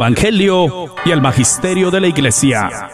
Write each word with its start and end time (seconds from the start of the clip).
Evangelio 0.00 0.86
y 1.04 1.10
el 1.10 1.20
Magisterio 1.20 1.90
de 1.90 2.00
la 2.00 2.06
Iglesia. 2.06 2.88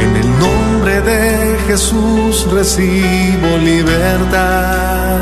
En 0.00 0.16
el 0.16 0.38
nombre 0.38 1.02
de 1.02 1.58
Jesús 1.66 2.50
recibo 2.50 3.58
libertad. 3.58 5.20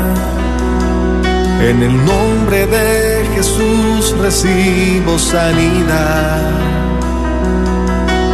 En 1.59 1.83
el 1.83 2.05
nombre 2.05 2.67
de 2.67 3.25
Jesús 3.35 4.15
recibo 4.17 5.19
sanidad. 5.19 6.92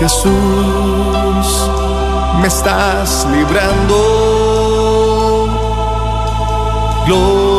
Jesús, 0.00 0.30
me 2.40 2.48
estás 2.48 3.26
librando. 3.30 3.94
Gloria 7.06 7.49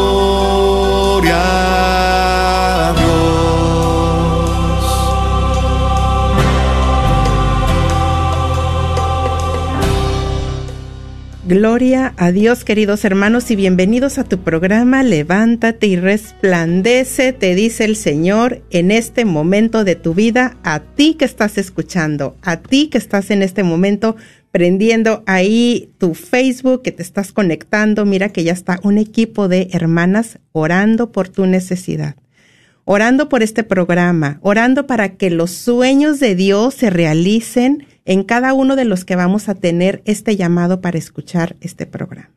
Gloria 11.53 12.13
a 12.15 12.31
Dios, 12.31 12.63
queridos 12.63 13.03
hermanos, 13.03 13.51
y 13.51 13.57
bienvenidos 13.57 14.17
a 14.19 14.23
tu 14.23 14.37
programa 14.37 15.03
Levántate 15.03 15.87
y 15.87 15.97
resplandece, 15.97 17.33
te 17.33 17.55
dice 17.55 17.83
el 17.83 17.97
Señor 17.97 18.61
en 18.69 18.89
este 18.89 19.25
momento 19.25 19.83
de 19.83 19.97
tu 19.97 20.13
vida, 20.13 20.55
a 20.63 20.79
ti 20.79 21.15
que 21.15 21.25
estás 21.25 21.57
escuchando, 21.57 22.37
a 22.41 22.61
ti 22.61 22.87
que 22.87 22.97
estás 22.97 23.31
en 23.31 23.41
este 23.41 23.63
momento 23.63 24.15
prendiendo 24.51 25.23
ahí 25.25 25.89
tu 25.97 26.13
Facebook, 26.13 26.83
que 26.83 26.93
te 26.93 27.03
estás 27.03 27.33
conectando. 27.33 28.05
Mira 28.05 28.29
que 28.29 28.45
ya 28.45 28.53
está 28.53 28.79
un 28.83 28.97
equipo 28.97 29.49
de 29.49 29.67
hermanas 29.73 30.39
orando 30.53 31.11
por 31.11 31.27
tu 31.27 31.47
necesidad, 31.47 32.15
orando 32.85 33.27
por 33.27 33.43
este 33.43 33.65
programa, 33.65 34.39
orando 34.41 34.87
para 34.87 35.17
que 35.17 35.29
los 35.29 35.51
sueños 35.51 36.21
de 36.21 36.33
Dios 36.33 36.75
se 36.75 36.89
realicen 36.89 37.87
en 38.05 38.23
cada 38.23 38.53
uno 38.53 38.75
de 38.75 38.85
los 38.85 39.05
que 39.05 39.15
vamos 39.15 39.49
a 39.49 39.55
tener 39.55 40.01
este 40.05 40.35
llamado 40.35 40.81
para 40.81 40.97
escuchar 40.97 41.55
este 41.61 41.85
programa. 41.85 42.31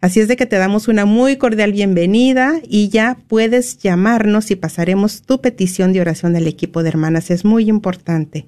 Así 0.00 0.20
es 0.20 0.28
de 0.28 0.36
que 0.36 0.46
te 0.46 0.56
damos 0.56 0.88
una 0.88 1.04
muy 1.04 1.36
cordial 1.36 1.72
bienvenida 1.72 2.60
y 2.66 2.88
ya 2.88 3.18
puedes 3.28 3.76
llamarnos 3.78 4.50
y 4.50 4.56
pasaremos 4.56 5.22
tu 5.22 5.42
petición 5.42 5.92
de 5.92 6.00
oración 6.00 6.32
del 6.32 6.46
equipo 6.46 6.82
de 6.82 6.88
hermanas. 6.88 7.30
Es 7.30 7.44
muy 7.44 7.68
importante. 7.68 8.46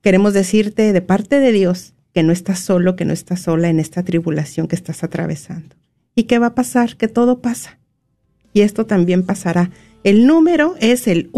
Queremos 0.00 0.32
decirte 0.32 0.94
de 0.94 1.02
parte 1.02 1.38
de 1.38 1.52
Dios 1.52 1.92
que 2.14 2.22
no 2.22 2.32
estás 2.32 2.60
solo, 2.60 2.96
que 2.96 3.04
no 3.04 3.12
estás 3.12 3.42
sola 3.42 3.68
en 3.68 3.78
esta 3.78 4.02
tribulación 4.04 4.68
que 4.68 4.76
estás 4.76 5.04
atravesando. 5.04 5.76
¿Y 6.14 6.22
qué 6.22 6.38
va 6.38 6.46
a 6.46 6.54
pasar? 6.54 6.96
Que 6.96 7.08
todo 7.08 7.42
pasa. 7.42 7.78
Y 8.54 8.62
esto 8.62 8.86
también 8.86 9.22
pasará. 9.22 9.70
El 10.02 10.26
número 10.26 10.76
es 10.80 11.08
el 11.08 11.28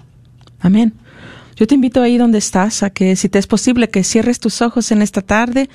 Amén. 0.59 0.93
Yo 1.55 1.67
te 1.67 1.75
invito 1.75 2.01
ahí 2.01 2.17
donde 2.17 2.37
estás 2.37 2.83
a 2.83 2.89
que 2.89 3.15
si 3.15 3.29
te 3.29 3.39
es 3.39 3.47
posible 3.47 3.89
que 3.89 4.03
cierres 4.03 4.39
tus 4.39 4.61
ojos 4.61 4.91
en 4.91 5.01
esta 5.01 5.21
tarde 5.21 5.69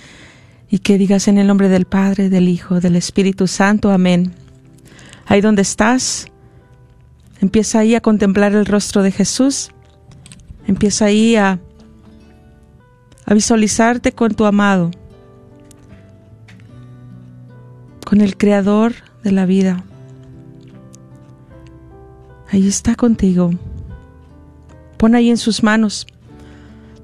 y 0.69 0.81
que 0.81 0.99
digas 0.99 1.27
en 1.27 1.39
el 1.39 1.47
nombre 1.47 1.71
del 1.71 1.87
Padre, 1.87 2.29
del 2.29 2.49
Hijo, 2.49 2.81
del 2.81 2.97
Espíritu 2.97 3.47
Santo, 3.47 3.91
amén. 3.91 4.35
Ahí 5.25 5.41
donde 5.41 5.63
estás, 5.63 6.27
empieza 7.41 7.79
ahí 7.79 7.95
a 7.95 8.03
contemplar 8.03 8.53
el 8.55 8.67
rostro 8.67 9.03
de 9.03 9.11
Jesús, 9.11 9.71
empieza 10.67 11.07
ahí 11.07 11.37
a, 11.37 11.59
a 13.25 13.35
visualizarte 13.35 14.13
con 14.13 14.35
tu 14.35 14.45
amado, 14.45 14.91
con 18.05 18.21
el 18.21 18.37
Creador 18.37 18.93
de 19.25 19.33
la 19.33 19.47
vida. 19.47 19.83
Ahí 22.53 22.69
está 22.69 22.97
contigo. 22.97 23.53
Pon 25.01 25.15
ahí 25.15 25.31
en 25.31 25.39
sus 25.39 25.63
manos 25.63 26.07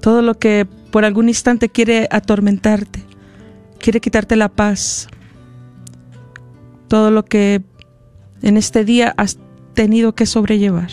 todo 0.01 0.21
lo 0.21 0.37
que 0.37 0.67
por 0.91 1.03
algún 1.03 1.29
instante 1.29 1.67
quiere 1.67 2.07
atormentarte, 2.11 3.03
quiere 3.79 3.99
quitarte 4.01 4.35
la 4.35 4.49
paz, 4.49 5.07
todo 6.89 7.09
lo 7.09 7.25
que 7.25 7.63
en 8.43 8.55
este 8.55 8.85
día 8.85 9.15
has 9.17 9.39
tenido 9.73 10.13
que 10.13 10.27
sobrellevar. 10.27 10.91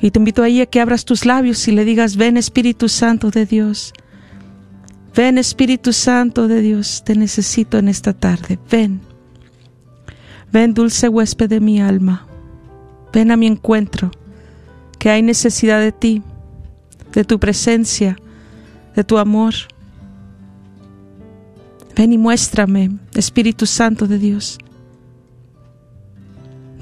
Y 0.00 0.10
te 0.10 0.18
invito 0.18 0.42
ahí 0.42 0.62
a 0.62 0.66
que 0.66 0.80
abras 0.80 1.04
tus 1.04 1.26
labios 1.26 1.68
y 1.68 1.72
le 1.72 1.84
digas, 1.84 2.16
ven 2.16 2.38
Espíritu 2.38 2.88
Santo 2.88 3.30
de 3.30 3.44
Dios, 3.44 3.92
ven 5.14 5.36
Espíritu 5.36 5.92
Santo 5.92 6.48
de 6.48 6.62
Dios, 6.62 7.02
te 7.04 7.14
necesito 7.14 7.76
en 7.76 7.88
esta 7.88 8.14
tarde, 8.14 8.58
ven, 8.70 9.02
ven 10.50 10.72
dulce 10.72 11.10
huésped 11.10 11.50
de 11.50 11.60
mi 11.60 11.82
alma, 11.82 12.26
ven 13.12 13.30
a 13.32 13.36
mi 13.36 13.46
encuentro 13.46 14.10
que 15.00 15.08
hay 15.08 15.22
necesidad 15.22 15.80
de 15.80 15.92
ti, 15.92 16.22
de 17.12 17.24
tu 17.24 17.40
presencia, 17.40 18.16
de 18.94 19.02
tu 19.02 19.16
amor. 19.16 19.54
Ven 21.96 22.12
y 22.12 22.18
muéstrame, 22.18 22.90
Espíritu 23.14 23.64
Santo 23.64 24.06
de 24.06 24.18
Dios. 24.18 24.58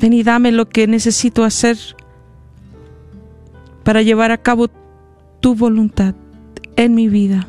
Ven 0.00 0.12
y 0.12 0.24
dame 0.24 0.50
lo 0.50 0.68
que 0.68 0.88
necesito 0.88 1.44
hacer 1.44 1.78
para 3.84 4.02
llevar 4.02 4.32
a 4.32 4.42
cabo 4.42 4.66
tu 5.38 5.54
voluntad 5.54 6.16
en 6.74 6.96
mi 6.96 7.08
vida. 7.08 7.46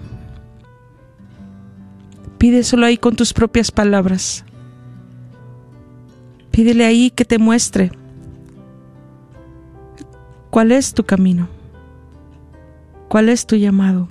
Pídeselo 2.38 2.86
ahí 2.86 2.97
con 2.97 3.16
tus 3.16 3.34
propias 3.34 3.72
palabras. 3.72 4.46
Pídele 6.51 6.86
ahí 6.86 7.09
que 7.09 7.25
te 7.25 7.40
muestre 7.40 7.91
¿Cuál 10.50 10.72
es 10.72 10.94
tu 10.94 11.04
camino? 11.04 11.48
¿Cuál 13.07 13.30
es 13.30 13.46
tu 13.46 13.56
llamado? 13.56 14.07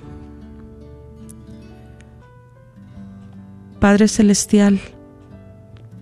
Padre 3.80 4.08
Celestial, 4.08 4.80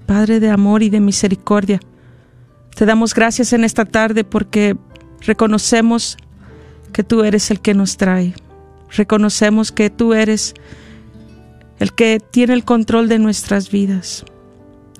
Padre 0.06 0.40
de 0.40 0.50
amor 0.50 0.82
y 0.82 0.90
de 0.90 1.00
misericordia, 1.00 1.80
te 2.74 2.86
damos 2.86 3.14
gracias 3.14 3.52
en 3.52 3.64
esta 3.64 3.84
tarde 3.84 4.24
porque 4.24 4.76
reconocemos 5.20 6.16
que 6.92 7.02
tú 7.02 7.24
eres 7.24 7.50
el 7.50 7.60
que 7.60 7.74
nos 7.74 7.96
trae. 7.96 8.34
Reconocemos 8.90 9.72
que 9.72 9.90
tú 9.90 10.14
eres 10.14 10.54
el 11.78 11.92
que 11.92 12.20
tiene 12.20 12.54
el 12.54 12.64
control 12.64 13.08
de 13.08 13.18
nuestras 13.18 13.70
vidas. 13.70 14.24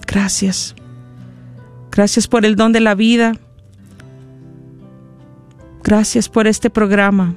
Gracias. 0.06 0.74
Gracias 1.90 2.28
por 2.28 2.44
el 2.44 2.56
don 2.56 2.72
de 2.72 2.80
la 2.80 2.94
vida, 2.94 3.34
Gracias 5.86 6.28
por 6.28 6.48
este 6.48 6.68
programa. 6.68 7.36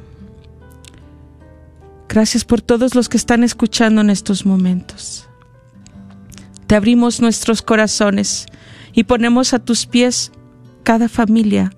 Gracias 2.07 2.43
por 2.43 2.61
todos 2.61 2.95
los 2.95 3.07
que 3.07 3.17
están 3.17 3.43
escuchando 3.43 4.01
en 4.01 4.09
estos 4.09 4.43
momentos. 4.43 5.29
Te 6.65 6.73
abrimos 6.73 7.21
nuestros 7.21 7.61
corazones 7.61 8.47
y 8.91 9.03
ponemos 9.03 9.53
a 9.53 9.59
tus 9.59 9.85
pies 9.85 10.31
cada 10.81 11.09
familia, 11.09 11.71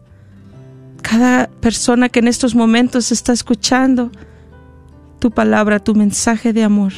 cada 1.01 1.49
persona 1.49 2.07
que 2.07 2.19
en 2.19 2.29
estos 2.29 2.55
momentos 2.55 3.11
está 3.11 3.33
escuchando 3.33 4.09
tu 5.19 5.29
palabra, 5.29 5.79
tu 5.79 5.93
mensaje 5.93 6.53
de 6.53 6.63
amor. 6.63 6.93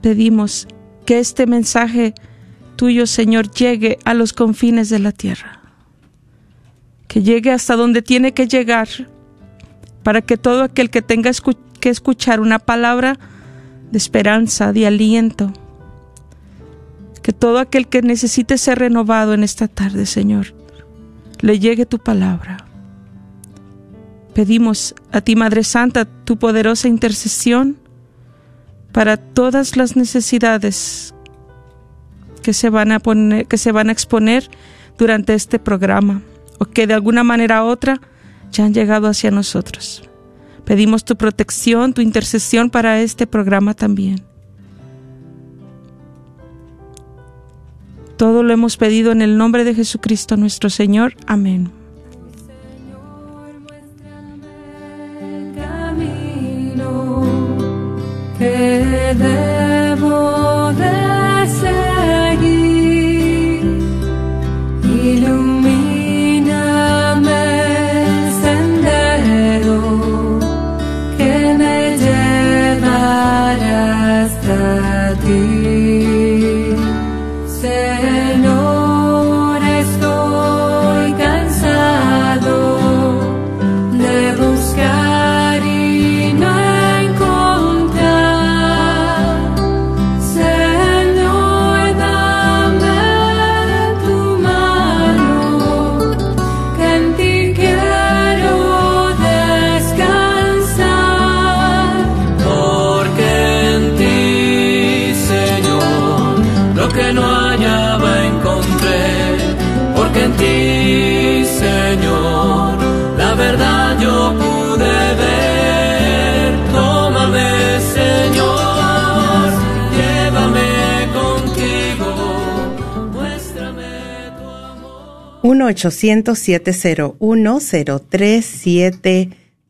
Pedimos 0.00 0.66
que 1.04 1.18
este 1.18 1.46
mensaje 1.46 2.14
tuyo, 2.76 3.06
Señor, 3.06 3.50
llegue 3.50 3.98
a 4.06 4.14
los 4.14 4.32
confines 4.32 4.88
de 4.88 4.98
la 4.98 5.12
tierra, 5.12 5.61
que 7.12 7.22
llegue 7.22 7.50
hasta 7.50 7.76
donde 7.76 8.00
tiene 8.00 8.32
que 8.32 8.48
llegar, 8.48 8.88
para 10.02 10.22
que 10.22 10.38
todo 10.38 10.62
aquel 10.62 10.88
que 10.88 11.02
tenga 11.02 11.30
que 11.78 11.90
escuchar 11.90 12.40
una 12.40 12.58
palabra 12.58 13.18
de 13.90 13.98
esperanza, 13.98 14.72
de 14.72 14.86
aliento, 14.86 15.52
que 17.20 17.34
todo 17.34 17.58
aquel 17.58 17.86
que 17.86 18.00
necesite 18.00 18.56
ser 18.56 18.78
renovado 18.78 19.34
en 19.34 19.44
esta 19.44 19.68
tarde, 19.68 20.06
Señor, 20.06 20.54
le 21.42 21.58
llegue 21.58 21.84
tu 21.84 21.98
palabra. 21.98 22.64
Pedimos 24.32 24.94
a 25.10 25.20
ti, 25.20 25.36
Madre 25.36 25.64
Santa, 25.64 26.06
tu 26.06 26.38
poderosa 26.38 26.88
intercesión 26.88 27.76
para 28.90 29.18
todas 29.18 29.76
las 29.76 29.96
necesidades 29.96 31.12
que 32.42 32.54
se 32.54 32.70
van 32.70 32.90
a 32.90 33.00
poner, 33.00 33.46
que 33.46 33.58
se 33.58 33.70
van 33.70 33.90
a 33.90 33.92
exponer 33.92 34.48
durante 34.96 35.34
este 35.34 35.58
programa 35.58 36.22
que 36.66 36.86
de 36.86 36.94
alguna 36.94 37.24
manera 37.24 37.64
u 37.64 37.68
otra 37.68 38.00
ya 38.50 38.64
han 38.64 38.74
llegado 38.74 39.08
hacia 39.08 39.30
nosotros. 39.30 40.02
Pedimos 40.64 41.04
tu 41.04 41.16
protección, 41.16 41.92
tu 41.92 42.02
intercesión 42.02 42.70
para 42.70 43.00
este 43.00 43.26
programa 43.26 43.74
también. 43.74 44.22
Todo 48.16 48.42
lo 48.42 48.52
hemos 48.52 48.76
pedido 48.76 49.10
en 49.10 49.22
el 49.22 49.36
nombre 49.36 49.64
de 49.64 49.74
Jesucristo 49.74 50.36
nuestro 50.36 50.70
Señor. 50.70 51.16
Amén. 51.26 51.72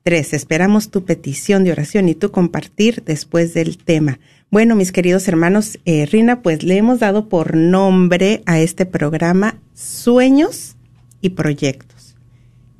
Tres 0.02 0.32
Esperamos 0.32 0.90
tu 0.90 1.04
petición 1.04 1.64
de 1.64 1.72
oración 1.72 2.08
y 2.08 2.14
tu 2.14 2.30
compartir 2.30 3.02
después 3.04 3.54
del 3.54 3.76
tema. 3.78 4.18
Bueno, 4.50 4.74
mis 4.74 4.90
queridos 4.90 5.28
hermanos, 5.28 5.78
eh, 5.84 6.06
Rina, 6.06 6.42
pues 6.42 6.62
le 6.62 6.76
hemos 6.76 7.00
dado 7.00 7.28
por 7.28 7.56
nombre 7.56 8.42
a 8.46 8.58
este 8.58 8.86
programa 8.86 9.60
Sueños 9.74 10.76
y 11.20 11.30
Proyectos. 11.30 12.16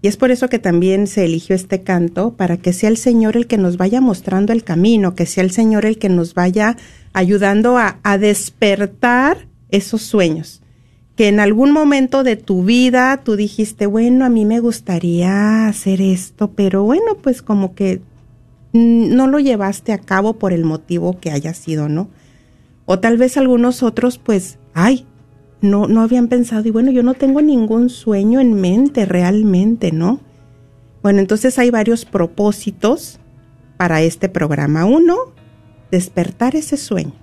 Y 0.01 0.09
es 0.09 0.17
por 0.17 0.31
eso 0.31 0.49
que 0.49 0.59
también 0.59 1.07
se 1.07 1.25
eligió 1.25 1.55
este 1.55 1.83
canto, 1.83 2.35
para 2.35 2.57
que 2.57 2.73
sea 2.73 2.89
el 2.89 2.97
Señor 2.97 3.37
el 3.37 3.47
que 3.47 3.59
nos 3.59 3.77
vaya 3.77 4.01
mostrando 4.01 4.53
el 4.53 4.65
camino, 4.65 5.15
que 5.15 5.27
sea 5.27 5.45
el 5.45 5.53
Señor 5.53 5.87
el 5.87 5.99
que 5.99 6.09
nos 6.09 6.35
vaya 6.35 6.77
ayudando 7.13 7.77
a, 7.77 8.01
a 8.03 8.19
despertar 8.19 9.47
esos 9.71 10.03
sueños 10.03 10.62
que 11.17 11.29
en 11.29 11.41
algún 11.41 11.73
momento 11.73 12.25
de 12.25 12.37
tu 12.37 12.65
vida 12.65 13.21
tú 13.23 13.37
dijiste, 13.37 13.87
bueno, 13.87 14.25
a 14.25 14.29
mí 14.29 14.45
me 14.45 14.61
gustaría 14.61 15.67
hacer 15.67 16.01
esto, 16.01 16.53
pero 16.53 16.85
bueno, 16.85 17.17
pues 17.23 17.43
como 17.43 17.75
que 17.75 18.01
no 18.73 19.27
lo 19.27 19.39
llevaste 19.39 19.93
a 19.93 19.99
cabo 19.99 20.35
por 20.35 20.53
el 20.53 20.65
motivo 20.65 21.19
que 21.21 21.31
haya 21.31 21.53
sido, 21.53 21.89
¿no? 21.89 22.09
O 22.87 22.99
tal 22.99 23.19
vez 23.19 23.37
algunos 23.37 23.83
otros, 23.83 24.19
pues, 24.19 24.59
ay, 24.73 25.07
no, 25.61 25.87
no 25.87 26.01
habían 26.01 26.29
pensado, 26.29 26.67
y 26.67 26.71
bueno, 26.71 26.91
yo 26.91 27.03
no 27.03 27.15
tengo 27.15 27.43
ningún 27.43 27.91
sueño 27.91 28.41
en 28.41 28.55
mente 28.55 29.05
realmente, 29.05 29.93
¿no? 29.93 30.21
Bueno, 31.03 31.21
entonces 31.21 31.59
hay 31.59 31.71
varios 31.71 32.05
propósitos 32.05 33.21
para 33.77 34.03
este 34.03 34.29
programa. 34.29 34.85
Uno, 34.85 35.17
despertar 35.91 36.57
ese 36.57 36.77
sueño. 36.77 37.22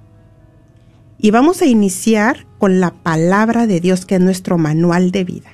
Y 1.22 1.32
vamos 1.32 1.62
a 1.62 1.66
iniciar 1.66 2.48
con 2.60 2.80
la 2.80 2.92
palabra 2.92 3.68
de 3.68 3.82
Dios, 3.82 4.06
que 4.06 4.16
es 4.16 4.22
nuestro 4.22 4.58
manual 4.58 5.12
de 5.12 5.26
vida. 5.26 5.52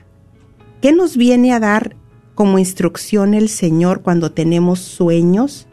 ¿Qué 0.80 0.94
nos 0.94 1.18
viene 1.18 1.54
a 1.54 1.60
dar 1.60 1.96
como 2.36 2.60
instrucción 2.60 3.34
el 3.34 3.50
Señor 3.50 4.04
cuando 4.04 4.32
tenemos 4.32 4.80
sueños, 4.80 5.68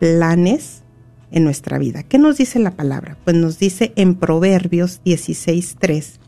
planes 0.00 0.82
en 1.30 1.44
nuestra 1.44 1.78
vida? 1.78 2.02
¿Qué 2.02 2.18
nos 2.18 2.38
dice 2.38 2.58
la 2.58 2.72
palabra? 2.72 3.16
Pues 3.22 3.36
nos 3.36 3.60
dice 3.60 3.92
en 3.94 4.16
Proverbios 4.16 5.00
16.3, 5.04 6.18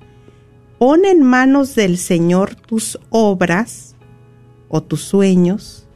pon 0.79 1.05
en 1.05 1.25
manos 1.25 1.75
del 1.75 1.99
Señor 1.99 2.55
tus 2.55 3.01
obras 3.11 3.97
o 4.69 4.81
tus 4.81 5.03
sueños, 5.03 5.89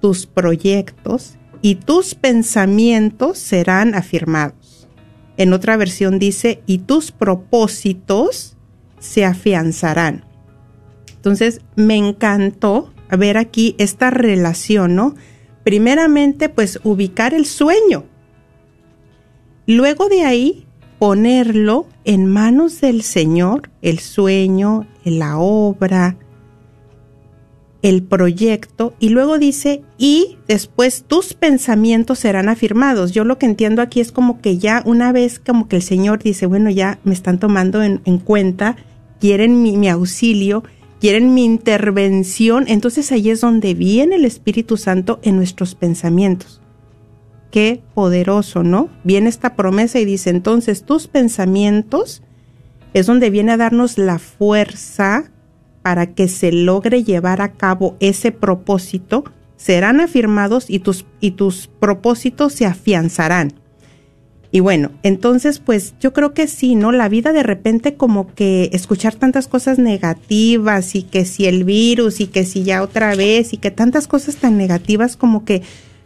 tus 0.00 0.26
proyectos 0.26 1.38
y 1.60 1.74
tus 1.74 2.14
pensamientos 2.14 3.38
serán 3.38 3.96
afirmados. 3.96 4.63
En 5.36 5.52
otra 5.52 5.76
versión 5.76 6.18
dice, 6.18 6.62
y 6.66 6.78
tus 6.78 7.10
propósitos 7.10 8.56
se 8.98 9.24
afianzarán. 9.24 10.24
Entonces, 11.16 11.60
me 11.76 11.96
encantó 11.96 12.92
ver 13.10 13.36
aquí 13.36 13.74
esta 13.78 14.10
relación, 14.10 14.94
¿no? 14.94 15.14
Primeramente, 15.64 16.48
pues 16.48 16.78
ubicar 16.84 17.34
el 17.34 17.46
sueño. 17.46 18.04
Luego 19.66 20.08
de 20.08 20.22
ahí, 20.22 20.66
ponerlo 20.98 21.86
en 22.04 22.26
manos 22.26 22.80
del 22.80 23.02
Señor, 23.02 23.70
el 23.82 23.98
sueño, 23.98 24.86
la 25.04 25.38
obra, 25.38 26.16
el 27.84 28.02
proyecto 28.02 28.94
y 28.98 29.10
luego 29.10 29.38
dice, 29.38 29.82
y 29.98 30.38
después 30.48 31.04
tus 31.06 31.34
pensamientos 31.34 32.18
serán 32.18 32.48
afirmados. 32.48 33.12
Yo 33.12 33.24
lo 33.24 33.36
que 33.38 33.44
entiendo 33.44 33.82
aquí 33.82 34.00
es 34.00 34.10
como 34.10 34.40
que 34.40 34.56
ya 34.56 34.82
una 34.86 35.12
vez 35.12 35.38
como 35.38 35.68
que 35.68 35.76
el 35.76 35.82
Señor 35.82 36.22
dice, 36.22 36.46
bueno, 36.46 36.70
ya 36.70 36.98
me 37.04 37.12
están 37.12 37.38
tomando 37.38 37.82
en, 37.82 37.98
cuenta, 38.20 38.76
quieren 39.20 39.62
mi, 39.62 39.76
mi, 39.76 39.90
auxilio, 39.90 40.64
quieren 40.98 41.34
mi 41.34 41.44
intervención, 41.44 42.64
entonces 42.68 43.12
ahí 43.12 43.28
es 43.28 43.42
donde 43.42 43.74
viene 43.74 44.16
el 44.16 44.24
Espíritu 44.24 44.78
Santo 44.78 45.20
en 45.22 45.36
nuestros 45.36 45.74
pensamientos. 45.74 46.62
Qué 47.50 47.82
poderoso, 47.92 48.62
¿no? 48.62 48.88
Viene 49.04 49.28
esta 49.28 49.56
promesa 49.56 50.00
y 50.00 50.06
dice, 50.06 50.30
entonces 50.30 50.84
tus 50.84 51.06
pensamientos 51.06 52.22
es 52.94 53.04
donde 53.04 53.28
viene 53.28 53.52
a 53.52 53.58
darnos 53.58 53.98
la 53.98 54.18
fuerza, 54.18 55.30
para 55.84 56.14
que 56.14 56.28
se 56.28 56.50
logre 56.50 57.04
llevar 57.04 57.42
a 57.42 57.52
cabo 57.52 57.94
ese 58.00 58.32
propósito 58.32 59.22
serán 59.58 60.00
afirmados 60.00 60.70
y 60.70 60.78
tus, 60.78 61.04
y 61.20 61.32
tus 61.32 61.66
propósitos 61.66 62.54
se 62.54 62.64
afianzarán. 62.64 63.52
Y 64.50 64.60
bueno, 64.60 64.92
entonces 65.02 65.58
pues 65.58 65.92
yo 66.00 66.14
creo 66.14 66.32
que 66.32 66.46
sí, 66.46 66.74
¿no? 66.74 66.90
La 66.90 67.10
vida 67.10 67.34
de 67.34 67.42
repente 67.42 67.96
como 67.96 68.32
que 68.34 68.70
escuchar 68.72 69.14
tantas 69.14 69.46
cosas 69.46 69.78
negativas 69.78 70.94
y 70.94 71.02
que 71.02 71.26
si 71.26 71.44
el 71.44 71.64
virus 71.64 72.18
y 72.20 72.28
que 72.28 72.46
si 72.46 72.62
ya 72.62 72.82
otra 72.82 73.14
vez 73.14 73.52
y 73.52 73.58
que 73.58 73.70
tantas 73.70 74.06
cosas 74.06 74.36
tan 74.36 74.56
negativas 74.56 75.18
como 75.18 75.44
que 75.44 75.60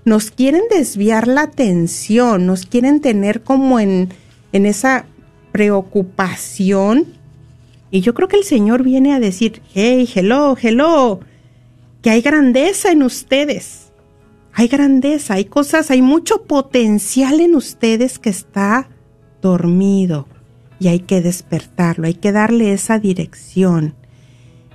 nos 0.04 0.32
quieren 0.32 0.62
desviar 0.70 1.28
la 1.28 1.42
atención, 1.42 2.46
nos 2.46 2.66
quieren 2.66 3.00
tener 3.00 3.42
como 3.42 3.78
en, 3.78 4.08
en 4.50 4.66
esa 4.66 5.06
preocupación 5.52 7.17
Y 7.90 8.00
yo 8.00 8.14
creo 8.14 8.28
que 8.28 8.36
el 8.36 8.44
Señor 8.44 8.82
viene 8.82 9.14
a 9.14 9.20
decir, 9.20 9.62
hey, 9.74 10.08
hello, 10.14 10.56
hello, 10.60 11.20
que 12.02 12.10
hay 12.10 12.20
grandeza 12.20 12.92
en 12.92 13.02
ustedes. 13.02 13.92
Hay 14.52 14.68
grandeza, 14.68 15.34
hay 15.34 15.44
cosas, 15.44 15.90
hay 15.90 16.02
mucho 16.02 16.42
potencial 16.44 17.40
en 17.40 17.54
ustedes 17.54 18.18
que 18.18 18.30
está 18.30 18.88
dormido 19.40 20.26
y 20.80 20.88
hay 20.88 21.00
que 21.00 21.20
despertarlo, 21.20 22.06
hay 22.06 22.14
que 22.14 22.32
darle 22.32 22.72
esa 22.72 22.98
dirección. 22.98 23.94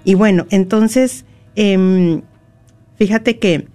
Y 0.05 0.15
bueno, 0.15 0.48
entonces, 0.50 1.25
em, 1.55 2.22
fíjate 2.96 3.39
que 3.39 3.67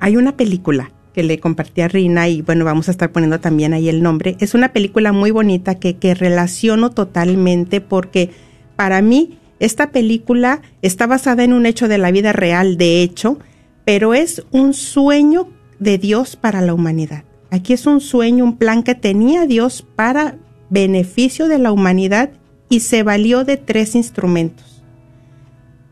hay 0.00 0.16
una 0.16 0.36
película 0.36 0.92
que 1.18 1.24
le 1.24 1.40
compartí 1.40 1.80
a 1.80 1.88
Rina 1.88 2.28
y 2.28 2.42
bueno, 2.42 2.64
vamos 2.64 2.86
a 2.86 2.92
estar 2.92 3.10
poniendo 3.10 3.40
también 3.40 3.74
ahí 3.74 3.88
el 3.88 4.04
nombre. 4.04 4.36
Es 4.38 4.54
una 4.54 4.72
película 4.72 5.10
muy 5.10 5.32
bonita 5.32 5.74
que, 5.74 5.96
que 5.96 6.14
relaciono 6.14 6.90
totalmente 6.90 7.80
porque 7.80 8.30
para 8.76 9.02
mí 9.02 9.36
esta 9.58 9.90
película 9.90 10.62
está 10.80 11.08
basada 11.08 11.42
en 11.42 11.52
un 11.52 11.66
hecho 11.66 11.88
de 11.88 11.98
la 11.98 12.12
vida 12.12 12.32
real, 12.32 12.76
de 12.76 13.02
hecho, 13.02 13.40
pero 13.84 14.14
es 14.14 14.44
un 14.52 14.74
sueño 14.74 15.48
de 15.80 15.98
Dios 15.98 16.36
para 16.36 16.60
la 16.60 16.72
humanidad. 16.72 17.24
Aquí 17.50 17.72
es 17.72 17.86
un 17.86 18.00
sueño, 18.00 18.44
un 18.44 18.56
plan 18.56 18.84
que 18.84 18.94
tenía 18.94 19.44
Dios 19.44 19.84
para 19.96 20.36
beneficio 20.70 21.48
de 21.48 21.58
la 21.58 21.72
humanidad 21.72 22.30
y 22.68 22.78
se 22.78 23.02
valió 23.02 23.42
de 23.42 23.56
tres 23.56 23.96
instrumentos. 23.96 24.84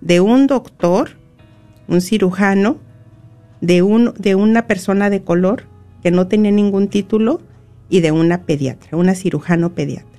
De 0.00 0.20
un 0.20 0.46
doctor, 0.46 1.16
un 1.88 2.00
cirujano, 2.00 2.78
de, 3.60 3.82
un, 3.82 4.14
de 4.18 4.34
una 4.34 4.66
persona 4.66 5.10
de 5.10 5.22
color 5.22 5.64
que 6.02 6.10
no 6.10 6.28
tenía 6.28 6.50
ningún 6.50 6.88
título 6.88 7.40
y 7.88 8.00
de 8.00 8.12
una 8.12 8.42
pediatra, 8.42 8.96
una 8.96 9.14
cirujano 9.14 9.74
pediatra. 9.74 10.16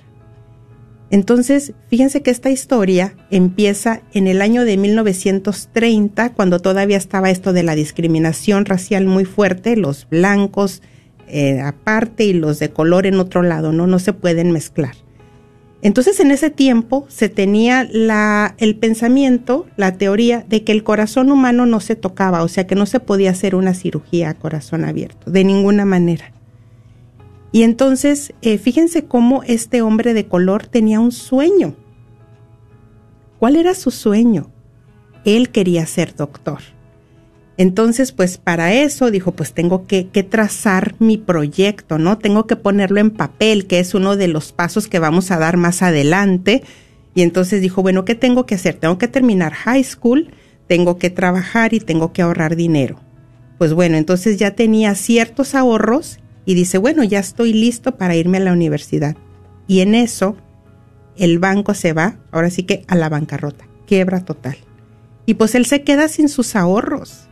Entonces, 1.10 1.74
fíjense 1.88 2.22
que 2.22 2.32
esta 2.32 2.50
historia 2.50 3.16
empieza 3.32 4.02
en 4.14 4.28
el 4.28 4.42
año 4.42 4.66
de 4.66 4.76
1930, 4.76 6.34
cuando 6.34 6.60
todavía 6.60 6.98
estaba 6.98 7.30
esto 7.30 7.54
de 7.54 7.64
la 7.64 7.76
discriminación 7.76 8.66
racial 8.66 9.06
muy 9.06 9.24
fuerte, 9.24 9.78
los 9.78 10.08
blancos 10.10 10.82
eh, 11.30 11.62
aparte 11.62 12.26
y 12.26 12.34
los 12.34 12.60
de 12.60 12.72
color 12.72 13.06
en 13.06 13.20
otro 13.20 13.42
lado, 13.42 13.72
¿no? 13.72 13.88
No 13.88 14.00
se 14.00 14.14
pueden 14.14 14.52
mezclar. 14.52 14.96
Entonces 15.82 16.20
en 16.20 16.32
ese 16.32 16.50
tiempo 16.50 17.06
se 17.08 17.30
tenía 17.30 17.88
la, 17.92 18.56
el 18.58 18.76
pensamiento, 18.78 19.68
la 19.78 19.98
teoría 19.98 20.44
de 20.48 20.64
que 20.64 20.72
el 20.72 20.84
corazón 20.84 21.32
humano 21.32 21.66
no 21.66 21.80
se 21.80 21.96
tocaba, 21.96 22.44
o 22.44 22.48
sea 22.48 22.66
que 22.66 22.76
no 22.76 22.86
se 22.86 23.00
podía 23.00 23.32
hacer 23.32 23.56
una 23.56 23.74
cirugía 23.74 24.30
a 24.30 24.34
corazón 24.34 24.86
abierto, 24.86 25.30
de 25.30 25.44
ninguna 25.44 25.86
manera. 25.86 26.32
Y 27.52 27.64
entonces, 27.64 28.34
eh, 28.42 28.58
fíjense 28.58 29.06
cómo 29.06 29.44
este 29.44 29.82
hombre 29.82 30.14
de 30.14 30.28
color 30.28 30.66
tenía 30.66 31.00
un 31.00 31.12
sueño. 31.12 31.76
¿Cuál 33.40 33.56
era 33.56 33.74
su 33.74 33.92
sueño? 33.92 34.52
Él 35.26 35.50
quería 35.50 35.86
ser 35.86 36.16
doctor. 36.16 36.60
Entonces, 37.58 38.12
pues 38.12 38.38
para 38.38 38.72
eso 38.74 39.10
dijo, 39.10 39.32
pues 39.32 39.52
tengo 39.52 39.88
que, 39.88 40.08
que, 40.10 40.22
trazar 40.22 40.94
mi 41.00 41.18
proyecto, 41.18 41.98
¿no? 41.98 42.20
Tengo 42.20 42.46
que 42.46 42.56
ponerlo 42.56 43.00
en 43.00 43.10
papel, 43.10 43.66
que 43.66 43.80
es 43.80 43.96
uno 43.96 44.16
de 44.16 44.28
los 44.28 44.52
pasos 44.52 44.88
que 44.88 45.00
vamos 45.00 45.32
a 45.32 45.40
dar 45.40 45.58
más 45.58 45.82
adelante. 45.82 46.62
Y 47.16 47.24
entonces 47.24 47.60
dijo, 47.60 47.82
bueno, 47.82 48.06
¿qué 48.06 48.14
tengo 48.14 48.46
que 48.46 48.56
hacer? 48.56 48.76
Tengo 48.76 49.00
que 49.00 49.08
terminar 49.08 49.54
high 49.54 49.84
school, 49.84 50.30
tengo 50.68 51.00
que 51.00 51.10
trabajar 51.10 51.74
y 51.74 51.80
tengo 51.80 52.14
que 52.14 52.22
ahorrar 52.22 52.56
dinero. 52.56 53.00
Pues 53.58 53.74
bueno, 53.74 53.98
entonces 53.98 54.38
ya 54.38 54.52
tenía 54.52 54.94
ciertos 54.94 55.56
ahorros 55.56 56.20
y 56.46 56.54
dice, 56.54 56.78
bueno, 56.78 57.04
ya 57.04 57.18
estoy 57.18 57.54
listo 57.54 57.98
para 57.98 58.16
irme 58.16 58.38
a 58.38 58.42
la 58.42 58.54
universidad. 58.54 59.18
Y 59.66 59.80
en 59.80 59.96
eso, 59.96 60.38
el 61.18 61.40
banco 61.40 61.74
se 61.74 61.92
va, 61.92 62.20
ahora 62.30 62.52
sí 62.52 62.64
que 62.64 62.84
a 62.88 62.94
la 62.94 63.10
bancarrota, 63.10 63.68
quiebra 63.88 64.24
total. 64.24 64.58
Y 65.26 65.34
pues 65.34 65.56
él 65.56 65.66
se 65.66 65.82
queda 65.82 66.08
sin 66.08 66.30
sus 66.30 66.56
ahorros 66.56 67.27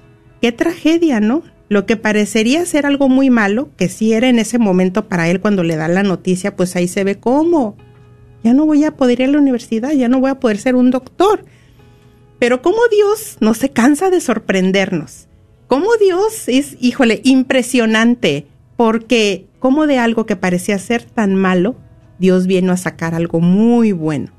qué 0.46 0.52
tragedia, 0.52 1.20
¿no? 1.22 1.42
Lo 1.70 1.88
que 1.88 1.98
parecería 1.98 2.64
ser 2.68 2.86
algo 2.86 3.10
muy 3.10 3.32
malo, 3.32 3.72
que 3.78 3.90
sí 3.90 4.14
era 4.14 4.30
en 4.30 4.38
ese 4.38 4.60
momento 4.60 5.08
para 5.08 5.28
él 5.28 5.42
cuando 5.42 5.64
le 5.64 5.76
dan 5.76 5.96
la 5.96 6.04
noticia, 6.04 6.56
pues 6.56 6.76
ahí 6.76 6.88
se 6.88 7.04
ve 7.04 7.20
cómo. 7.20 7.76
Ya 8.44 8.54
no 8.54 8.68
voy 8.68 8.84
a 8.84 8.96
poder 8.96 9.22
ir 9.22 9.30
a 9.30 9.32
la 9.32 9.40
universidad, 9.40 9.94
ya 9.94 10.08
no 10.08 10.20
voy 10.20 10.30
a 10.30 10.40
poder 10.40 10.60
ser 10.60 10.76
un 10.76 10.92
doctor. 10.92 11.46
Pero 12.38 12.62
cómo 12.62 12.78
Dios 12.92 13.38
no 13.40 13.56
se 13.56 13.70
cansa 13.70 14.12
de 14.12 14.22
sorprendernos. 14.22 15.28
Cómo 15.66 15.88
Dios 16.00 16.48
es, 16.48 16.78
híjole, 16.80 17.22
impresionante, 17.24 18.46
porque 18.78 19.48
como 19.58 19.88
de 19.88 19.98
algo 19.98 20.28
que 20.28 20.36
parecía 20.36 20.78
ser 20.78 21.06
tan 21.06 21.34
malo, 21.34 21.76
Dios 22.20 22.46
vino 22.46 22.72
a 22.72 22.78
sacar 22.78 23.16
algo 23.16 23.40
muy 23.40 23.94
bueno. 23.94 24.32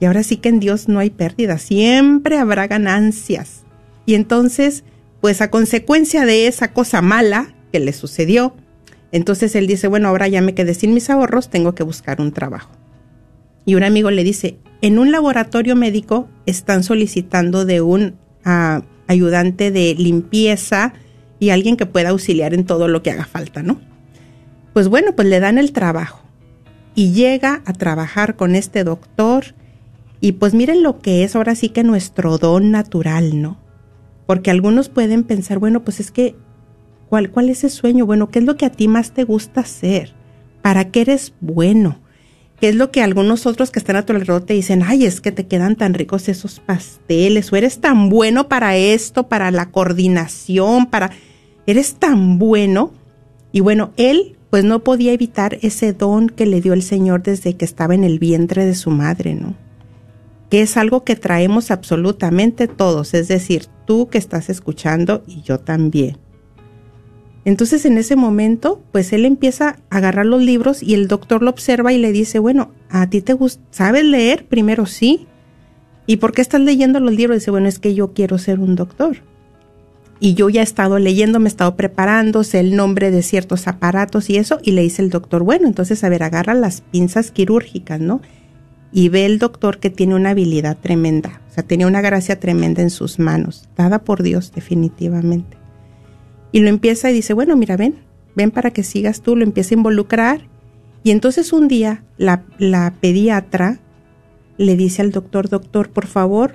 Y 0.00 0.06
ahora 0.06 0.22
sí 0.22 0.38
que 0.38 0.48
en 0.48 0.60
Dios 0.60 0.88
no 0.88 0.98
hay 0.98 1.10
pérdida, 1.10 1.58
siempre 1.58 2.38
habrá 2.38 2.68
ganancias. 2.68 3.64
Y 4.06 4.14
entonces, 4.14 4.82
pues 5.26 5.40
a 5.40 5.50
consecuencia 5.50 6.24
de 6.24 6.46
esa 6.46 6.72
cosa 6.72 7.02
mala 7.02 7.52
que 7.72 7.80
le 7.80 7.92
sucedió, 7.92 8.54
entonces 9.10 9.56
él 9.56 9.66
dice, 9.66 9.88
bueno, 9.88 10.06
ahora 10.06 10.28
ya 10.28 10.40
me 10.40 10.54
quedé 10.54 10.72
sin 10.72 10.94
mis 10.94 11.10
ahorros, 11.10 11.50
tengo 11.50 11.74
que 11.74 11.82
buscar 11.82 12.20
un 12.20 12.30
trabajo. 12.30 12.70
Y 13.64 13.74
un 13.74 13.82
amigo 13.82 14.12
le 14.12 14.22
dice, 14.22 14.60
en 14.82 15.00
un 15.00 15.10
laboratorio 15.10 15.74
médico 15.74 16.28
están 16.46 16.84
solicitando 16.84 17.64
de 17.64 17.80
un 17.80 18.14
ah, 18.44 18.82
ayudante 19.08 19.72
de 19.72 19.96
limpieza 19.98 20.92
y 21.40 21.50
alguien 21.50 21.76
que 21.76 21.86
pueda 21.86 22.10
auxiliar 22.10 22.54
en 22.54 22.64
todo 22.64 22.86
lo 22.86 23.02
que 23.02 23.10
haga 23.10 23.24
falta, 23.24 23.64
¿no? 23.64 23.80
Pues 24.74 24.86
bueno, 24.86 25.16
pues 25.16 25.26
le 25.26 25.40
dan 25.40 25.58
el 25.58 25.72
trabajo 25.72 26.22
y 26.94 27.14
llega 27.14 27.62
a 27.64 27.72
trabajar 27.72 28.36
con 28.36 28.54
este 28.54 28.84
doctor 28.84 29.56
y 30.20 30.30
pues 30.30 30.54
miren 30.54 30.84
lo 30.84 31.00
que 31.00 31.24
es 31.24 31.34
ahora 31.34 31.56
sí 31.56 31.70
que 31.70 31.82
nuestro 31.82 32.38
don 32.38 32.70
natural, 32.70 33.42
¿no? 33.42 33.65
Porque 34.26 34.50
algunos 34.50 34.88
pueden 34.88 35.22
pensar, 35.22 35.58
bueno, 35.58 35.82
pues 35.84 36.00
es 36.00 36.10
que, 36.10 36.34
¿cuál, 37.08 37.30
¿cuál 37.30 37.48
es 37.48 37.58
ese 37.64 37.70
sueño? 37.70 38.06
Bueno, 38.06 38.28
¿qué 38.28 38.40
es 38.40 38.44
lo 38.44 38.56
que 38.56 38.66
a 38.66 38.72
ti 38.72 38.88
más 38.88 39.12
te 39.12 39.24
gusta 39.24 39.60
hacer? 39.60 40.12
¿Para 40.62 40.90
qué 40.90 41.02
eres 41.02 41.34
bueno? 41.40 42.00
¿Qué 42.60 42.70
es 42.70 42.74
lo 42.74 42.90
que 42.90 43.02
algunos 43.02 43.46
otros 43.46 43.70
que 43.70 43.78
están 43.78 43.96
a 43.96 44.06
tu 44.06 44.12
alrededor 44.12 44.42
te 44.42 44.54
dicen, 44.54 44.82
ay, 44.82 45.04
es 45.04 45.20
que 45.20 45.30
te 45.30 45.46
quedan 45.46 45.76
tan 45.76 45.94
ricos 45.94 46.28
esos 46.28 46.58
pasteles, 46.58 47.52
o 47.52 47.56
eres 47.56 47.80
tan 47.80 48.08
bueno 48.08 48.48
para 48.48 48.76
esto, 48.76 49.28
para 49.28 49.50
la 49.50 49.70
coordinación, 49.70 50.86
para... 50.86 51.10
Eres 51.66 51.96
tan 51.96 52.38
bueno. 52.38 52.92
Y 53.52 53.60
bueno, 53.60 53.92
él 53.96 54.36
pues 54.50 54.64
no 54.64 54.84
podía 54.84 55.12
evitar 55.12 55.58
ese 55.62 55.92
don 55.92 56.28
que 56.28 56.46
le 56.46 56.60
dio 56.60 56.72
el 56.72 56.82
Señor 56.82 57.22
desde 57.22 57.56
que 57.56 57.64
estaba 57.64 57.94
en 57.94 58.04
el 58.04 58.18
vientre 58.18 58.64
de 58.64 58.74
su 58.74 58.90
madre, 58.90 59.34
¿no? 59.34 59.54
que 60.50 60.62
es 60.62 60.76
algo 60.76 61.04
que 61.04 61.16
traemos 61.16 61.70
absolutamente 61.70 62.68
todos, 62.68 63.14
es 63.14 63.28
decir, 63.28 63.66
tú 63.86 64.08
que 64.08 64.18
estás 64.18 64.50
escuchando 64.50 65.22
y 65.26 65.42
yo 65.42 65.58
también. 65.58 66.18
Entonces 67.44 67.84
en 67.86 67.96
ese 67.96 68.16
momento, 68.16 68.82
pues 68.92 69.12
él 69.12 69.24
empieza 69.24 69.76
a 69.88 69.96
agarrar 69.96 70.26
los 70.26 70.42
libros 70.42 70.82
y 70.82 70.94
el 70.94 71.06
doctor 71.06 71.42
lo 71.42 71.50
observa 71.50 71.92
y 71.92 71.98
le 71.98 72.12
dice, 72.12 72.38
bueno, 72.38 72.72
¿a 72.90 73.08
ti 73.08 73.20
te 73.20 73.34
gusta? 73.34 73.62
¿Sabes 73.70 74.04
leer? 74.04 74.46
Primero 74.46 74.84
sí. 74.86 75.26
¿Y 76.06 76.16
por 76.16 76.32
qué 76.32 76.42
estás 76.42 76.60
leyendo 76.60 76.98
los 77.00 77.14
libros? 77.14 77.38
Dice, 77.38 77.50
bueno, 77.50 77.68
es 77.68 77.78
que 77.78 77.94
yo 77.94 78.12
quiero 78.12 78.38
ser 78.38 78.58
un 78.58 78.74
doctor. 78.74 79.18
Y 80.18 80.34
yo 80.34 80.48
ya 80.48 80.60
he 80.60 80.64
estado 80.64 80.98
leyendo, 80.98 81.38
me 81.38 81.46
he 81.46 81.48
estado 81.48 81.76
preparando, 81.76 82.42
sé 82.42 82.60
el 82.60 82.74
nombre 82.74 83.10
de 83.10 83.22
ciertos 83.22 83.68
aparatos 83.68 84.30
y 84.30 84.38
eso, 84.38 84.58
y 84.62 84.72
le 84.72 84.82
dice 84.82 85.02
el 85.02 85.10
doctor, 85.10 85.42
bueno, 85.42 85.66
entonces, 85.68 86.02
a 86.02 86.08
ver, 86.08 86.22
agarra 86.22 86.54
las 86.54 86.80
pinzas 86.80 87.30
quirúrgicas, 87.30 88.00
¿no? 88.00 88.22
y 88.92 89.08
ve 89.08 89.26
el 89.26 89.38
doctor 89.38 89.78
que 89.78 89.90
tiene 89.90 90.14
una 90.14 90.30
habilidad 90.30 90.78
tremenda, 90.80 91.42
sea, 91.56 91.64
tenía 91.64 91.86
una 91.86 92.00
gracia 92.00 92.38
tremenda 92.38 92.82
en 92.82 92.90
sus 92.90 93.18
manos, 93.18 93.68
dada 93.76 94.04
por 94.04 94.22
Dios 94.22 94.52
definitivamente. 94.54 95.56
Y 96.52 96.60
lo 96.60 96.68
empieza 96.68 97.10
y 97.10 97.14
dice, 97.14 97.34
bueno, 97.34 97.56
mira, 97.56 97.76
ven, 97.76 97.96
ven 98.34 98.50
para 98.50 98.70
que 98.70 98.82
sigas 98.82 99.20
tú, 99.20 99.34
lo 99.36 99.42
empieza 99.42 99.74
a 99.74 99.78
involucrar. 99.78 100.42
Y 101.02 101.10
entonces 101.10 101.52
un 101.52 101.68
día 101.68 102.04
la, 102.16 102.44
la 102.58 102.94
pediatra 103.00 103.80
le 104.56 104.76
dice 104.76 105.02
al 105.02 105.10
doctor, 105.10 105.48
doctor, 105.48 105.90
por 105.90 106.06
favor, 106.06 106.54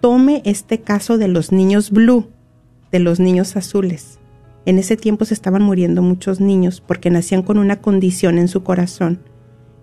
tome 0.00 0.42
este 0.44 0.80
caso 0.80 1.18
de 1.18 1.28
los 1.28 1.52
niños 1.52 1.90
blue, 1.90 2.30
de 2.90 3.00
los 3.00 3.20
niños 3.20 3.56
azules. 3.56 4.18
En 4.64 4.78
ese 4.78 4.96
tiempo 4.96 5.24
se 5.24 5.34
estaban 5.34 5.62
muriendo 5.62 6.02
muchos 6.02 6.40
niños 6.40 6.80
porque 6.80 7.10
nacían 7.10 7.42
con 7.42 7.58
una 7.58 7.80
condición 7.80 8.38
en 8.38 8.48
su 8.48 8.62
corazón 8.62 9.20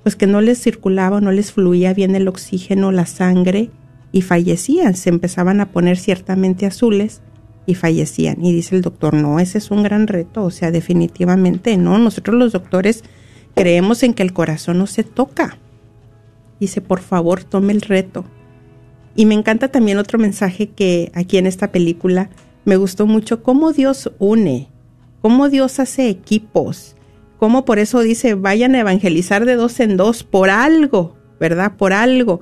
pues 0.04 0.18
que 0.18 0.28
no 0.28 0.42
les 0.42 0.62
circulaba, 0.62 1.22
no 1.22 1.32
les 1.32 1.54
fluía 1.54 1.94
bien 1.94 2.16
el 2.16 2.28
oxígeno, 2.28 2.92
la 2.92 3.06
sangre 3.06 3.72
y 4.14 4.22
fallecían, 4.22 4.96
se 4.96 5.10
empezaban 5.10 5.60
a 5.60 5.72
poner 5.72 5.98
ciertamente 5.98 6.66
azules 6.68 7.22
y 7.66 7.74
fallecían. 7.74 8.46
Y 8.46 8.54
dice 8.54 8.76
el 8.76 8.82
doctor, 8.82 9.16
no, 9.16 9.40
ese 9.40 9.58
es 9.58 9.72
un 9.72 9.84
gran 9.84 10.08
reto, 10.08 10.44
o 10.44 10.52
sea, 10.52 10.72
definitivamente 10.72 11.76
no, 11.76 11.98
nosotros 11.98 12.38
los 12.38 12.54
doctores 12.54 13.04
creemos 13.56 14.04
en 14.04 14.14
que 14.14 14.24
el 14.24 14.32
corazón 14.32 14.78
no 14.78 14.88
se 14.88 15.04
toca. 15.04 15.58
Dice, 16.60 16.80
por 16.80 17.02
favor, 17.02 17.44
tome 17.44 17.74
el 17.74 17.82
reto. 17.82 18.24
Y 19.16 19.26
me 19.26 19.34
encanta 19.34 19.68
también 19.68 19.98
otro 19.98 20.20
mensaje 20.20 20.70
que 20.70 21.12
aquí 21.16 21.38
en 21.38 21.48
esta 21.48 21.72
película 21.72 22.30
me 22.66 22.78
gustó 22.78 23.08
mucho, 23.08 23.42
cómo 23.42 23.74
Dios 23.74 24.12
une, 24.20 24.70
cómo 25.22 25.50
Dios 25.50 25.80
hace 25.80 26.08
equipos, 26.08 26.96
cómo 27.38 27.66
por 27.66 27.80
eso 27.80 28.02
dice, 28.02 28.36
vayan 28.36 28.76
a 28.76 28.80
evangelizar 28.80 29.46
de 29.46 29.56
dos 29.56 29.80
en 29.80 29.98
dos 29.98 30.24
por 30.24 30.52
algo, 30.52 31.18
¿verdad? 31.40 31.74
Por 31.78 31.94
algo. 31.94 32.42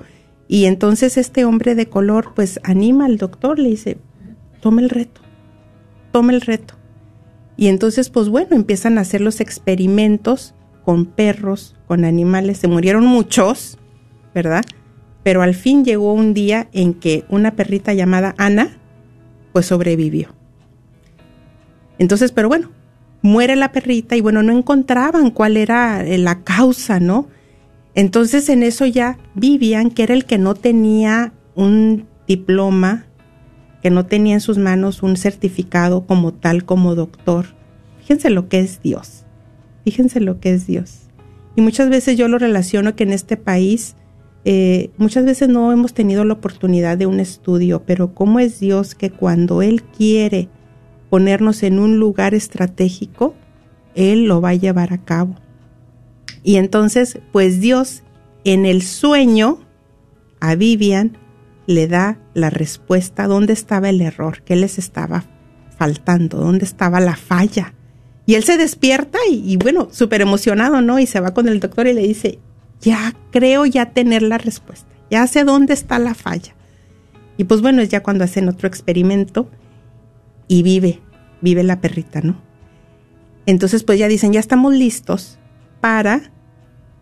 Y 0.52 0.66
entonces 0.66 1.16
este 1.16 1.46
hombre 1.46 1.74
de 1.74 1.88
color 1.88 2.34
pues 2.34 2.60
anima 2.62 3.06
al 3.06 3.16
doctor, 3.16 3.58
le 3.58 3.70
dice, 3.70 3.96
tome 4.60 4.82
el 4.82 4.90
reto, 4.90 5.22
tome 6.10 6.34
el 6.34 6.42
reto. 6.42 6.74
Y 7.56 7.68
entonces 7.68 8.10
pues 8.10 8.28
bueno, 8.28 8.54
empiezan 8.54 8.98
a 8.98 9.00
hacer 9.00 9.22
los 9.22 9.40
experimentos 9.40 10.54
con 10.84 11.06
perros, 11.06 11.74
con 11.86 12.04
animales, 12.04 12.58
se 12.58 12.68
murieron 12.68 13.06
muchos, 13.06 13.78
¿verdad? 14.34 14.62
Pero 15.22 15.40
al 15.40 15.54
fin 15.54 15.86
llegó 15.86 16.12
un 16.12 16.34
día 16.34 16.68
en 16.74 16.92
que 16.92 17.24
una 17.30 17.52
perrita 17.52 17.94
llamada 17.94 18.34
Ana 18.36 18.76
pues 19.54 19.64
sobrevivió. 19.64 20.34
Entonces, 21.98 22.30
pero 22.30 22.48
bueno, 22.50 22.68
muere 23.22 23.56
la 23.56 23.72
perrita 23.72 24.16
y 24.16 24.20
bueno, 24.20 24.42
no 24.42 24.52
encontraban 24.52 25.30
cuál 25.30 25.56
era 25.56 26.04
eh, 26.04 26.18
la 26.18 26.42
causa, 26.44 27.00
¿no? 27.00 27.28
Entonces 27.94 28.48
en 28.48 28.62
eso 28.62 28.86
ya 28.86 29.18
Vivian, 29.34 29.90
que 29.90 30.02
era 30.02 30.14
el 30.14 30.24
que 30.24 30.38
no 30.38 30.54
tenía 30.54 31.32
un 31.54 32.06
diploma, 32.26 33.06
que 33.82 33.90
no 33.90 34.06
tenía 34.06 34.34
en 34.34 34.40
sus 34.40 34.58
manos 34.58 35.02
un 35.02 35.16
certificado 35.16 36.06
como 36.06 36.32
tal, 36.32 36.64
como 36.64 36.94
doctor. 36.94 37.46
Fíjense 37.98 38.30
lo 38.30 38.48
que 38.48 38.60
es 38.60 38.80
Dios. 38.80 39.24
Fíjense 39.84 40.20
lo 40.20 40.40
que 40.40 40.54
es 40.54 40.66
Dios. 40.66 41.08
Y 41.56 41.60
muchas 41.60 41.90
veces 41.90 42.16
yo 42.16 42.28
lo 42.28 42.38
relaciono 42.38 42.94
que 42.94 43.02
en 43.02 43.12
este 43.12 43.36
país, 43.36 43.96
eh, 44.44 44.90
muchas 44.96 45.24
veces 45.24 45.48
no 45.48 45.72
hemos 45.72 45.92
tenido 45.92 46.24
la 46.24 46.34
oportunidad 46.34 46.96
de 46.96 47.06
un 47.06 47.20
estudio, 47.20 47.82
pero 47.84 48.14
cómo 48.14 48.38
es 48.40 48.60
Dios 48.60 48.94
que 48.94 49.10
cuando 49.10 49.60
Él 49.60 49.82
quiere 49.82 50.48
ponernos 51.10 51.62
en 51.62 51.78
un 51.78 51.98
lugar 51.98 52.34
estratégico, 52.34 53.34
Él 53.94 54.24
lo 54.24 54.40
va 54.40 54.50
a 54.50 54.54
llevar 54.54 54.92
a 54.92 54.98
cabo. 54.98 55.34
Y 56.42 56.56
entonces, 56.56 57.18
pues 57.32 57.60
Dios 57.60 58.02
en 58.44 58.66
el 58.66 58.82
sueño 58.82 59.60
a 60.40 60.54
Vivian 60.54 61.16
le 61.66 61.86
da 61.86 62.18
la 62.34 62.50
respuesta 62.50 63.26
dónde 63.26 63.52
estaba 63.52 63.88
el 63.88 64.00
error, 64.00 64.42
qué 64.42 64.56
les 64.56 64.78
estaba 64.78 65.24
faltando, 65.78 66.38
dónde 66.38 66.64
estaba 66.64 67.00
la 67.00 67.16
falla. 67.16 67.74
Y 68.26 68.34
él 68.34 68.44
se 68.44 68.56
despierta 68.56 69.18
y, 69.30 69.56
bueno, 69.56 69.88
súper 69.90 70.20
emocionado, 70.20 70.80
¿no? 70.80 70.98
Y 70.98 71.06
se 71.06 71.20
va 71.20 71.34
con 71.34 71.48
el 71.48 71.60
doctor 71.60 71.86
y 71.86 71.92
le 71.92 72.02
dice, 72.02 72.38
ya 72.80 73.14
creo 73.30 73.66
ya 73.66 73.90
tener 73.90 74.22
la 74.22 74.38
respuesta, 74.38 74.88
ya 75.10 75.26
sé 75.26 75.44
dónde 75.44 75.74
está 75.74 75.98
la 75.98 76.14
falla. 76.14 76.54
Y 77.36 77.44
pues 77.44 77.62
bueno, 77.62 77.82
es 77.82 77.88
ya 77.88 78.02
cuando 78.02 78.24
hacen 78.24 78.48
otro 78.48 78.68
experimento 78.68 79.48
y 80.48 80.62
vive, 80.62 81.00
vive 81.40 81.62
la 81.62 81.80
perrita, 81.80 82.20
¿no? 82.20 82.40
Entonces 83.46 83.82
pues 83.84 83.98
ya 83.98 84.08
dicen, 84.08 84.32
ya 84.32 84.40
estamos 84.40 84.74
listos 84.74 85.38
para 85.82 86.32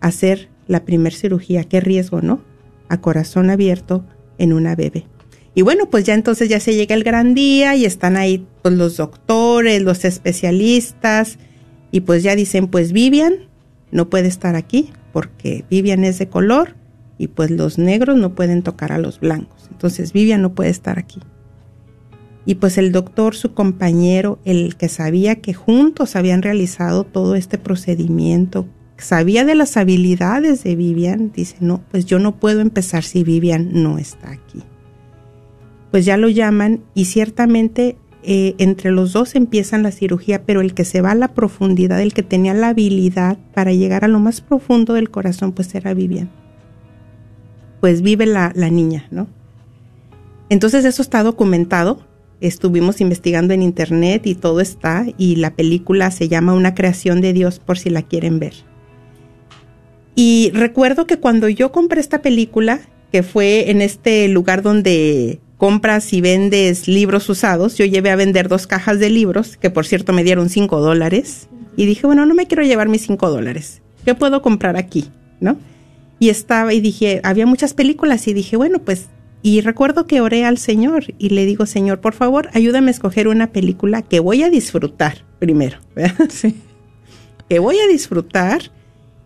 hacer 0.01 0.49
la 0.67 0.85
primer 0.85 1.13
cirugía. 1.13 1.65
Qué 1.65 1.81
riesgo, 1.81 2.23
¿no? 2.23 2.41
A 2.89 3.01
corazón 3.01 3.51
abierto 3.51 4.05
en 4.39 4.55
una 4.55 4.75
bebé. 4.75 5.07
Y 5.55 5.63
bueno, 5.63 5.91
pues 5.91 6.05
ya 6.05 6.15
entonces 6.15 6.49
ya 6.49 6.59
se 6.61 6.75
llega 6.75 6.95
el 6.95 7.05
gran 7.05 7.35
día 7.35 7.77
y 7.77 7.85
están 7.85 8.17
ahí 8.17 8.47
pues, 8.63 8.75
los 8.75 8.97
doctores, 8.97 9.83
los 9.83 10.05
especialistas 10.05 11.39
y 11.91 12.01
pues 12.01 12.23
ya 12.23 12.35
dicen, 12.35 12.69
pues 12.69 12.93
Vivian 12.93 13.35
no 13.91 14.09
puede 14.09 14.29
estar 14.29 14.57
aquí 14.57 14.91
porque 15.13 15.65
Vivian 15.69 16.05
es 16.05 16.19
de 16.19 16.29
color 16.29 16.77
y 17.19 17.27
pues 17.27 17.51
los 17.51 17.77
negros 17.79 18.17
no 18.17 18.35
pueden 18.35 18.63
tocar 18.63 18.93
a 18.93 18.99
los 18.99 19.21
blancos. 19.21 19.69
Entonces 19.71 20.15
Vivian 20.15 20.41
no 20.41 20.55
puede 20.55 20.71
estar 20.71 20.99
aquí. 20.99 21.21
Y 22.51 22.57
pues 22.57 22.79
el 22.79 22.91
doctor, 22.91 23.37
su 23.37 23.55
compañero, 23.55 24.41
el 24.45 24.75
que 24.75 24.89
sabía 24.89 25.37
que 25.37 25.55
juntos 25.55 26.17
habían 26.17 26.43
realizado 26.43 27.05
todo 27.05 27.37
este 27.37 27.59
procedimiento, 27.59 28.67
sabía 28.97 29.45
de 29.45 29.55
las 29.55 29.77
habilidades 29.77 30.65
de 30.65 30.75
Vivian, 30.75 31.31
dice, 31.31 31.59
no, 31.61 31.81
pues 31.93 32.07
yo 32.07 32.19
no 32.19 32.41
puedo 32.41 32.61
empezar 32.61 33.05
si 33.05 33.23
Vivian 33.23 33.71
no 33.85 33.99
está 33.99 34.33
aquí. 34.33 34.65
Pues 35.93 36.05
ya 36.05 36.17
lo 36.17 36.29
llaman 36.29 36.81
y 36.93 37.05
ciertamente 37.05 37.97
eh, 38.25 38.57
entre 38.59 38.91
los 38.91 39.13
dos 39.13 39.37
empiezan 39.37 39.85
la 39.85 39.93
cirugía, 39.93 40.43
pero 40.43 40.61
el 40.61 40.75
que 40.75 40.85
se 40.85 41.03
va 41.03 41.13
a 41.13 41.15
la 41.15 41.29
profundidad, 41.35 42.01
el 42.01 42.13
que 42.13 42.25
tenía 42.25 42.53
la 42.53 42.71
habilidad 42.71 43.39
para 43.55 43.73
llegar 43.73 44.05
a 44.05 44.09
lo 44.09 44.19
más 44.19 44.41
profundo 44.41 44.95
del 44.95 45.13
corazón, 45.13 45.53
pues 45.53 45.73
era 45.77 45.95
Vivian. 45.95 46.29
Pues 47.81 48.03
vive 48.03 48.27
la, 48.27 48.51
la 48.57 48.71
niña, 48.71 49.07
¿no? 49.13 49.29
Entonces 50.49 50.85
eso 50.85 51.01
está 51.01 51.23
documentado, 51.23 52.10
estuvimos 52.41 53.01
investigando 53.01 53.55
en 53.55 53.63
internet 53.63 54.27
y 54.27 54.35
todo 54.35 54.61
está, 54.61 55.07
y 55.19 55.37
la 55.37 55.55
película 55.55 56.11
se 56.11 56.29
llama 56.29 56.55
Una 56.55 56.75
creación 56.75 57.21
de 57.21 57.33
Dios 57.33 57.59
por 57.59 57.79
si 57.79 57.91
la 57.91 58.03
quieren 58.03 58.39
ver. 58.39 58.55
Y 60.15 60.51
recuerdo 60.55 61.07
que 61.07 61.19
cuando 61.19 61.49
yo 61.49 61.73
compré 61.73 62.01
esta 62.01 62.23
película, 62.23 62.81
que 63.13 63.23
fue 63.23 63.71
en 63.71 63.83
este 63.83 64.29
lugar 64.29 64.63
donde 64.63 65.41
compras 65.57 66.13
y 66.13 66.21
vendes 66.21 66.89
libros 66.89 67.29
usados, 67.29 67.77
yo 67.77 67.85
llevé 67.85 68.11
a 68.11 68.17
vender 68.17 68.49
dos 68.49 68.67
cajas 68.67 68.99
de 68.99 69.11
libros, 69.11 69.57
que 69.57 69.71
por 69.71 69.87
cierto 69.87 70.13
me 70.13 70.25
dieron 70.25 70.49
cinco 70.49 70.81
dólares, 70.81 71.49
y 71.77 71.87
dije, 71.87 72.07
bueno, 72.07 72.27
no 72.27 72.35
me 72.35 72.47
quiero 72.47 72.63
llevar 72.63 72.89
mis 72.89 73.03
cinco 73.03 73.31
dólares, 73.31 73.83
¿qué 74.05 74.15
puedo 74.15 74.43
comprar 74.43 74.77
aquí? 74.77 75.11
¿No? 75.41 75.59
Y 76.19 76.29
estaba 76.29 76.73
y 76.75 76.81
dije, 76.81 77.21
había 77.25 77.47
muchas 77.47 77.75
películas 77.75 78.27
y 78.29 78.35
dije, 78.35 78.57
bueno, 78.57 78.81
pues, 78.81 79.07
y 79.43 79.63
recuerdo 79.63 80.07
que 80.07 80.21
oré 80.21 80.45
al 80.45 80.59
Señor 80.59 81.15
y 81.19 81.31
le 81.31 81.47
digo, 81.47 81.65
Señor, 81.67 82.01
por 82.01 82.13
favor, 82.13 82.51
ayúdame 82.53 82.89
a 82.89 82.91
escoger 82.91 83.29
una 83.29 83.53
película 83.53 84.03
que 84.03 84.21
voy 84.21 84.43
a 84.43 84.51
disfrutar 84.51 85.25
primero, 85.39 85.79
Sí. 86.29 86.57
Que 87.49 87.59
voy 87.59 87.79
a 87.79 87.89
disfrutar 87.89 88.71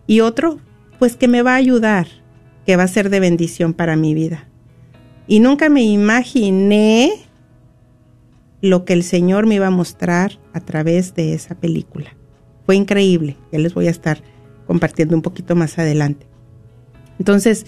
y 0.07 0.21
otro 0.21 0.59
pues 0.99 1.15
que 1.15 1.27
me 1.27 1.41
va 1.41 1.53
a 1.53 1.57
ayudar, 1.57 2.07
que 2.65 2.77
va 2.77 2.83
a 2.83 2.87
ser 2.87 3.09
de 3.09 3.19
bendición 3.19 3.73
para 3.73 3.95
mi 3.95 4.13
vida. 4.13 4.47
Y 5.27 5.39
nunca 5.39 5.69
me 5.69 5.83
imaginé 5.83 7.11
lo 8.61 8.85
que 8.85 8.93
el 8.93 9.03
Señor 9.03 9.45
me 9.45 9.55
iba 9.55 9.67
a 9.67 9.71
mostrar 9.71 10.39
a 10.53 10.61
través 10.61 11.13
de 11.13 11.33
esa 11.33 11.55
película. 11.55 12.15
Fue 12.65 12.75
increíble, 12.75 13.37
ya 13.51 13.59
les 13.59 13.73
voy 13.73 13.87
a 13.87 13.91
estar 13.91 14.21
compartiendo 14.65 15.15
un 15.15 15.21
poquito 15.21 15.55
más 15.55 15.77
adelante. 15.77 16.25
Entonces, 17.19 17.65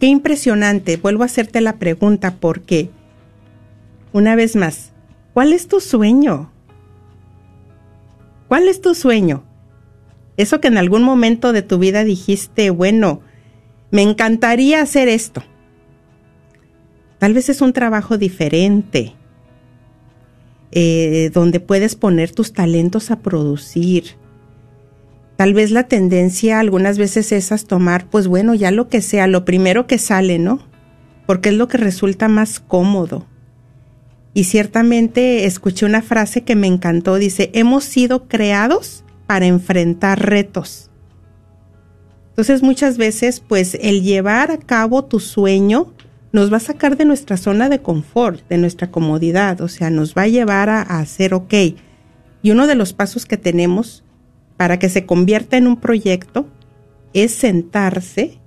qué 0.00 0.06
impresionante, 0.06 0.96
vuelvo 0.96 1.22
a 1.22 1.26
hacerte 1.26 1.60
la 1.60 1.78
pregunta 1.78 2.36
porque, 2.40 2.90
una 4.12 4.34
vez 4.34 4.56
más, 4.56 4.92
¿cuál 5.34 5.52
es 5.52 5.68
tu 5.68 5.80
sueño? 5.80 6.50
¿Cuál 8.48 8.66
es 8.66 8.80
tu 8.80 8.94
sueño? 8.94 9.44
Eso 10.38 10.60
que 10.60 10.68
en 10.68 10.78
algún 10.78 11.02
momento 11.02 11.52
de 11.52 11.62
tu 11.62 11.78
vida 11.78 12.02
dijiste, 12.02 12.70
bueno, 12.70 13.20
me 13.90 14.02
encantaría 14.02 14.80
hacer 14.80 15.08
esto. 15.08 15.44
Tal 17.18 17.34
vez 17.34 17.50
es 17.50 17.60
un 17.60 17.74
trabajo 17.74 18.16
diferente, 18.16 19.14
eh, 20.72 21.30
donde 21.34 21.60
puedes 21.60 21.94
poner 21.94 22.32
tus 22.32 22.54
talentos 22.54 23.10
a 23.10 23.20
producir. 23.20 24.16
Tal 25.40 25.54
vez 25.54 25.70
la 25.70 25.84
tendencia 25.84 26.60
algunas 26.60 26.98
veces 26.98 27.32
es 27.32 27.50
a 27.50 27.56
tomar, 27.56 28.04
pues 28.10 28.28
bueno, 28.28 28.52
ya 28.52 28.70
lo 28.70 28.90
que 28.90 29.00
sea, 29.00 29.26
lo 29.26 29.46
primero 29.46 29.86
que 29.86 29.96
sale, 29.96 30.38
¿no? 30.38 30.60
Porque 31.24 31.48
es 31.48 31.54
lo 31.54 31.66
que 31.66 31.78
resulta 31.78 32.28
más 32.28 32.60
cómodo. 32.60 33.24
Y 34.34 34.44
ciertamente 34.44 35.46
escuché 35.46 35.86
una 35.86 36.02
frase 36.02 36.42
que 36.42 36.56
me 36.56 36.66
encantó, 36.66 37.14
dice, 37.14 37.50
hemos 37.54 37.84
sido 37.84 38.28
creados 38.28 39.02
para 39.26 39.46
enfrentar 39.46 40.20
retos. 40.20 40.90
Entonces 42.28 42.62
muchas 42.62 42.98
veces 42.98 43.40
pues 43.40 43.78
el 43.80 44.02
llevar 44.02 44.50
a 44.50 44.58
cabo 44.58 45.06
tu 45.06 45.20
sueño 45.20 45.94
nos 46.32 46.52
va 46.52 46.58
a 46.58 46.60
sacar 46.60 46.98
de 46.98 47.06
nuestra 47.06 47.38
zona 47.38 47.70
de 47.70 47.80
confort, 47.80 48.46
de 48.50 48.58
nuestra 48.58 48.90
comodidad, 48.90 49.62
o 49.62 49.68
sea, 49.68 49.88
nos 49.88 50.14
va 50.14 50.24
a 50.24 50.28
llevar 50.28 50.68
a, 50.68 50.82
hacer 50.82 51.32
ok. 51.32 51.54
Y 52.42 52.50
uno 52.50 52.66
de 52.66 52.74
los 52.74 52.92
pasos 52.92 53.24
que 53.24 53.38
tenemos 53.38 54.04
para 54.60 54.78
que 54.78 54.90
se 54.90 55.06
convierta 55.06 55.56
en 55.56 55.66
un 55.66 55.78
proyecto 55.78 56.46
es 57.14 57.32
sentarse 57.32 58.38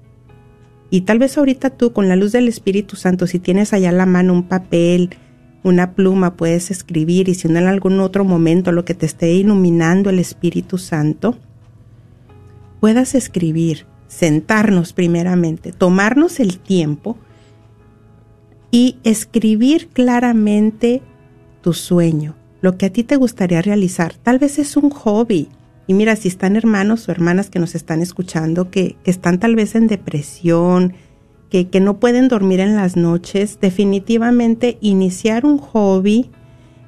y 0.91 1.01
tal 1.01 1.17
vez 1.17 1.39
ahorita 1.39 1.71
tú 1.71 1.91
con 1.91 2.07
la 2.07 2.15
luz 2.15 2.31
del 2.33 2.47
Espíritu 2.47 2.95
Santo, 2.95 3.25
si 3.25 3.39
tienes 3.39 3.73
allá 3.73 3.89
a 3.89 3.93
la 3.93 4.05
mano 4.05 4.31
un 4.31 4.43
papel, 4.43 5.09
una 5.63 5.93
pluma, 5.93 6.35
puedes 6.35 6.69
escribir 6.69 7.29
y 7.29 7.33
si 7.33 7.47
no 7.47 7.57
en 7.57 7.65
algún 7.65 7.99
otro 7.99 8.25
momento 8.25 8.71
lo 8.71 8.85
que 8.85 8.93
te 8.93 9.07
esté 9.07 9.33
iluminando 9.33 10.11
el 10.11 10.19
Espíritu 10.19 10.77
Santo, 10.77 11.35
puedas 12.79 13.15
escribir, 13.15 13.87
sentarnos 14.07 14.93
primeramente, 14.93 15.71
tomarnos 15.71 16.39
el 16.39 16.59
tiempo 16.59 17.17
y 18.69 18.97
escribir 19.03 19.87
claramente 19.87 21.01
tu 21.63 21.73
sueño, 21.73 22.35
lo 22.61 22.77
que 22.77 22.85
a 22.85 22.93
ti 22.93 23.03
te 23.03 23.15
gustaría 23.15 23.63
realizar. 23.63 24.13
Tal 24.13 24.37
vez 24.37 24.59
es 24.59 24.77
un 24.77 24.91
hobby. 24.91 25.49
Y 25.87 25.93
mira, 25.93 26.15
si 26.15 26.27
están 26.27 26.55
hermanos 26.55 27.07
o 27.07 27.11
hermanas 27.11 27.49
que 27.49 27.59
nos 27.59 27.75
están 27.75 28.01
escuchando, 28.01 28.71
que, 28.71 28.95
están 29.03 29.39
tal 29.39 29.55
vez 29.55 29.75
en 29.75 29.87
depresión, 29.87 30.93
que, 31.49 31.67
no 31.81 31.99
pueden 31.99 32.29
dormir 32.29 32.59
en 32.61 32.75
las 32.75 32.95
noches, 32.95 33.59
definitivamente 33.61 34.77
iniciar 34.81 35.45
un 35.45 35.57
hobby, 35.57 36.31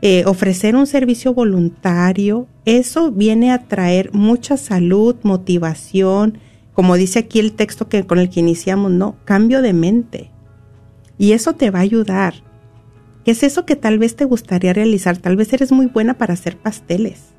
eh, 0.01 0.23
ofrecer 0.25 0.75
un 0.75 0.87
servicio 0.87 1.33
voluntario, 1.33 2.47
eso 2.63 3.11
viene 3.11 3.51
a 3.51 3.67
traer 3.67 4.11
mucha 4.13 4.57
salud, 4.57 5.15
motivación, 5.23 6.39
como 6.73 6.95
dice 6.95 7.19
aquí 7.19 7.39
el 7.39 7.53
texto 7.53 7.87
que, 7.89 8.05
con 8.05 8.17
el 8.17 8.29
que 8.29 8.39
iniciamos, 8.39 8.91
¿no? 8.91 9.17
Cambio 9.23 9.61
de 9.61 9.73
mente. 9.73 10.31
Y 11.17 11.33
eso 11.33 11.53
te 11.53 11.69
va 11.69 11.79
a 11.79 11.83
ayudar. 11.83 12.33
¿Qué 13.23 13.31
es 13.31 13.43
eso 13.43 13.65
que 13.65 13.75
tal 13.75 13.99
vez 13.99 14.15
te 14.15 14.25
gustaría 14.25 14.73
realizar? 14.73 15.17
Tal 15.17 15.35
vez 15.35 15.51
eres 15.53 15.71
muy 15.71 15.87
buena 15.87 16.15
para 16.15 16.33
hacer 16.33 16.57
pasteles. 16.57 17.34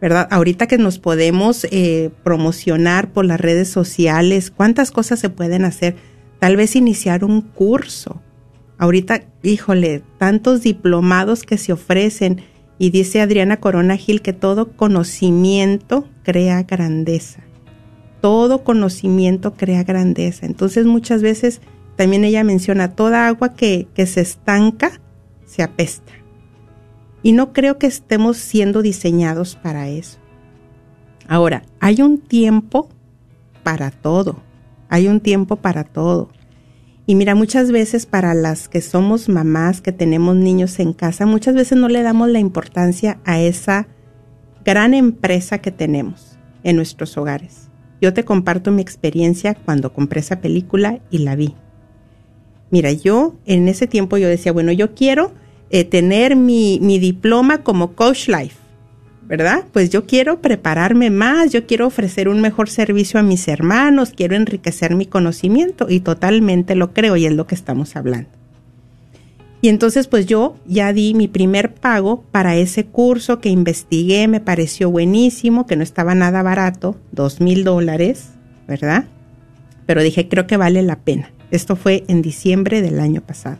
¿Verdad? 0.00 0.28
Ahorita 0.30 0.66
que 0.66 0.78
nos 0.78 0.98
podemos 0.98 1.66
eh, 1.70 2.10
promocionar 2.22 3.12
por 3.12 3.24
las 3.24 3.40
redes 3.40 3.68
sociales, 3.68 4.50
¿cuántas 4.50 4.90
cosas 4.90 5.18
se 5.18 5.30
pueden 5.30 5.64
hacer? 5.64 5.96
Tal 6.38 6.56
vez 6.56 6.76
iniciar 6.76 7.24
un 7.24 7.40
curso. 7.40 8.20
Ahorita, 8.76 9.22
híjole, 9.42 10.02
tantos 10.18 10.62
diplomados 10.62 11.42
que 11.42 11.58
se 11.58 11.72
ofrecen. 11.72 12.42
Y 12.76 12.90
dice 12.90 13.20
Adriana 13.20 13.58
Corona 13.58 13.96
Gil 13.96 14.20
que 14.20 14.32
todo 14.32 14.72
conocimiento 14.72 16.08
crea 16.24 16.64
grandeza. 16.64 17.40
Todo 18.20 18.64
conocimiento 18.64 19.54
crea 19.54 19.84
grandeza. 19.84 20.44
Entonces 20.44 20.84
muchas 20.84 21.22
veces 21.22 21.60
también 21.96 22.24
ella 22.24 22.42
menciona, 22.42 22.94
toda 22.94 23.28
agua 23.28 23.54
que, 23.54 23.86
que 23.94 24.06
se 24.06 24.20
estanca 24.22 25.00
se 25.46 25.62
apesta. 25.62 26.12
Y 27.24 27.32
no 27.32 27.52
creo 27.52 27.78
que 27.78 27.88
estemos 27.88 28.36
siendo 28.36 28.82
diseñados 28.82 29.56
para 29.56 29.88
eso. 29.88 30.18
Ahora, 31.26 31.62
hay 31.80 32.02
un 32.02 32.18
tiempo 32.18 32.90
para 33.62 33.90
todo. 33.90 34.42
Hay 34.90 35.08
un 35.08 35.20
tiempo 35.20 35.56
para 35.56 35.84
todo. 35.84 36.28
Y 37.06 37.14
mira, 37.14 37.34
muchas 37.34 37.72
veces 37.72 38.04
para 38.04 38.34
las 38.34 38.68
que 38.68 38.82
somos 38.82 39.28
mamás, 39.30 39.80
que 39.80 39.90
tenemos 39.90 40.36
niños 40.36 40.78
en 40.78 40.92
casa, 40.92 41.24
muchas 41.24 41.54
veces 41.54 41.78
no 41.78 41.88
le 41.88 42.02
damos 42.02 42.28
la 42.28 42.40
importancia 42.40 43.18
a 43.24 43.40
esa 43.40 43.88
gran 44.64 44.92
empresa 44.92 45.58
que 45.58 45.70
tenemos 45.70 46.38
en 46.62 46.76
nuestros 46.76 47.16
hogares. 47.16 47.68
Yo 48.02 48.12
te 48.12 48.24
comparto 48.24 48.70
mi 48.70 48.82
experiencia 48.82 49.54
cuando 49.54 49.94
compré 49.94 50.20
esa 50.20 50.42
película 50.42 51.00
y 51.10 51.18
la 51.18 51.36
vi. 51.36 51.54
Mira, 52.70 52.92
yo 52.92 53.36
en 53.46 53.68
ese 53.68 53.86
tiempo 53.86 54.18
yo 54.18 54.28
decía, 54.28 54.52
bueno, 54.52 54.72
yo 54.72 54.94
quiero 54.94 55.32
eh, 55.74 55.84
tener 55.84 56.36
mi, 56.36 56.78
mi 56.80 57.00
diploma 57.00 57.64
como 57.64 57.94
Coach 57.94 58.28
Life, 58.28 58.54
¿verdad? 59.26 59.64
Pues 59.72 59.90
yo 59.90 60.06
quiero 60.06 60.40
prepararme 60.40 61.10
más, 61.10 61.50
yo 61.50 61.66
quiero 61.66 61.88
ofrecer 61.88 62.28
un 62.28 62.40
mejor 62.40 62.70
servicio 62.70 63.18
a 63.18 63.24
mis 63.24 63.48
hermanos, 63.48 64.12
quiero 64.14 64.36
enriquecer 64.36 64.94
mi 64.94 65.06
conocimiento 65.06 65.88
y 65.90 65.98
totalmente 65.98 66.76
lo 66.76 66.94
creo 66.94 67.16
y 67.16 67.26
es 67.26 67.32
lo 67.32 67.48
que 67.48 67.56
estamos 67.56 67.96
hablando. 67.96 68.28
Y 69.62 69.68
entonces 69.68 70.06
pues 70.06 70.26
yo 70.26 70.54
ya 70.64 70.92
di 70.92 71.12
mi 71.12 71.26
primer 71.26 71.74
pago 71.74 72.22
para 72.30 72.54
ese 72.54 72.86
curso 72.86 73.40
que 73.40 73.48
investigué, 73.48 74.28
me 74.28 74.38
pareció 74.38 74.92
buenísimo, 74.92 75.66
que 75.66 75.74
no 75.74 75.82
estaba 75.82 76.14
nada 76.14 76.44
barato, 76.44 76.94
dos 77.10 77.40
mil 77.40 77.64
dólares, 77.64 78.28
¿verdad? 78.68 79.06
Pero 79.86 80.04
dije, 80.04 80.28
creo 80.28 80.46
que 80.46 80.56
vale 80.56 80.84
la 80.84 81.00
pena. 81.00 81.32
Esto 81.50 81.74
fue 81.74 82.04
en 82.06 82.22
diciembre 82.22 82.80
del 82.80 83.00
año 83.00 83.22
pasado. 83.22 83.58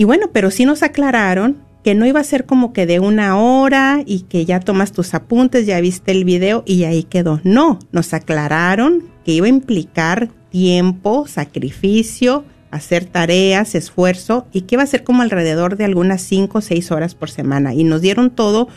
Y 0.00 0.04
bueno, 0.04 0.30
pero 0.32 0.50
sí 0.50 0.64
nos 0.64 0.82
aclararon 0.82 1.58
que 1.84 1.94
no 1.94 2.06
iba 2.06 2.20
a 2.20 2.24
ser 2.24 2.46
como 2.46 2.72
que 2.72 2.86
de 2.86 3.00
una 3.00 3.36
hora 3.36 4.02
y 4.06 4.20
que 4.20 4.46
ya 4.46 4.58
tomas 4.58 4.92
tus 4.92 5.12
apuntes, 5.12 5.66
ya 5.66 5.78
viste 5.82 6.10
el 6.10 6.24
video 6.24 6.62
y 6.64 6.84
ahí 6.84 7.02
quedó. 7.02 7.38
No, 7.44 7.78
nos 7.92 8.14
aclararon 8.14 9.04
que 9.26 9.32
iba 9.32 9.44
a 9.44 9.50
implicar 9.50 10.30
tiempo, 10.48 11.26
sacrificio, 11.26 12.46
hacer 12.70 13.04
tareas, 13.04 13.74
esfuerzo 13.74 14.46
y 14.54 14.62
que 14.62 14.76
iba 14.76 14.84
a 14.84 14.86
ser 14.86 15.04
como 15.04 15.20
alrededor 15.20 15.76
de 15.76 15.84
algunas 15.84 16.22
cinco 16.22 16.60
o 16.60 16.62
seis 16.62 16.90
horas 16.90 17.14
por 17.14 17.28
semana. 17.28 17.74
Y 17.74 17.84
nos 17.84 18.00
dieron 18.00 18.30
todo 18.30 18.68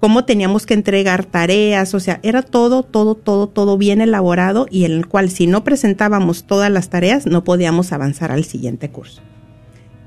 cómo 0.00 0.24
teníamos 0.24 0.66
que 0.66 0.74
entregar 0.74 1.24
tareas, 1.24 1.94
o 1.94 2.00
sea, 2.00 2.18
era 2.24 2.42
todo, 2.42 2.82
todo, 2.82 3.14
todo, 3.14 3.46
todo 3.46 3.78
bien 3.78 4.00
elaborado 4.00 4.66
y 4.68 4.84
en 4.84 4.90
el 4.90 5.06
cual 5.06 5.30
si 5.30 5.46
no 5.46 5.62
presentábamos 5.62 6.42
todas 6.42 6.72
las 6.72 6.90
tareas 6.90 7.26
no 7.26 7.44
podíamos 7.44 7.92
avanzar 7.92 8.32
al 8.32 8.42
siguiente 8.42 8.90
curso. 8.90 9.22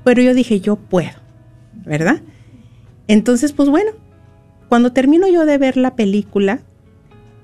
Pero 0.06 0.22
yo 0.22 0.32
dije, 0.32 0.60
yo 0.60 0.76
puedo, 0.76 1.10
¿verdad? 1.84 2.22
Entonces, 3.08 3.52
pues 3.52 3.68
bueno, 3.68 3.90
cuando 4.70 4.92
termino 4.92 5.28
yo 5.28 5.44
de 5.44 5.58
ver 5.58 5.76
la 5.76 5.96
película, 5.96 6.60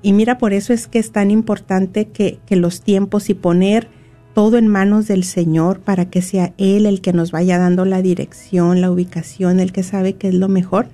y 0.00 0.14
mira, 0.14 0.38
por 0.38 0.54
eso 0.54 0.72
es 0.72 0.86
que 0.86 0.98
es 0.98 1.12
tan 1.12 1.30
importante 1.30 2.06
que, 2.06 2.38
que 2.46 2.56
los 2.56 2.80
tiempos 2.80 3.28
y 3.28 3.34
poner 3.34 3.88
todo 4.32 4.56
en 4.56 4.68
manos 4.68 5.06
del 5.06 5.24
Señor 5.24 5.80
para 5.80 6.08
que 6.08 6.22
sea 6.22 6.54
Él 6.56 6.86
el 6.86 7.02
que 7.02 7.12
nos 7.12 7.32
vaya 7.32 7.58
dando 7.58 7.84
la 7.84 8.00
dirección, 8.00 8.80
la 8.80 8.90
ubicación, 8.90 9.60
el 9.60 9.72
que 9.72 9.82
sabe 9.82 10.14
qué 10.14 10.28
es 10.28 10.34
lo 10.34 10.48
mejor 10.48 10.86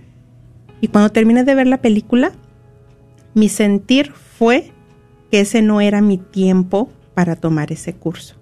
y 0.80 0.88
cuando 0.88 1.10
terminé 1.10 1.44
de 1.44 1.54
ver 1.54 1.66
la 1.66 1.80
película, 1.80 2.32
mi 3.34 3.48
sentir 3.48 4.12
fue 4.12 4.70
que 5.30 5.40
ese 5.40 5.62
no 5.62 5.80
era 5.80 6.00
mi 6.00 6.18
tiempo 6.18 6.90
para 7.14 7.36
tomar 7.36 7.72
ese 7.72 7.94
curso. 7.94 8.36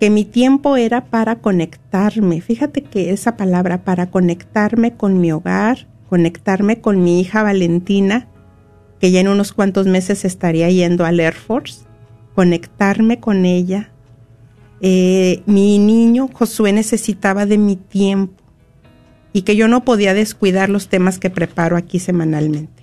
Que 0.00 0.10
mi 0.10 0.24
tiempo 0.24 0.76
era 0.76 1.06
para 1.06 1.36
conectarme. 1.36 2.40
Fíjate 2.40 2.82
que 2.82 3.10
esa 3.10 3.36
palabra, 3.36 3.84
para 3.84 4.10
conectarme 4.10 4.96
con 4.96 5.20
mi 5.20 5.32
hogar, 5.32 5.86
conectarme 6.08 6.80
con 6.80 7.02
mi 7.02 7.20
hija 7.20 7.42
Valentina, 7.42 8.28
que 9.00 9.10
ya 9.10 9.20
en 9.20 9.28
unos 9.28 9.52
cuantos 9.52 9.86
meses 9.86 10.24
estaría 10.24 10.68
yendo 10.70 11.04
al 11.04 11.20
Air 11.20 11.34
Force, 11.34 11.84
conectarme 12.34 13.20
con 13.20 13.44
ella. 13.44 13.90
Eh, 14.80 15.42
mi 15.46 15.78
niño 15.78 16.28
Josué 16.32 16.72
necesitaba 16.72 17.46
de 17.46 17.58
mi 17.58 17.76
tiempo 17.76 18.42
y 19.32 19.42
que 19.42 19.56
yo 19.56 19.68
no 19.68 19.84
podía 19.84 20.14
descuidar 20.14 20.68
los 20.68 20.88
temas 20.88 21.18
que 21.18 21.30
preparo 21.30 21.76
aquí 21.76 21.98
semanalmente. 21.98 22.82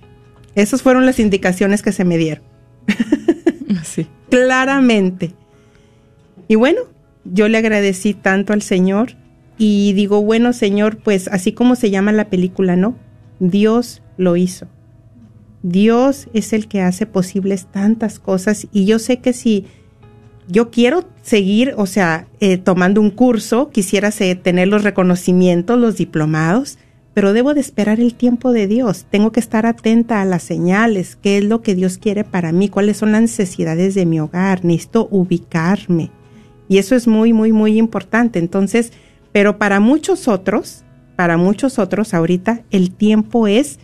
Esas 0.54 0.82
fueron 0.82 1.06
las 1.06 1.18
indicaciones 1.18 1.82
que 1.82 1.92
se 1.92 2.04
me 2.04 2.18
dieron. 2.18 2.44
Sí. 3.84 4.06
Claramente. 4.30 5.34
Y 6.46 6.54
bueno, 6.54 6.82
yo 7.24 7.48
le 7.48 7.58
agradecí 7.58 8.14
tanto 8.14 8.52
al 8.52 8.62
Señor 8.62 9.12
y 9.58 9.92
digo, 9.92 10.22
bueno, 10.22 10.52
Señor, 10.52 10.98
pues 10.98 11.28
así 11.28 11.52
como 11.52 11.76
se 11.76 11.90
llama 11.90 12.12
la 12.12 12.30
película, 12.30 12.76
¿no? 12.76 12.96
Dios 13.38 14.02
lo 14.16 14.36
hizo. 14.36 14.66
Dios 15.62 16.28
es 16.32 16.52
el 16.52 16.66
que 16.66 16.80
hace 16.80 17.06
posibles 17.06 17.66
tantas 17.66 18.18
cosas 18.18 18.66
y 18.72 18.86
yo 18.86 18.98
sé 18.98 19.18
que 19.18 19.32
si 19.32 19.66
yo 20.48 20.70
quiero 20.70 21.04
seguir, 21.22 21.74
o 21.76 21.86
sea, 21.86 22.26
eh, 22.40 22.58
tomando 22.58 23.00
un 23.00 23.10
curso, 23.10 23.70
quisiera 23.70 24.10
tener 24.10 24.68
los 24.68 24.82
reconocimientos, 24.82 25.78
los 25.78 25.96
diplomados, 25.96 26.78
pero 27.14 27.32
debo 27.32 27.54
de 27.54 27.60
esperar 27.60 28.00
el 28.00 28.14
tiempo 28.14 28.52
de 28.52 28.66
Dios. 28.66 29.06
Tengo 29.10 29.32
que 29.32 29.40
estar 29.40 29.66
atenta 29.66 30.20
a 30.20 30.24
las 30.24 30.42
señales, 30.42 31.16
qué 31.16 31.38
es 31.38 31.44
lo 31.44 31.62
que 31.62 31.74
Dios 31.74 31.98
quiere 31.98 32.24
para 32.24 32.52
mí, 32.52 32.68
cuáles 32.68 32.96
son 32.96 33.12
las 33.12 33.22
necesidades 33.22 33.94
de 33.94 34.06
mi 34.06 34.18
hogar, 34.18 34.64
necesito 34.64 35.06
ubicarme. 35.10 36.10
Y 36.72 36.78
eso 36.78 36.94
es 36.94 37.06
muy, 37.06 37.32
muy, 37.32 37.52
muy 37.52 37.78
importante. 37.78 38.38
Entonces, 38.38 38.92
pero 39.32 39.58
para 39.58 39.80
muchos 39.80 40.28
otros, 40.28 40.84
para 41.16 41.36
muchos 41.36 41.78
otros 41.78 42.14
ahorita, 42.14 42.62
el 42.70 42.90
tiempo 42.90 43.46
es, 43.46 43.78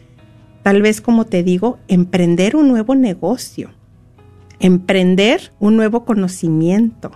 tal 0.62 0.83
vez 0.83 1.01
como 1.01 1.27
te 1.27 1.42
digo, 1.42 1.79
emprender 1.88 2.57
un 2.57 2.68
nuevo 2.68 2.94
negocio 2.94 3.70
emprender 4.61 5.53
un 5.59 5.77
nuevo 5.77 6.05
conocimiento. 6.05 7.12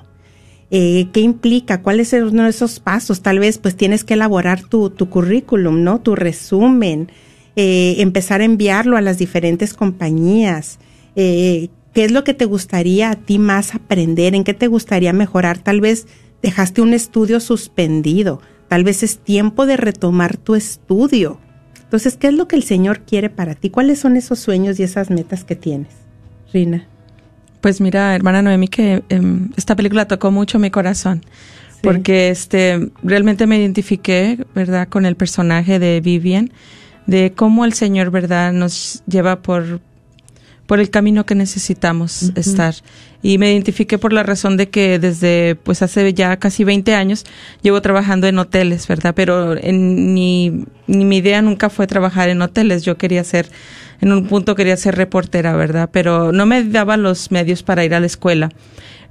Eh, 0.71 1.09
¿Qué 1.13 1.21
implica? 1.21 1.83
¿Cuáles 1.83 2.09
son 2.09 2.41
esos 2.41 2.81
pasos? 2.81 3.21
Tal 3.21 3.39
vez 3.39 3.59
pues 3.59 3.77
tienes 3.77 4.05
que 4.05 4.15
elaborar 4.15 4.63
tu, 4.63 4.91
tu 4.91 5.11
currículum, 5.11 5.83
¿no? 5.85 6.01
Tu 6.01 6.15
resumen, 6.15 7.11
eh, 7.57 7.97
empezar 7.99 8.41
a 8.41 8.45
enviarlo 8.45 8.97
a 8.97 9.03
las 9.03 9.19
diferentes 9.19 9.75
compañías. 9.75 10.79
Eh, 11.15 11.69
¿Qué 11.93 12.05
es 12.05 12.13
lo 12.13 12.25
que 12.25 12.35
te 12.35 12.47
gustaría 12.47 13.11
a 13.11 13.17
ti 13.17 13.39
más 13.39 13.75
aprender? 13.75 14.35
¿En 14.35 14.45
qué 14.45 14.55
te 14.55 14.67
gustaría 14.67 15.13
mejorar? 15.13 15.59
Tal 15.59 15.81
vez 15.81 16.07
dejaste 16.43 16.81
un 16.81 16.95
estudio 16.95 17.39
suspendido. 17.41 18.41
Tal 18.69 18.85
vez 18.85 19.03
es 19.03 19.19
tiempo 19.19 19.67
de 19.67 19.77
retomar 19.77 20.39
tu 20.39 20.55
estudio. 20.55 21.39
Entonces, 21.83 22.17
¿qué 22.17 22.29
es 22.29 22.35
lo 22.35 22.49
que 22.49 22.57
el 22.57 22.63
Señor 22.63 23.01
quiere 23.01 23.29
para 23.29 23.55
ti? 23.55 23.69
¿Cuáles 23.69 23.99
son 23.99 24.17
esos 24.17 24.39
sueños 24.39 24.81
y 24.81 24.83
esas 24.83 25.11
metas 25.11 25.45
que 25.45 25.57
tienes? 25.57 25.93
Rina. 26.53 26.89
Pues 27.61 27.81
mira, 27.83 28.15
hermana 28.15 28.41
Noemi, 28.41 28.69
que 28.69 29.03
em, 29.11 29.51
esta 29.57 29.77
película 29.77 30.09
tocó 30.09 30.31
mucho 30.31 30.59
mi 30.59 30.71
corazón. 30.71 31.23
Porque 31.83 32.31
este 32.31 32.91
realmente 33.03 33.47
me 33.47 33.59
identifiqué, 33.59 34.47
¿verdad?, 34.55 34.89
con 34.89 35.05
el 35.05 35.17
personaje 35.17 35.79
de 35.79 36.01
Vivian, 36.01 36.53
de 37.07 37.33
cómo 37.37 37.65
el 37.65 37.73
Señor, 37.73 38.11
¿verdad?, 38.11 38.53
nos 38.53 39.03
lleva 39.07 39.43
por, 39.43 39.81
por 40.67 40.81
el 40.81 40.91
camino 40.91 41.27
que 41.27 41.35
necesitamos 41.35 42.33
estar. 42.37 42.75
Y 43.23 43.39
me 43.39 43.53
identifiqué 43.53 43.99
por 43.99 44.13
la 44.13 44.23
razón 44.23 44.57
de 44.57 44.69
que 44.69 44.99
desde, 44.99 45.57
pues 45.63 45.83
hace 45.83 46.13
ya 46.15 46.37
casi 46.39 46.65
20 46.65 46.95
años, 46.95 47.25
llevo 47.63 47.81
trabajando 47.83 48.27
en 48.27 48.39
hoteles, 48.39 48.89
¿verdad? 48.89 49.15
Pero 49.15 49.57
en, 49.57 50.15
ni, 50.15 50.65
ni 50.87 51.05
mi 51.05 51.19
idea 51.19 51.43
nunca 51.43 51.71
fue 51.71 51.87
trabajar 51.87 52.29
en 52.29 52.43
hoteles. 52.43 52.85
Yo 52.85 52.97
quería 52.97 53.23
ser 53.23 53.49
en 54.03 54.13
un 54.13 54.27
punto 54.27 54.57
quería 54.57 54.77
ser 54.77 54.97
reportera, 54.97 55.55
¿verdad? 55.55 55.89
Pero 55.93 56.33
no 56.33 56.45
me 56.45 56.65
daba 56.65 56.97
los 56.97 57.31
medios 57.31 57.63
para 57.63 57.85
ir 57.85 57.95
a 57.95 58.01
la 58.01 58.07
escuela. 58.07 58.51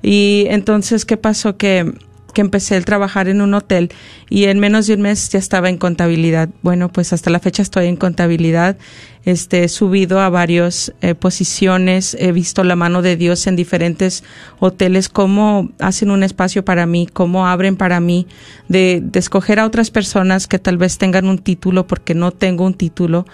Y 0.02 0.48
entonces, 0.50 1.06
¿qué 1.06 1.16
pasó? 1.16 1.56
Que 1.56 1.94
que 2.32 2.42
empecé 2.42 2.76
a 2.76 2.82
trabajar 2.82 3.28
en 3.28 3.42
un 3.42 3.54
hotel 3.54 3.90
y 4.30 4.46
en 4.46 4.60
menos 4.60 4.88
de 4.88 4.94
un 4.94 5.02
mes 5.02 5.30
ya 5.30 5.40
estaba 5.40 5.70
en 5.70 5.78
contabilidad. 5.78 6.50
Bueno, 6.62 6.90
pues 6.90 7.14
hasta 7.14 7.30
la 7.30 7.40
fecha 7.40 7.62
estoy 7.62 7.88
en 7.88 7.96
contabilidad. 7.96 8.78
Este, 9.24 9.64
he 9.64 9.70
subido 9.70 10.20
a 10.20 10.30
varias 10.30 10.94
eh, 11.02 11.14
posiciones, 11.14 12.18
he 12.20 12.32
visto 12.32 12.64
la 12.64 12.76
mano 12.76 13.04
de 13.04 13.18
Dios 13.18 13.46
en 13.46 13.56
diferentes 13.56 14.24
hoteles, 14.60 15.10
cómo 15.10 15.70
hacen 15.80 16.10
un 16.10 16.24
espacio 16.24 16.66
para 16.66 16.88
mí, 16.88 17.08
cómo 17.12 17.46
abren 17.46 17.76
para 17.76 18.00
mí, 18.00 18.26
de, 18.68 19.00
de 19.04 19.20
escoger 19.20 19.60
a 19.60 19.68
otras 19.68 19.92
personas 19.92 20.48
que 20.48 20.58
tal 20.58 20.78
vez 20.78 20.98
tengan 20.98 21.28
un 21.28 21.38
título 21.38 21.86
porque 21.86 22.16
no 22.16 22.32
tengo 22.32 22.66
un 22.66 22.74
título. 22.74 23.28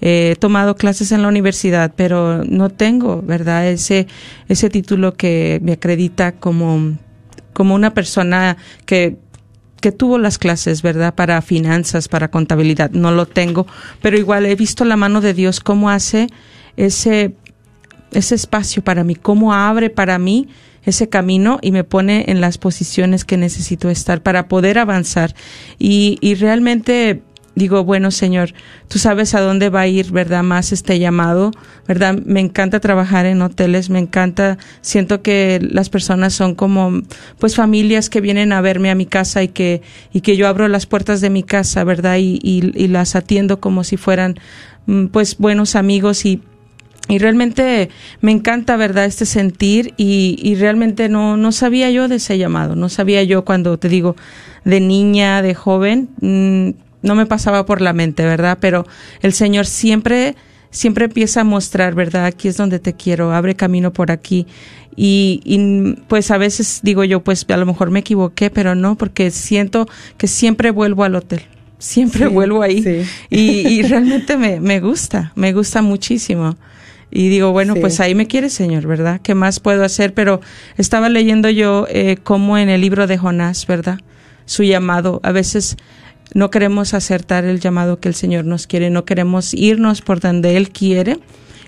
he 0.00 0.36
tomado 0.38 0.76
clases 0.76 1.12
en 1.12 1.22
la 1.22 1.28
universidad, 1.28 1.92
pero 1.94 2.42
no 2.44 2.70
tengo, 2.70 3.20
¿verdad? 3.22 3.68
Ese, 3.68 4.06
ese 4.48 4.70
título 4.70 5.14
que 5.14 5.60
me 5.62 5.72
acredita 5.72 6.32
como 6.32 6.96
como 7.54 7.74
una 7.74 7.94
persona 7.94 8.58
que 8.84 9.16
que 9.84 9.92
tuvo 9.92 10.16
las 10.16 10.38
clases, 10.38 10.80
¿verdad? 10.80 11.14
Para 11.14 11.42
finanzas, 11.42 12.08
para 12.08 12.30
contabilidad. 12.30 12.92
No 12.92 13.10
lo 13.10 13.26
tengo, 13.26 13.66
pero 14.00 14.16
igual 14.16 14.46
he 14.46 14.54
visto 14.54 14.86
la 14.86 14.96
mano 14.96 15.20
de 15.20 15.34
Dios 15.34 15.60
cómo 15.60 15.90
hace 15.90 16.28
ese, 16.78 17.34
ese 18.10 18.34
espacio 18.34 18.82
para 18.82 19.04
mí, 19.04 19.14
cómo 19.14 19.52
abre 19.52 19.90
para 19.90 20.18
mí 20.18 20.48
ese 20.84 21.10
camino 21.10 21.58
y 21.60 21.70
me 21.70 21.84
pone 21.84 22.24
en 22.28 22.40
las 22.40 22.56
posiciones 22.56 23.26
que 23.26 23.36
necesito 23.36 23.90
estar 23.90 24.22
para 24.22 24.48
poder 24.48 24.78
avanzar. 24.78 25.34
Y, 25.78 26.16
y 26.22 26.34
realmente 26.34 27.22
digo, 27.54 27.84
bueno, 27.84 28.10
Señor, 28.10 28.52
tú 28.88 28.98
sabes 28.98 29.34
a 29.34 29.40
dónde 29.40 29.68
va 29.68 29.82
a 29.82 29.86
ir, 29.86 30.10
¿verdad? 30.10 30.42
Más 30.42 30.72
este 30.72 30.98
llamado, 30.98 31.52
¿verdad? 31.86 32.14
Me 32.24 32.40
encanta 32.40 32.80
trabajar 32.80 33.26
en 33.26 33.42
hoteles, 33.42 33.90
me 33.90 33.98
encanta, 33.98 34.58
siento 34.80 35.22
que 35.22 35.60
las 35.62 35.88
personas 35.88 36.34
son 36.34 36.54
como, 36.54 37.02
pues 37.38 37.54
familias 37.54 38.10
que 38.10 38.20
vienen 38.20 38.52
a 38.52 38.60
verme 38.60 38.90
a 38.90 38.94
mi 38.94 39.06
casa 39.06 39.42
y 39.42 39.48
que, 39.48 39.82
y 40.12 40.20
que 40.20 40.36
yo 40.36 40.48
abro 40.48 40.68
las 40.68 40.86
puertas 40.86 41.20
de 41.20 41.30
mi 41.30 41.42
casa, 41.42 41.84
¿verdad? 41.84 42.16
Y, 42.18 42.40
y, 42.42 42.88
las 42.88 43.16
atiendo 43.16 43.60
como 43.60 43.84
si 43.84 43.96
fueran, 43.96 44.36
mm, 44.86 45.06
pues, 45.06 45.38
buenos 45.38 45.76
amigos 45.76 46.24
y, 46.26 46.42
y 47.08 47.18
realmente 47.18 47.90
me 48.20 48.32
encanta, 48.32 48.76
¿verdad? 48.76 49.04
Este 49.04 49.26
sentir 49.26 49.94
y, 49.96 50.38
y 50.42 50.54
realmente 50.56 51.08
no, 51.08 51.36
no 51.36 51.52
sabía 51.52 51.90
yo 51.90 52.08
de 52.08 52.16
ese 52.16 52.38
llamado, 52.38 52.76
no 52.76 52.88
sabía 52.88 53.22
yo 53.22 53.44
cuando 53.44 53.78
te 53.78 53.88
digo, 53.88 54.16
de 54.64 54.80
niña, 54.80 55.42
de 55.42 55.54
joven, 55.54 56.08
mm, 56.20 56.83
no 57.04 57.14
me 57.14 57.26
pasaba 57.26 57.66
por 57.66 57.80
la 57.80 57.92
mente, 57.92 58.24
¿verdad? 58.24 58.58
Pero 58.60 58.86
el 59.20 59.32
Señor 59.32 59.66
siempre, 59.66 60.34
siempre 60.70 61.04
empieza 61.04 61.42
a 61.42 61.44
mostrar, 61.44 61.94
¿verdad? 61.94 62.24
Aquí 62.24 62.48
es 62.48 62.56
donde 62.56 62.80
te 62.80 62.94
quiero, 62.94 63.32
abre 63.32 63.54
camino 63.54 63.92
por 63.92 64.10
aquí. 64.10 64.46
Y, 64.96 65.40
y, 65.44 65.94
pues 66.08 66.30
a 66.30 66.38
veces 66.38 66.80
digo 66.82 67.04
yo, 67.04 67.22
pues 67.22 67.46
a 67.48 67.56
lo 67.56 67.66
mejor 67.66 67.90
me 67.90 68.00
equivoqué, 68.00 68.50
pero 68.50 68.74
no, 68.74 68.96
porque 68.96 69.30
siento 69.30 69.86
que 70.16 70.26
siempre 70.26 70.70
vuelvo 70.70 71.04
al 71.04 71.14
hotel. 71.14 71.42
Siempre 71.78 72.26
vuelvo 72.28 72.62
ahí. 72.62 73.06
Y, 73.28 73.68
y, 73.68 73.82
realmente 73.88 74.36
me, 74.36 74.58
me 74.58 74.80
gusta, 74.80 75.32
me 75.34 75.52
gusta 75.52 75.82
muchísimo. 75.82 76.56
Y 77.10 77.28
digo, 77.28 77.52
bueno, 77.52 77.74
pues 77.76 78.00
ahí 78.00 78.14
me 78.14 78.26
quiere, 78.26 78.50
Señor, 78.50 78.86
¿verdad? 78.88 79.20
¿Qué 79.22 79.36
más 79.36 79.60
puedo 79.60 79.84
hacer? 79.84 80.14
Pero 80.14 80.40
estaba 80.76 81.08
leyendo 81.08 81.48
yo 81.48 81.86
eh, 81.88 82.16
como 82.22 82.58
en 82.58 82.68
el 82.68 82.80
libro 82.80 83.06
de 83.06 83.18
Jonás, 83.18 83.66
¿verdad? 83.68 84.00
Su 84.46 84.64
llamado. 84.64 85.20
A 85.22 85.30
veces 85.30 85.76
no 86.34 86.50
queremos 86.50 86.94
acertar 86.94 87.44
el 87.44 87.60
llamado 87.60 88.00
que 88.00 88.08
el 88.08 88.14
Señor 88.14 88.44
nos 88.44 88.66
quiere, 88.66 88.90
no 88.90 89.04
queremos 89.04 89.54
irnos 89.54 90.02
por 90.02 90.20
donde 90.20 90.56
Él 90.56 90.70
quiere 90.70 91.20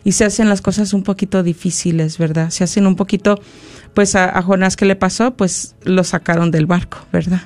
y 0.05 0.13
se 0.13 0.25
hacen 0.25 0.49
las 0.49 0.61
cosas 0.61 0.93
un 0.93 1.03
poquito 1.03 1.43
difíciles, 1.43 2.19
¿verdad? 2.19 2.51
Se 2.51 2.65
hacen 2.65 2.87
un 2.87 2.97
poquito, 2.97 3.41
pues 3.95 4.15
a, 4.15 4.41
Jonás 4.43 4.77
que 4.77 4.85
le 4.85 4.97
pasó, 4.97 5.37
pues 5.37 5.75
lo 5.83 6.05
sacaron 6.05 6.51
del 6.51 6.67
barco, 6.67 6.99
¿verdad? 7.13 7.43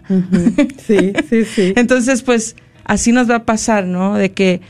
Sí, 0.86 1.12
sí, 1.28 1.44
sí. 1.44 1.72
Entonces, 1.76 2.22
pues 2.22 2.56
así 2.84 3.12
nos 3.12 3.30
va 3.30 3.36
a 3.36 3.44
pasar, 3.44 3.86
¿no? 3.86 4.14
De 4.14 4.32
que 4.32 4.60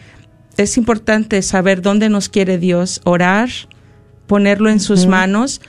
es 0.56 0.76
importante 0.76 1.42
saber 1.42 1.82
dónde 1.82 2.08
nos 2.08 2.28
quiere 2.28 2.58
Dios, 2.58 3.00
orar, 3.04 3.48
ponerlo 4.26 4.70
en 4.70 4.78
sus 4.78 5.06
manos 5.06 5.60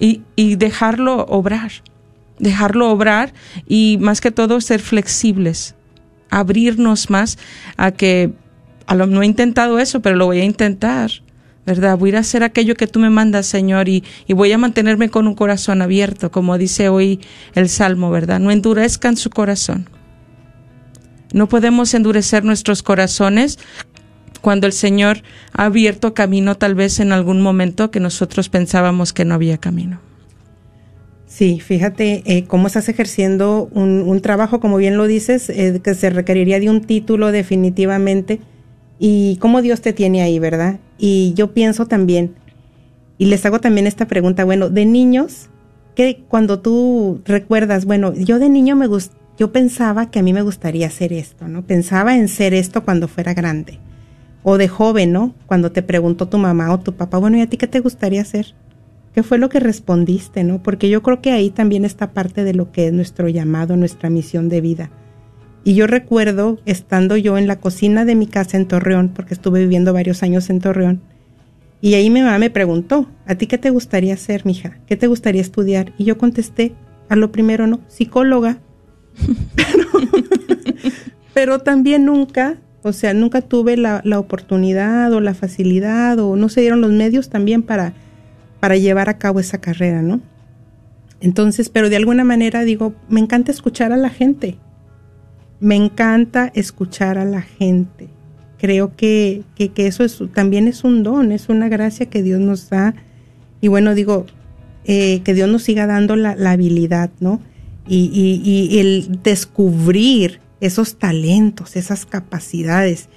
y, 0.00 0.22
y 0.34 0.56
dejarlo 0.56 1.26
obrar, 1.26 1.72
dejarlo 2.38 2.90
obrar 2.90 3.34
y 3.66 3.98
más 4.00 4.20
que 4.22 4.30
todo 4.30 4.60
ser 4.60 4.80
flexibles, 4.80 5.74
abrirnos 6.30 7.10
más 7.10 7.38
a 7.76 7.92
que, 7.92 8.32
a 8.86 8.94
lo, 8.94 9.06
no 9.06 9.22
he 9.22 9.26
intentado 9.26 9.78
eso, 9.78 10.00
pero 10.00 10.16
lo 10.16 10.26
voy 10.26 10.40
a 10.40 10.44
intentar, 10.44 11.10
¿verdad? 11.64 11.98
Voy 11.98 12.14
a 12.14 12.20
hacer 12.20 12.42
aquello 12.42 12.74
que 12.74 12.86
tú 12.86 13.00
me 13.00 13.10
mandas, 13.10 13.46
Señor, 13.46 13.88
y, 13.88 14.04
y 14.26 14.32
voy 14.34 14.52
a 14.52 14.58
mantenerme 14.58 15.08
con 15.08 15.26
un 15.26 15.34
corazón 15.34 15.82
abierto, 15.82 16.30
como 16.30 16.58
dice 16.58 16.88
hoy 16.88 17.20
el 17.54 17.68
Salmo, 17.68 18.10
¿verdad? 18.10 18.40
No 18.40 18.50
endurezcan 18.50 19.16
su 19.16 19.30
corazón. 19.30 19.88
No 21.32 21.48
podemos 21.48 21.92
endurecer 21.94 22.44
nuestros 22.44 22.82
corazones 22.82 23.58
cuando 24.40 24.68
el 24.68 24.72
Señor 24.72 25.22
ha 25.52 25.64
abierto 25.64 26.14
camino 26.14 26.54
tal 26.54 26.76
vez 26.76 27.00
en 27.00 27.12
algún 27.12 27.42
momento 27.42 27.90
que 27.90 28.00
nosotros 28.00 28.48
pensábamos 28.48 29.12
que 29.12 29.24
no 29.24 29.34
había 29.34 29.58
camino. 29.58 30.00
Sí, 31.36 31.60
fíjate 31.60 32.22
eh, 32.24 32.44
cómo 32.44 32.66
estás 32.66 32.88
ejerciendo 32.88 33.68
un, 33.74 34.20
trabajo, 34.22 34.58
como 34.58 34.78
bien 34.78 34.96
lo 34.96 35.06
dices, 35.06 35.50
eh, 35.50 35.82
que 35.84 35.94
se 35.94 36.08
requeriría 36.08 36.58
de 36.60 36.70
un 36.70 36.80
título 36.80 37.30
definitivamente, 37.30 38.40
y 38.98 39.36
cómo 39.36 39.60
Dios 39.60 39.82
te 39.82 39.92
tiene 39.92 40.22
ahí, 40.22 40.38
¿verdad? 40.38 40.80
Y 40.96 41.34
yo 41.34 41.52
pienso 41.52 41.84
también, 41.84 42.36
y 43.18 43.26
les 43.26 43.44
hago 43.44 43.60
también 43.60 43.86
esta 43.86 44.06
pregunta, 44.06 44.46
bueno, 44.46 44.70
de 44.70 44.86
niños, 44.86 45.50
que 45.94 46.22
cuando 46.26 46.60
tú 46.60 47.20
recuerdas, 47.26 47.84
bueno, 47.84 48.14
yo 48.14 48.38
de 48.38 48.48
niño 48.48 48.74
me 48.74 48.86
gust 48.86 49.12
yo 49.36 49.52
pensaba 49.52 50.10
que 50.10 50.20
a 50.20 50.22
mí 50.22 50.32
me 50.32 50.40
gustaría 50.40 50.86
hacer 50.86 51.12
esto, 51.12 51.48
¿no? 51.48 51.66
Pensaba 51.66 52.16
en 52.16 52.28
ser 52.28 52.54
esto 52.54 52.82
cuando 52.82 53.08
fuera 53.08 53.34
grande. 53.34 53.78
O 54.42 54.56
de 54.56 54.68
joven, 54.68 55.12
¿no? 55.12 55.34
Cuando 55.44 55.70
te 55.70 55.82
preguntó 55.82 56.30
tu 56.30 56.38
mamá 56.38 56.72
o 56.72 56.80
tu 56.80 56.94
papá, 56.94 57.18
bueno, 57.18 57.36
¿y 57.36 57.42
a 57.42 57.46
ti 57.46 57.58
qué 57.58 57.66
te 57.66 57.80
gustaría 57.80 58.22
hacer? 58.22 58.54
¿Qué 59.16 59.22
fue 59.22 59.38
lo 59.38 59.48
que 59.48 59.60
respondiste, 59.60 60.44
no? 60.44 60.62
Porque 60.62 60.90
yo 60.90 61.02
creo 61.02 61.22
que 61.22 61.32
ahí 61.32 61.48
también 61.48 61.86
está 61.86 62.12
parte 62.12 62.44
de 62.44 62.52
lo 62.52 62.70
que 62.70 62.88
es 62.88 62.92
nuestro 62.92 63.30
llamado, 63.30 63.74
nuestra 63.74 64.10
misión 64.10 64.50
de 64.50 64.60
vida. 64.60 64.90
Y 65.64 65.72
yo 65.72 65.86
recuerdo 65.86 66.58
estando 66.66 67.16
yo 67.16 67.38
en 67.38 67.46
la 67.46 67.58
cocina 67.58 68.04
de 68.04 68.14
mi 68.14 68.26
casa 68.26 68.58
en 68.58 68.68
Torreón, 68.68 69.08
porque 69.08 69.32
estuve 69.32 69.60
viviendo 69.60 69.94
varios 69.94 70.22
años 70.22 70.50
en 70.50 70.60
Torreón, 70.60 71.00
y 71.80 71.94
ahí 71.94 72.10
mi 72.10 72.20
mamá 72.20 72.36
me 72.36 72.50
preguntó, 72.50 73.08
¿a 73.24 73.36
ti 73.36 73.46
qué 73.46 73.56
te 73.56 73.70
gustaría 73.70 74.12
hacer, 74.12 74.44
mija? 74.44 74.80
¿Qué 74.86 74.98
te 74.98 75.06
gustaría 75.06 75.40
estudiar? 75.40 75.94
Y 75.96 76.04
yo 76.04 76.18
contesté, 76.18 76.74
a 77.08 77.16
lo 77.16 77.32
primero 77.32 77.66
no, 77.66 77.80
psicóloga. 77.88 78.58
pero, 81.32 81.60
también 81.60 82.04
nunca, 82.04 82.58
o 82.82 82.92
sea, 82.92 83.14
nunca 83.14 83.40
tuve 83.40 83.78
la, 83.78 84.02
la 84.04 84.18
oportunidad 84.18 85.10
o 85.14 85.22
la 85.22 85.32
facilidad 85.32 86.18
o 86.18 86.36
no 86.36 86.50
se 86.50 86.60
dieron 86.60 86.82
los 86.82 86.92
medios 86.92 87.30
también 87.30 87.62
para 87.62 87.94
para 88.60 88.76
llevar 88.76 89.08
a 89.08 89.18
cabo 89.18 89.40
esa 89.40 89.58
carrera, 89.58 90.02
¿no? 90.02 90.20
Entonces, 91.20 91.68
pero 91.68 91.88
de 91.88 91.96
alguna 91.96 92.24
manera 92.24 92.64
digo, 92.64 92.94
me 93.08 93.20
encanta 93.20 93.50
escuchar 93.50 93.92
a 93.92 93.96
la 93.96 94.10
gente. 94.10 94.58
Me 95.60 95.74
encanta 95.74 96.50
escuchar 96.54 97.18
a 97.18 97.24
la 97.24 97.42
gente. 97.42 98.08
Creo 98.58 98.94
que, 98.96 99.42
que, 99.56 99.86
eso 99.86 100.04
es, 100.04 100.22
también 100.34 100.68
es 100.68 100.84
un 100.84 101.02
don, 101.02 101.32
es 101.32 101.48
una 101.48 101.68
gracia 101.68 102.06
que 102.06 102.22
Dios 102.22 102.40
nos 102.40 102.68
da. 102.68 102.94
Y 103.60 103.68
bueno, 103.68 103.94
digo, 103.94 104.26
eh, 104.84 105.20
que 105.24 105.34
Dios 105.34 105.48
nos 105.48 105.62
siga 105.62 105.86
dando 105.86 106.16
la, 106.16 106.32
habilidad, 106.50 107.10
¿no? 107.20 107.40
Y, 107.88 108.10
y, 108.12 108.42
y, 108.48 108.78
el 108.78 109.20
descubrir 109.22 110.40
esos 110.60 110.98
talentos, 110.98 111.76
esas 111.76 112.04
capacidades. 112.04 113.08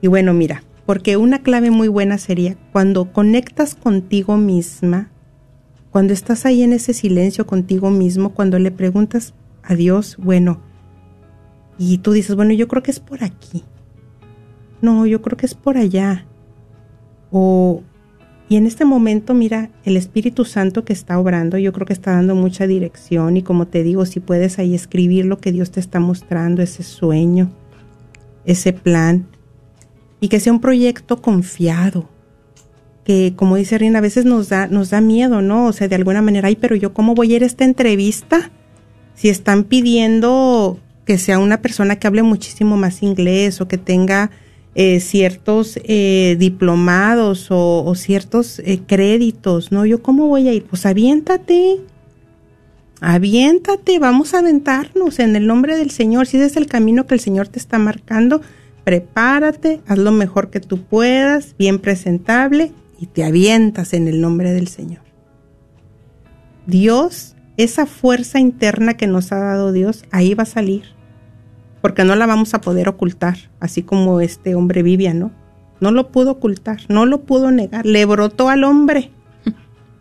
Y 0.00 0.08
bueno, 0.08 0.32
mira, 0.32 0.62
porque 0.92 1.16
una 1.16 1.38
clave 1.38 1.70
muy 1.70 1.88
buena 1.88 2.18
sería 2.18 2.58
cuando 2.70 3.14
conectas 3.14 3.74
contigo 3.74 4.36
misma, 4.36 5.10
cuando 5.90 6.12
estás 6.12 6.44
ahí 6.44 6.62
en 6.62 6.74
ese 6.74 6.92
silencio 6.92 7.46
contigo 7.46 7.88
mismo, 7.88 8.34
cuando 8.34 8.58
le 8.58 8.70
preguntas 8.70 9.32
a 9.62 9.74
Dios, 9.74 10.18
bueno, 10.18 10.60
y 11.78 11.96
tú 11.96 12.12
dices, 12.12 12.36
bueno, 12.36 12.52
yo 12.52 12.68
creo 12.68 12.82
que 12.82 12.90
es 12.90 13.00
por 13.00 13.24
aquí. 13.24 13.64
No, 14.82 15.06
yo 15.06 15.22
creo 15.22 15.38
que 15.38 15.46
es 15.46 15.54
por 15.54 15.78
allá. 15.78 16.26
O, 17.30 17.82
y 18.50 18.56
en 18.56 18.66
este 18.66 18.84
momento, 18.84 19.32
mira, 19.32 19.70
el 19.84 19.96
Espíritu 19.96 20.44
Santo 20.44 20.84
que 20.84 20.92
está 20.92 21.18
obrando, 21.18 21.56
yo 21.56 21.72
creo 21.72 21.86
que 21.86 21.94
está 21.94 22.10
dando 22.10 22.34
mucha 22.34 22.66
dirección 22.66 23.38
y 23.38 23.42
como 23.42 23.66
te 23.66 23.82
digo, 23.82 24.04
si 24.04 24.20
puedes 24.20 24.58
ahí 24.58 24.74
escribir 24.74 25.24
lo 25.24 25.38
que 25.38 25.52
Dios 25.52 25.70
te 25.70 25.80
está 25.80 26.00
mostrando, 26.00 26.60
ese 26.60 26.82
sueño, 26.82 27.50
ese 28.44 28.74
plan, 28.74 29.26
y 30.22 30.28
que 30.28 30.38
sea 30.38 30.52
un 30.52 30.60
proyecto 30.60 31.20
confiado. 31.20 32.08
Que 33.04 33.34
como 33.34 33.56
dice 33.56 33.76
Rina, 33.76 33.98
a 33.98 34.02
veces 34.02 34.24
nos 34.24 34.48
da, 34.48 34.68
nos 34.68 34.90
da 34.90 35.00
miedo, 35.00 35.42
¿no? 35.42 35.66
O 35.66 35.72
sea, 35.72 35.88
de 35.88 35.96
alguna 35.96 36.22
manera, 36.22 36.46
ay, 36.46 36.56
pero 36.56 36.76
yo 36.76 36.94
cómo 36.94 37.16
voy 37.16 37.32
a 37.32 37.36
ir 37.36 37.42
a 37.42 37.46
esta 37.46 37.64
entrevista 37.64 38.52
si 39.16 39.28
están 39.28 39.64
pidiendo 39.64 40.78
que 41.04 41.18
sea 41.18 41.40
una 41.40 41.60
persona 41.60 41.96
que 41.96 42.06
hable 42.06 42.22
muchísimo 42.22 42.76
más 42.76 43.02
inglés 43.02 43.60
o 43.60 43.66
que 43.66 43.78
tenga 43.78 44.30
eh, 44.76 45.00
ciertos 45.00 45.80
eh, 45.82 46.36
diplomados 46.38 47.48
o, 47.50 47.92
ciertos 47.96 48.60
eh, 48.60 48.80
créditos, 48.86 49.72
¿no? 49.72 49.84
Yo 49.86 50.04
cómo 50.04 50.28
voy 50.28 50.46
a 50.46 50.52
ir? 50.52 50.64
Pues 50.64 50.86
aviéntate, 50.86 51.80
Aviéntate, 53.04 53.98
vamos 53.98 54.32
a 54.32 54.38
aventarnos 54.38 55.18
en 55.18 55.34
el 55.34 55.48
nombre 55.48 55.76
del 55.76 55.90
Señor. 55.90 56.28
Si 56.28 56.36
ese 56.36 56.46
es 56.46 56.56
el 56.56 56.68
camino 56.68 57.08
que 57.08 57.14
el 57.14 57.20
Señor 57.20 57.48
te 57.48 57.58
está 57.58 57.76
marcando, 57.80 58.40
prepárate, 58.84 59.80
haz 59.86 59.98
lo 59.98 60.12
mejor 60.12 60.50
que 60.50 60.60
tú 60.60 60.82
puedas, 60.82 61.54
bien 61.58 61.78
presentable, 61.78 62.72
y 62.98 63.06
te 63.06 63.24
avientas 63.24 63.94
en 63.94 64.08
el 64.08 64.20
nombre 64.20 64.52
del 64.52 64.68
Señor. 64.68 65.02
Dios, 66.66 67.34
esa 67.56 67.86
fuerza 67.86 68.38
interna 68.38 68.96
que 68.96 69.06
nos 69.06 69.32
ha 69.32 69.38
dado 69.38 69.72
Dios, 69.72 70.04
ahí 70.10 70.34
va 70.34 70.44
a 70.44 70.46
salir, 70.46 70.84
porque 71.80 72.04
no 72.04 72.14
la 72.14 72.26
vamos 72.26 72.54
a 72.54 72.60
poder 72.60 72.88
ocultar, 72.88 73.36
así 73.60 73.82
como 73.82 74.20
este 74.20 74.54
hombre 74.54 74.82
Vivian, 74.82 75.18
¿no? 75.18 75.32
No 75.80 75.90
lo 75.90 76.12
pudo 76.12 76.32
ocultar, 76.32 76.80
no 76.88 77.06
lo 77.06 77.22
pudo 77.22 77.50
negar, 77.50 77.84
le 77.86 78.04
brotó 78.04 78.48
al 78.48 78.62
hombre. 78.62 79.10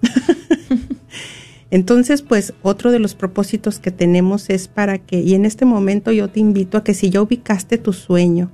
Entonces, 1.72 2.22
pues 2.22 2.54
otro 2.62 2.92
de 2.92 3.00
los 3.00 3.16
propósitos 3.16 3.80
que 3.80 3.90
tenemos 3.90 4.50
es 4.52 4.68
para 4.68 5.00
que, 5.00 5.22
y 5.22 5.34
en 5.34 5.46
este 5.46 5.66
momento 5.66 6.12
yo 6.12 6.28
te 6.28 6.40
invito 6.40 6.78
a 6.78 6.84
que 6.84 6.94
si 6.94 7.10
ya 7.10 7.22
ubicaste 7.22 7.80
tu 7.80 7.94
sueño, 7.94 8.52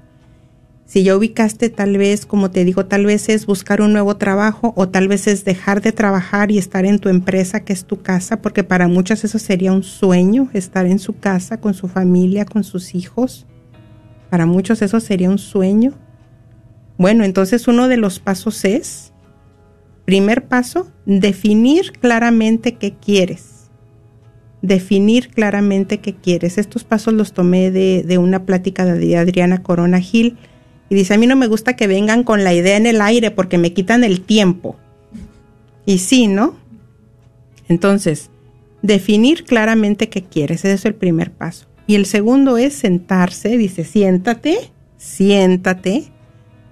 si 0.87 1.03
ya 1.03 1.17
ubicaste 1.17 1.69
tal 1.69 1.97
vez, 1.97 2.25
como 2.25 2.49
te 2.49 2.63
digo, 2.63 2.85
tal 2.85 3.05
vez 3.05 3.27
es 3.27 3.45
buscar 3.45 3.81
un 3.81 3.91
nuevo 3.91 4.15
trabajo 4.15 4.71
o 4.77 4.87
tal 4.87 5.09
vez 5.09 5.27
es 5.27 5.43
dejar 5.43 5.81
de 5.81 5.91
trabajar 5.91 6.49
y 6.49 6.57
estar 6.57 6.85
en 6.85 6.99
tu 6.99 7.09
empresa 7.09 7.59
que 7.65 7.73
es 7.73 7.83
tu 7.83 8.01
casa, 8.01 8.41
porque 8.41 8.63
para 8.63 8.87
muchos 8.87 9.25
eso 9.25 9.37
sería 9.37 9.73
un 9.73 9.83
sueño, 9.83 10.49
estar 10.53 10.85
en 10.85 10.99
su 10.99 11.19
casa 11.19 11.59
con 11.59 11.73
su 11.73 11.89
familia, 11.89 12.45
con 12.45 12.63
sus 12.63 12.95
hijos. 12.95 13.45
Para 14.29 14.45
muchos 14.45 14.81
eso 14.81 15.01
sería 15.01 15.29
un 15.29 15.39
sueño. 15.39 15.91
Bueno, 16.97 17.25
entonces 17.25 17.67
uno 17.67 17.89
de 17.89 17.97
los 17.97 18.19
pasos 18.19 18.63
es, 18.63 19.11
primer 20.05 20.47
paso, 20.47 20.89
definir 21.05 21.91
claramente 21.99 22.75
qué 22.75 22.93
quieres. 22.93 23.69
Definir 24.61 25.27
claramente 25.31 25.97
qué 25.97 26.15
quieres. 26.15 26.57
Estos 26.57 26.85
pasos 26.85 27.13
los 27.13 27.33
tomé 27.33 27.71
de, 27.71 28.03
de 28.07 28.17
una 28.17 28.45
plática 28.45 28.85
de 28.85 29.17
Adriana 29.17 29.61
Corona 29.61 29.99
Gil 29.99 30.37
y 30.89 30.95
dice, 30.95 31.13
a 31.13 31.17
mí 31.17 31.27
no 31.27 31.35
me 31.35 31.47
gusta 31.47 31.75
que 31.75 31.87
vengan 31.87 32.23
con 32.23 32.43
la 32.43 32.53
idea 32.53 32.77
en 32.77 32.85
el 32.85 33.01
aire 33.01 33.31
porque 33.31 33.57
me 33.57 33.73
quitan 33.73 34.03
el 34.03 34.21
tiempo. 34.21 34.77
Y 35.85 35.99
sí, 35.99 36.27
¿no? 36.27 36.55
Entonces, 37.67 38.29
definir 38.81 39.43
claramente 39.43 40.09
qué 40.09 40.23
quieres, 40.23 40.59
ese 40.59 40.73
es 40.73 40.85
el 40.85 40.95
primer 40.95 41.31
paso. 41.31 41.67
Y 41.87 41.95
el 41.95 42.05
segundo 42.05 42.57
es 42.57 42.73
sentarse, 42.73 43.57
dice, 43.57 43.83
siéntate, 43.83 44.71
siéntate, 44.97 46.11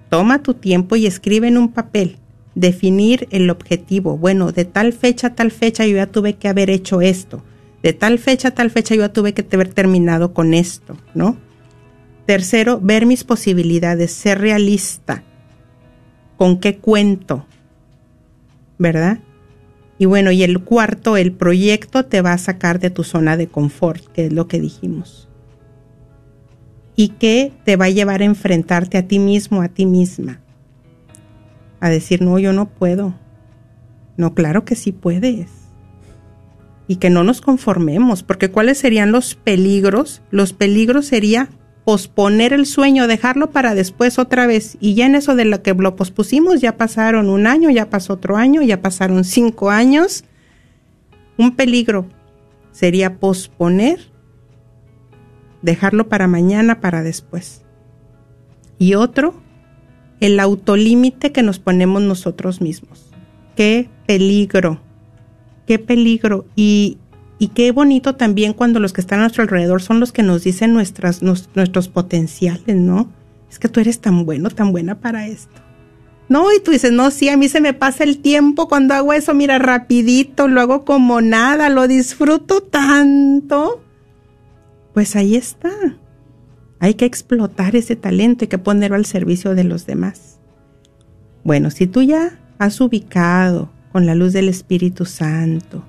toma 0.10 0.44
tu 0.44 0.54
tiempo 0.54 0.96
y 0.96 1.08
escribe 1.08 1.48
en 1.48 1.58
un 1.58 1.72
papel. 1.72 2.18
Definir 2.54 3.28
el 3.32 3.50
objetivo. 3.50 4.18
Bueno, 4.18 4.54
de 4.54 4.64
tal 4.64 4.94
fecha 4.94 5.28
a 5.28 5.36
tal 5.36 5.52
fecha 5.52 5.86
yo 5.86 5.98
ya 5.98 6.08
tuve 6.08 6.36
que 6.36 6.48
haber 6.48 6.70
hecho 6.70 7.02
esto. 7.02 7.44
De 7.84 7.92
tal 7.92 8.18
fecha 8.18 8.50
a 8.50 8.52
tal 8.52 8.72
fecha 8.72 8.96
yo 8.96 9.02
ya 9.02 9.14
tuve 9.14 9.34
que 9.34 9.46
haber 9.54 9.74
terminado 9.74 10.34
con 10.34 10.54
esto, 10.54 10.98
¿no? 11.14 11.38
Tercero, 12.26 12.80
ver 12.82 13.06
mis 13.06 13.24
posibilidades, 13.24 14.12
ser 14.12 14.40
realista. 14.40 15.24
¿Con 16.38 16.60
qué 16.60 16.78
cuento? 16.78 17.46
¿Verdad? 18.80 19.20
Y 19.98 20.06
bueno, 20.06 20.32
y 20.32 20.44
el 20.44 20.60
cuarto, 20.64 21.18
el 21.18 21.32
proyecto 21.32 22.06
te 22.06 22.22
va 22.22 22.34
a 22.34 22.38
sacar 22.38 22.80
de 22.80 22.90
tu 22.90 23.04
zona 23.04 23.38
de 23.38 23.48
confort, 23.48 24.04
que 24.12 24.26
es 24.26 24.34
lo 24.34 24.48
que 24.48 24.60
dijimos. 24.60 25.30
Y 26.96 27.10
que 27.10 27.54
te 27.64 27.76
va 27.78 27.86
a 27.86 27.90
llevar 27.90 28.22
a 28.22 28.26
enfrentarte 28.26 28.98
a 28.98 29.08
ti 29.08 29.20
mismo, 29.20 29.62
a 29.62 29.70
ti 29.70 29.86
misma. 29.86 30.42
A 31.80 31.90
decir, 31.90 32.22
no, 32.22 32.40
yo 32.40 32.54
no 32.54 32.70
puedo. 32.70 33.14
No, 34.18 34.34
claro 34.34 34.66
que 34.66 34.76
sí 34.76 34.92
puedes. 34.92 35.52
Y 36.88 36.98
que 36.98 37.10
no 37.10 37.24
nos 37.24 37.42
conformemos, 37.42 38.24
porque 38.24 38.50
¿cuáles 38.50 38.78
serían 38.78 39.12
los 39.12 39.36
peligros? 39.36 40.22
Los 40.32 40.54
peligros 40.54 41.06
sería 41.06 41.50
posponer 41.86 42.52
el 42.52 42.66
sueño, 42.66 43.08
dejarlo 43.08 43.52
para 43.52 43.76
después 43.76 44.18
otra 44.18 44.48
vez. 44.48 44.76
Y 44.82 44.96
ya 44.96 45.06
en 45.06 45.16
eso 45.16 45.36
de 45.36 45.46
lo 45.46 45.62
que 45.62 45.74
lo 45.76 45.96
pospusimos, 45.96 46.60
ya 46.60 46.78
pasaron 46.78 47.30
un 47.30 47.46
año, 47.46 47.70
ya 47.70 47.90
pasó 47.90 48.14
otro 48.14 48.36
año, 48.36 48.64
ya 48.64 48.82
pasaron 48.82 49.24
cinco 49.24 49.70
años. 49.70 50.26
Un 51.38 51.56
peligro 51.56 52.08
sería 52.72 53.20
posponer, 53.20 54.00
dejarlo 55.62 56.10
para 56.10 56.28
mañana, 56.28 56.82
para 56.82 57.04
después. 57.04 57.62
Y 58.80 58.96
otro, 58.96 59.36
el 60.20 60.40
autolímite 60.40 61.32
que 61.32 61.44
nos 61.44 61.60
ponemos 61.60 62.02
nosotros 62.02 62.62
mismos. 62.62 63.12
Qué 63.56 63.90
peligro, 64.08 64.82
qué 65.68 65.78
peligro. 65.78 66.46
Y 66.56 66.98
y 67.38 67.50
qué 67.50 67.72
bonito 67.72 68.16
también 68.16 68.54
cuando 68.54 68.80
los 68.80 68.94
que 68.94 69.02
están 69.02 69.20
a 69.20 69.24
nuestro 69.24 69.44
alrededor 69.44 69.82
son 69.82 70.00
los 70.00 70.12
que 70.12 70.24
nos 70.24 70.44
dicen 70.44 70.74
nuestras, 70.74 71.22
nuestros 71.22 71.90
potenciales, 71.90 72.76
¿no? 72.76 73.10
Es 73.50 73.60
que 73.60 73.68
tú 73.68 73.80
eres 73.80 74.00
tan 74.00 74.26
bueno, 74.26 74.50
tan 74.50 74.72
buena 74.72 75.00
para 75.00 75.28
esto. 75.28 75.62
No, 76.28 76.52
y 76.52 76.60
tú 76.60 76.72
dices, 76.72 76.92
no, 76.92 77.12
sí, 77.12 77.30
a 77.30 77.38
mí 77.38 77.50
se 77.50 77.62
me 77.62 77.74
pasa 77.74 78.04
el 78.04 78.20
tiempo 78.20 78.68
cuando 78.68 78.96
hago 78.96 79.14
eso, 79.14 79.34
mira, 79.34 79.60
rapidito, 79.60 80.48
lo 80.48 80.62
hago 80.62 80.86
como 80.86 81.22
nada, 81.22 81.70
lo 81.70 81.88
disfruto 81.88 82.62
tanto. 82.62 83.84
Pues 84.94 85.16
ahí 85.16 85.36
está. 85.36 85.72
Hay 86.80 86.96
que 86.96 87.06
explotar 87.06 87.76
ese 87.76 87.96
talento 87.96 88.46
y 88.46 88.48
que 88.48 88.58
ponerlo 88.58 88.96
al 88.96 89.06
servicio 89.06 89.56
de 89.56 89.66
los 89.66 89.86
demás. 89.86 90.40
Bueno, 91.44 91.70
si 91.70 91.86
tú 91.86 92.02
ya 92.02 92.40
has 92.58 92.82
ubicado 92.82 93.70
con 93.92 94.06
la 94.06 94.16
luz 94.16 94.34
del 94.34 94.50
Espíritu 94.50 95.06
Santo, 95.06 95.84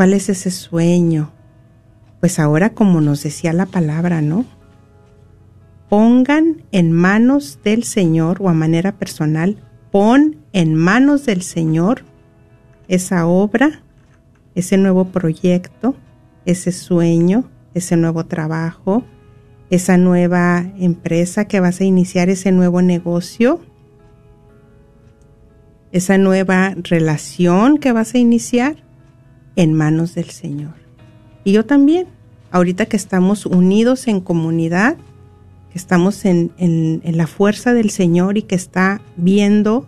¿Cuál 0.00 0.14
es 0.14 0.30
ese 0.30 0.50
sueño? 0.50 1.30
Pues 2.20 2.38
ahora, 2.38 2.70
como 2.70 3.02
nos 3.02 3.22
decía 3.22 3.52
la 3.52 3.66
palabra, 3.66 4.22
¿no? 4.22 4.46
Pongan 5.90 6.62
en 6.72 6.90
manos 6.90 7.58
del 7.64 7.84
Señor 7.84 8.38
o 8.40 8.48
a 8.48 8.54
manera 8.54 8.92
personal, 8.92 9.58
pon 9.92 10.36
en 10.54 10.74
manos 10.74 11.26
del 11.26 11.42
Señor 11.42 12.06
esa 12.88 13.26
obra, 13.26 13.82
ese 14.54 14.78
nuevo 14.78 15.08
proyecto, 15.08 15.94
ese 16.46 16.72
sueño, 16.72 17.50
ese 17.74 17.98
nuevo 17.98 18.24
trabajo, 18.24 19.04
esa 19.68 19.98
nueva 19.98 20.64
empresa 20.78 21.44
que 21.44 21.60
vas 21.60 21.78
a 21.82 21.84
iniciar, 21.84 22.30
ese 22.30 22.52
nuevo 22.52 22.80
negocio, 22.80 23.60
esa 25.92 26.16
nueva 26.16 26.72
relación 26.74 27.76
que 27.76 27.92
vas 27.92 28.14
a 28.14 28.18
iniciar 28.18 28.88
en 29.56 29.74
manos 29.74 30.14
del 30.14 30.30
Señor. 30.30 30.74
Y 31.44 31.52
yo 31.52 31.64
también, 31.64 32.06
ahorita 32.50 32.86
que 32.86 32.96
estamos 32.96 33.46
unidos 33.46 34.08
en 34.08 34.20
comunidad, 34.20 34.96
que 35.70 35.78
estamos 35.78 36.24
en, 36.24 36.52
la 37.04 37.26
fuerza 37.26 37.72
del 37.72 37.90
Señor 37.90 38.36
y 38.36 38.42
que 38.42 38.56
está 38.56 39.00
viendo 39.16 39.86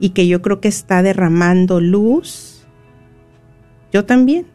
y 0.00 0.10
que 0.10 0.26
yo 0.26 0.42
creo 0.42 0.60
que 0.60 0.68
está 0.68 1.02
derramando 1.02 1.80
luz, 1.80 2.66
yo 3.92 4.04
también 4.04 4.46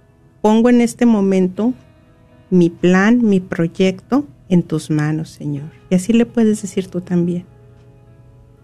pongo 0.41 0.69
en 0.69 0.81
este 0.81 1.05
momento 1.05 1.73
mi 2.49 2.69
plan, 2.69 3.21
mi 3.23 3.39
proyecto 3.39 4.27
en 4.49 4.63
tus 4.63 4.89
manos, 4.89 5.29
Señor. 5.29 5.69
Y 5.89 5.95
así 5.95 6.13
le 6.13 6.25
puedes 6.25 6.61
decir 6.61 6.87
tú 6.87 7.01
también. 7.01 7.45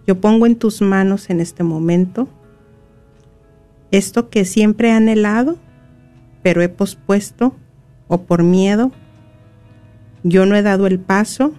Yo 0.05 0.19
pongo 0.19 0.45
en 0.45 0.55
tus 0.55 0.81
manos 0.81 1.29
en 1.29 1.39
este 1.39 1.63
momento 1.63 2.27
esto 3.91 4.29
que 4.29 4.45
siempre 4.45 4.89
he 4.89 4.91
anhelado, 4.91 5.57
pero 6.43 6.61
he 6.61 6.69
pospuesto 6.69 7.55
o 8.07 8.21
por 8.21 8.43
miedo, 8.43 8.91
yo 10.23 10.45
no 10.45 10.55
he 10.55 10.61
dado 10.61 10.87
el 10.87 10.99
paso, 10.99 11.53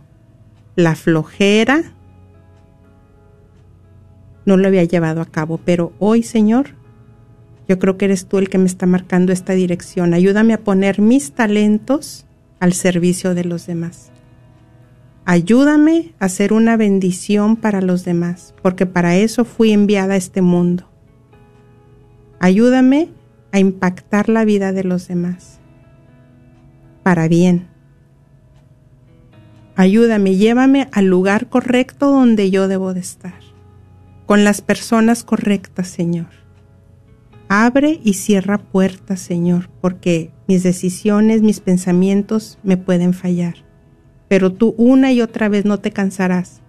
la 0.77 0.95
flojera, 0.95 1.95
no 4.45 4.57
lo 4.57 4.69
había 4.69 4.85
llevado 4.85 5.21
a 5.21 5.27
cabo, 5.27 5.61
pero 5.65 5.93
hoy, 5.99 6.23
Señor, 6.23 6.75
yo 7.69 7.79
creo 7.79 7.97
que 7.97 8.07
eres 8.07 8.27
tú 8.27 8.39
el 8.39 8.49
que 8.49 8.59
me 8.59 8.67
está 8.67 8.87
marcando 8.87 9.33
esta 9.33 9.53
dirección. 9.53 10.13
Ayúdame 10.13 10.55
a 10.55 10.61
poner 10.61 11.01
mis 11.01 11.33
talentos 11.33 12.27
al 12.59 12.73
servicio 12.73 13.35
de 13.35 13.45
los 13.45 13.67
demás. 13.67 14.11
Ayúdame 15.25 16.13
a 16.19 16.29
ser 16.29 16.53
una 16.53 16.77
bendición 16.77 17.55
para 17.55 17.81
los 17.81 18.05
demás, 18.05 18.55
porque 18.63 18.87
para 18.87 19.17
eso 19.17 19.45
fui 19.45 19.71
enviada 19.71 20.15
a 20.15 20.17
este 20.17 20.43
mundo. 20.43 20.90
Ayúdame 22.43 23.11
a 23.53 23.59
impactar 23.59 24.31
la 24.31 24.47
vida 24.47 24.73
de 24.73 24.83
los 24.83 25.07
demás 25.09 25.61
para 27.03 27.29
bien. 27.29 27.69
Ayúdame, 29.77 30.37
llévame 30.37 30.89
al 30.91 31.05
lugar 31.05 31.51
correcto 31.51 32.11
donde 32.11 32.51
yo 32.51 32.67
debo 32.67 32.95
de 32.95 33.01
estar, 33.01 33.39
con 34.25 34.43
las 34.43 34.63
personas 34.63 35.23
correctas, 35.23 35.89
Señor. 35.89 36.29
Abre 37.49 38.01
y 38.03 38.15
cierra 38.15 38.57
puertas, 38.57 39.21
Señor, 39.21 39.69
porque 39.83 40.31
mis 40.49 40.63
decisiones, 40.63 41.43
mis 41.43 41.61
pensamientos 41.61 42.59
me 42.63 42.79
pueden 42.79 43.13
fallar. 43.13 43.57
Pero 44.29 44.51
tú 44.51 44.75
una 44.79 45.13
y 45.13 45.21
otra 45.21 45.51
vez 45.51 45.67
no 45.67 45.79
te 45.79 45.91
cansarás 45.91 46.63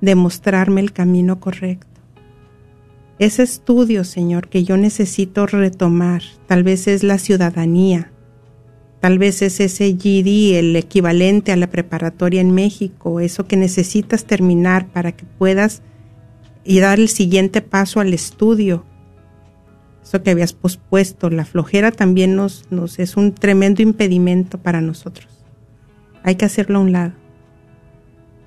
de 0.00 0.14
mostrarme 0.14 0.80
el 0.80 0.92
camino 0.94 1.38
correcto 1.38 1.97
ese 3.18 3.42
estudio, 3.42 4.04
Señor, 4.04 4.48
que 4.48 4.64
yo 4.64 4.76
necesito 4.76 5.46
retomar, 5.46 6.22
tal 6.46 6.62
vez 6.62 6.86
es 6.86 7.02
la 7.02 7.18
ciudadanía, 7.18 8.12
Tal 9.00 9.18
vez 9.18 9.42
es 9.42 9.60
ese 9.60 9.92
GD, 9.92 10.58
el 10.58 10.74
equivalente 10.74 11.52
a 11.52 11.56
la 11.56 11.68
preparatoria 11.68 12.40
en 12.40 12.52
México, 12.52 13.20
eso 13.20 13.46
que 13.46 13.56
necesitas 13.56 14.24
terminar 14.24 14.88
para 14.88 15.12
que 15.12 15.24
puedas 15.24 15.82
y 16.64 16.80
dar 16.80 16.98
el 16.98 17.08
siguiente 17.08 17.62
paso 17.62 18.00
al 18.00 18.12
estudio. 18.12 18.84
Eso 20.02 20.22
que 20.22 20.30
habías 20.30 20.52
pospuesto, 20.52 21.30
la 21.30 21.44
flojera 21.44 21.92
también 21.92 22.34
nos, 22.34 22.64
nos 22.70 22.98
es 22.98 23.16
un 23.16 23.34
tremendo 23.34 23.82
impedimento 23.82 24.58
para 24.58 24.80
nosotros. 24.80 25.28
Hay 26.24 26.34
que 26.34 26.46
hacerlo 26.46 26.78
a 26.78 26.82
un 26.82 26.92
lado. 26.92 27.12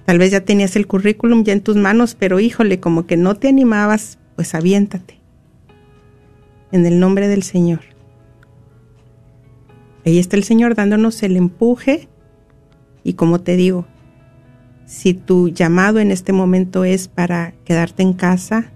Tal 0.06 0.18
vez 0.18 0.32
ya 0.32 0.42
tenías 0.42 0.76
el 0.76 0.88
currículum 0.88 1.46
ya 1.46 1.54
en 1.54 1.62
tus 1.62 1.78
manos, 1.78 2.16
pero 2.16 2.42
híjole, 2.42 2.82
como 2.82 3.06
que 3.06 3.16
no 3.16 3.36
te 3.36 3.48
animabas, 3.48 4.18
pues 4.36 4.56
aviéntate. 4.56 5.20
En 6.72 6.86
el 6.86 7.00
nombre 7.00 7.28
del 7.28 7.44
Señor. 7.44 7.82
Ahí 10.06 10.18
está 10.18 10.36
el 10.36 10.44
Señor 10.44 10.76
dándonos 10.76 11.22
el 11.24 11.36
empuje 11.36 12.08
y 13.04 13.14
como 13.14 13.42
te 13.42 13.56
digo, 13.56 13.86
si 14.86 15.14
tu 15.14 15.50
llamado 15.50 16.00
en 16.00 16.12
este 16.12 16.34
momento 16.34 16.84
es 16.84 17.08
para 17.08 17.54
quedarte 17.66 18.04
en 18.04 18.14
casa, 18.14 18.72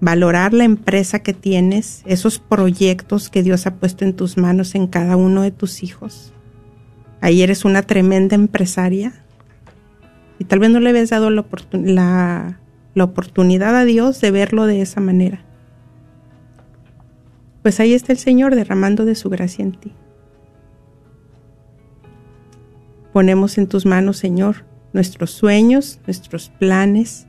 valorar 0.00 0.52
la 0.52 0.64
empresa 0.64 1.20
que 1.20 1.32
tienes, 1.32 2.02
esos 2.06 2.38
proyectos 2.38 3.28
que 3.28 3.42
Dios 3.42 3.66
ha 3.66 3.74
puesto 3.74 4.04
en 4.04 4.14
tus 4.14 4.36
manos 4.36 4.74
en 4.74 4.86
cada 4.86 5.16
uno 5.16 5.42
de 5.42 5.50
tus 5.50 5.82
hijos. 5.82 6.32
Ahí 7.20 7.42
eres 7.42 7.64
una 7.64 7.82
tremenda 7.82 8.34
empresaria 8.34 9.12
y 10.38 10.44
tal 10.44 10.58
vez 10.58 10.70
no 10.70 10.80
le 10.80 10.90
habías 10.90 11.10
dado 11.10 11.30
la, 11.30 11.44
la, 11.72 12.60
la 12.96 13.04
oportunidad 13.04 13.76
a 13.76 13.84
Dios 13.84 14.22
de 14.22 14.30
verlo 14.30 14.64
de 14.64 14.80
esa 14.80 15.00
manera. 15.00 15.44
Pues 17.60 17.78
ahí 17.78 17.92
está 17.92 18.12
el 18.12 18.18
Señor 18.18 18.54
derramando 18.54 19.04
de 19.04 19.14
su 19.14 19.28
gracia 19.28 19.62
en 19.62 19.72
ti. 19.72 19.92
Ponemos 23.12 23.58
en 23.58 23.66
tus 23.66 23.84
manos, 23.84 24.16
Señor, 24.16 24.64
nuestros 24.94 25.30
sueños, 25.30 26.00
nuestros 26.06 26.48
planes, 26.48 27.26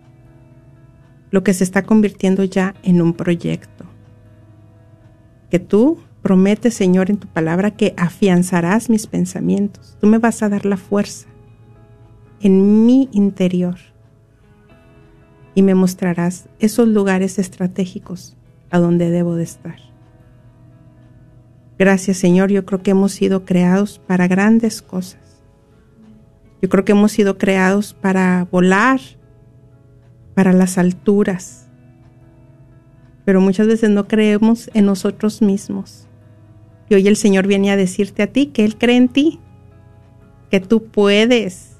lo 1.31 1.43
que 1.43 1.53
se 1.53 1.65
está 1.65 1.83
convirtiendo 1.83 2.45
ya 2.45 2.73
en 2.81 3.01
un 3.01 3.11
proyecto. 3.11 3.83
Que 5.49 5.59
tú 5.59 5.99
prometes, 6.21 6.75
Señor, 6.75 7.09
en 7.09 7.17
tu 7.17 7.27
palabra 7.27 7.71
que 7.71 7.93
afianzarás 7.97 8.89
mis 8.89 9.05
pensamientos. 9.05 9.97
Tú 9.99 10.07
me 10.07 10.17
vas 10.17 10.41
a 10.43 10.47
dar 10.47 10.65
la 10.65 10.77
fuerza 10.77 11.27
en 12.39 12.85
mi 12.85 13.09
interior 13.11 13.96
y 15.57 15.63
me 15.63 15.73
mostrarás 15.73 16.47
esos 16.59 16.87
lugares 16.87 17.39
estratégicos 17.39 18.37
a 18.69 18.77
donde 18.77 19.09
debo 19.09 19.33
de 19.33 19.41
estar. 19.41 19.77
Gracias 21.79 22.17
Señor, 22.17 22.51
yo 22.51 22.63
creo 22.63 22.83
que 22.83 22.91
hemos 22.91 23.13
sido 23.13 23.43
creados 23.43 23.97
para 23.97 24.27
grandes 24.27 24.83
cosas. 24.83 25.41
Yo 26.61 26.69
creo 26.69 26.85
que 26.85 26.91
hemos 26.91 27.11
sido 27.11 27.39
creados 27.39 27.95
para 27.95 28.47
volar, 28.51 28.99
para 30.35 30.53
las 30.53 30.77
alturas, 30.77 31.67
pero 33.25 33.41
muchas 33.41 33.65
veces 33.65 33.89
no 33.89 34.07
creemos 34.07 34.69
en 34.75 34.85
nosotros 34.85 35.41
mismos. 35.41 36.07
Y 36.87 36.93
hoy 36.93 37.07
el 37.07 37.15
Señor 37.15 37.47
viene 37.47 37.71
a 37.71 37.77
decirte 37.77 38.21
a 38.21 38.27
ti 38.27 38.45
que 38.45 38.63
Él 38.63 38.77
cree 38.77 38.97
en 38.97 39.09
ti, 39.09 39.39
que 40.51 40.59
tú 40.59 40.83
puedes. 40.83 41.77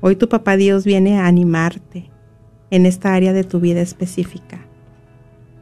Hoy 0.00 0.14
tu 0.14 0.28
papá 0.28 0.56
Dios 0.56 0.84
viene 0.84 1.18
a 1.18 1.26
animarte 1.26 2.14
en 2.70 2.86
esta 2.86 3.14
área 3.14 3.32
de 3.32 3.44
tu 3.44 3.60
vida 3.60 3.80
específica, 3.80 4.60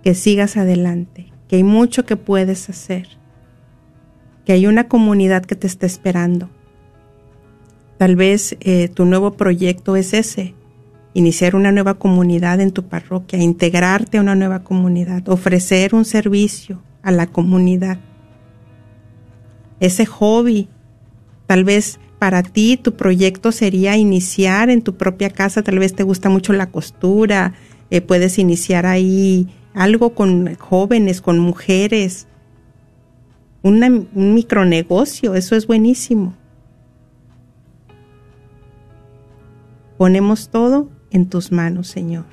que 0.02 0.14
sigas 0.14 0.56
adelante, 0.56 1.32
que 1.48 1.56
hay 1.56 1.64
mucho 1.64 2.04
que 2.04 2.16
puedes 2.16 2.68
hacer, 2.68 3.08
que 4.44 4.52
hay 4.52 4.66
una 4.66 4.88
comunidad 4.88 5.44
que 5.44 5.56
te 5.56 5.66
está 5.66 5.86
esperando 5.86 6.50
Tal 7.96 8.16
vez 8.16 8.56
eh, 8.60 8.88
tu 8.88 9.04
nuevo 9.04 9.32
proyecto 9.32 9.96
es 9.96 10.14
ese, 10.14 10.54
iniciar 11.14 11.54
una 11.54 11.70
nueva 11.70 11.94
comunidad 11.94 12.60
en 12.60 12.72
tu 12.72 12.84
parroquia, 12.84 13.38
integrarte 13.38 14.18
a 14.18 14.20
una 14.20 14.34
nueva 14.34 14.64
comunidad, 14.64 15.28
ofrecer 15.28 15.94
un 15.94 16.04
servicio 16.04 16.82
a 17.02 17.12
la 17.12 17.28
comunidad. 17.28 17.98
Ese 19.78 20.06
hobby, 20.06 20.68
tal 21.46 21.62
vez 21.62 22.00
para 22.24 22.42
ti 22.42 22.78
tu 22.78 22.94
proyecto 22.94 23.52
sería 23.52 23.98
iniciar 23.98 24.70
en 24.70 24.80
tu 24.80 24.94
propia 24.94 25.28
casa, 25.28 25.62
tal 25.62 25.78
vez 25.78 25.94
te 25.94 26.04
gusta 26.04 26.30
mucho 26.30 26.54
la 26.54 26.70
costura, 26.70 27.52
eh, 27.90 28.00
puedes 28.00 28.38
iniciar 28.38 28.86
ahí 28.86 29.54
algo 29.74 30.14
con 30.14 30.54
jóvenes, 30.54 31.20
con 31.20 31.38
mujeres, 31.38 32.26
un 33.60 34.08
micronegocio, 34.14 35.34
eso 35.34 35.54
es 35.54 35.66
buenísimo. 35.66 36.32
Ponemos 39.98 40.48
todo 40.48 40.88
en 41.10 41.28
tus 41.28 41.52
manos, 41.52 41.88
Señor, 41.88 42.24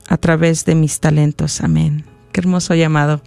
a 0.09 0.17
través 0.17 0.65
de 0.65 0.75
mis 0.75 1.01
talentos. 1.01 1.61
Amén. 1.61 2.07
Qué 2.33 2.41
hermoso 2.41 2.75
llamado. 2.75 3.21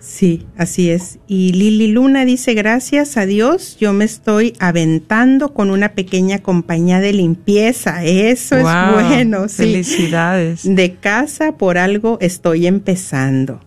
Sí, 0.00 0.46
así 0.56 0.88
es. 0.88 1.18
Y 1.26 1.52
Lili 1.52 1.88
Luna 1.88 2.24
dice, 2.24 2.54
gracias 2.54 3.18
a 3.18 3.26
Dios, 3.26 3.76
yo 3.78 3.92
me 3.92 4.06
estoy 4.06 4.54
aventando 4.60 5.52
con 5.52 5.70
una 5.70 5.90
pequeña 5.90 6.38
compañía 6.38 7.00
de 7.00 7.12
limpieza. 7.12 8.02
Eso 8.02 8.56
es 8.56 8.62
bueno. 8.62 9.46
Sí. 9.50 9.56
Felicidades. 9.56 10.62
De 10.64 10.94
casa 10.94 11.58
por 11.58 11.76
algo 11.76 12.16
estoy 12.22 12.66
empezando. 12.66 13.60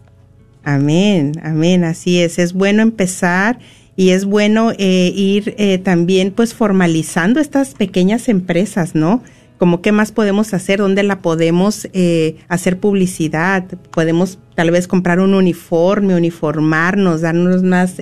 Amén, 0.63 1.33
amén, 1.43 1.83
así 1.83 2.19
es. 2.19 2.39
Es 2.39 2.53
bueno 2.53 2.81
empezar 2.81 3.59
y 3.95 4.09
es 4.09 4.25
bueno 4.25 4.71
eh, 4.79 5.13
ir 5.15 5.53
eh, 5.59 5.77
también 5.77 6.31
pues 6.31 6.55
formalizando 6.55 7.39
estas 7.39 7.75
pequeñas 7.75 8.27
empresas, 8.27 8.95
¿no? 8.95 9.21
Como 9.61 9.83
qué 9.83 9.91
más 9.91 10.11
podemos 10.11 10.55
hacer, 10.55 10.79
dónde 10.79 11.03
la 11.03 11.19
podemos 11.19 11.87
eh, 11.93 12.37
hacer 12.47 12.79
publicidad, 12.79 13.63
podemos 13.91 14.39
tal 14.55 14.71
vez 14.71 14.87
comprar 14.87 15.19
un 15.19 15.35
uniforme, 15.35 16.15
uniformarnos, 16.15 17.21
darnos 17.21 17.61
más 17.61 17.97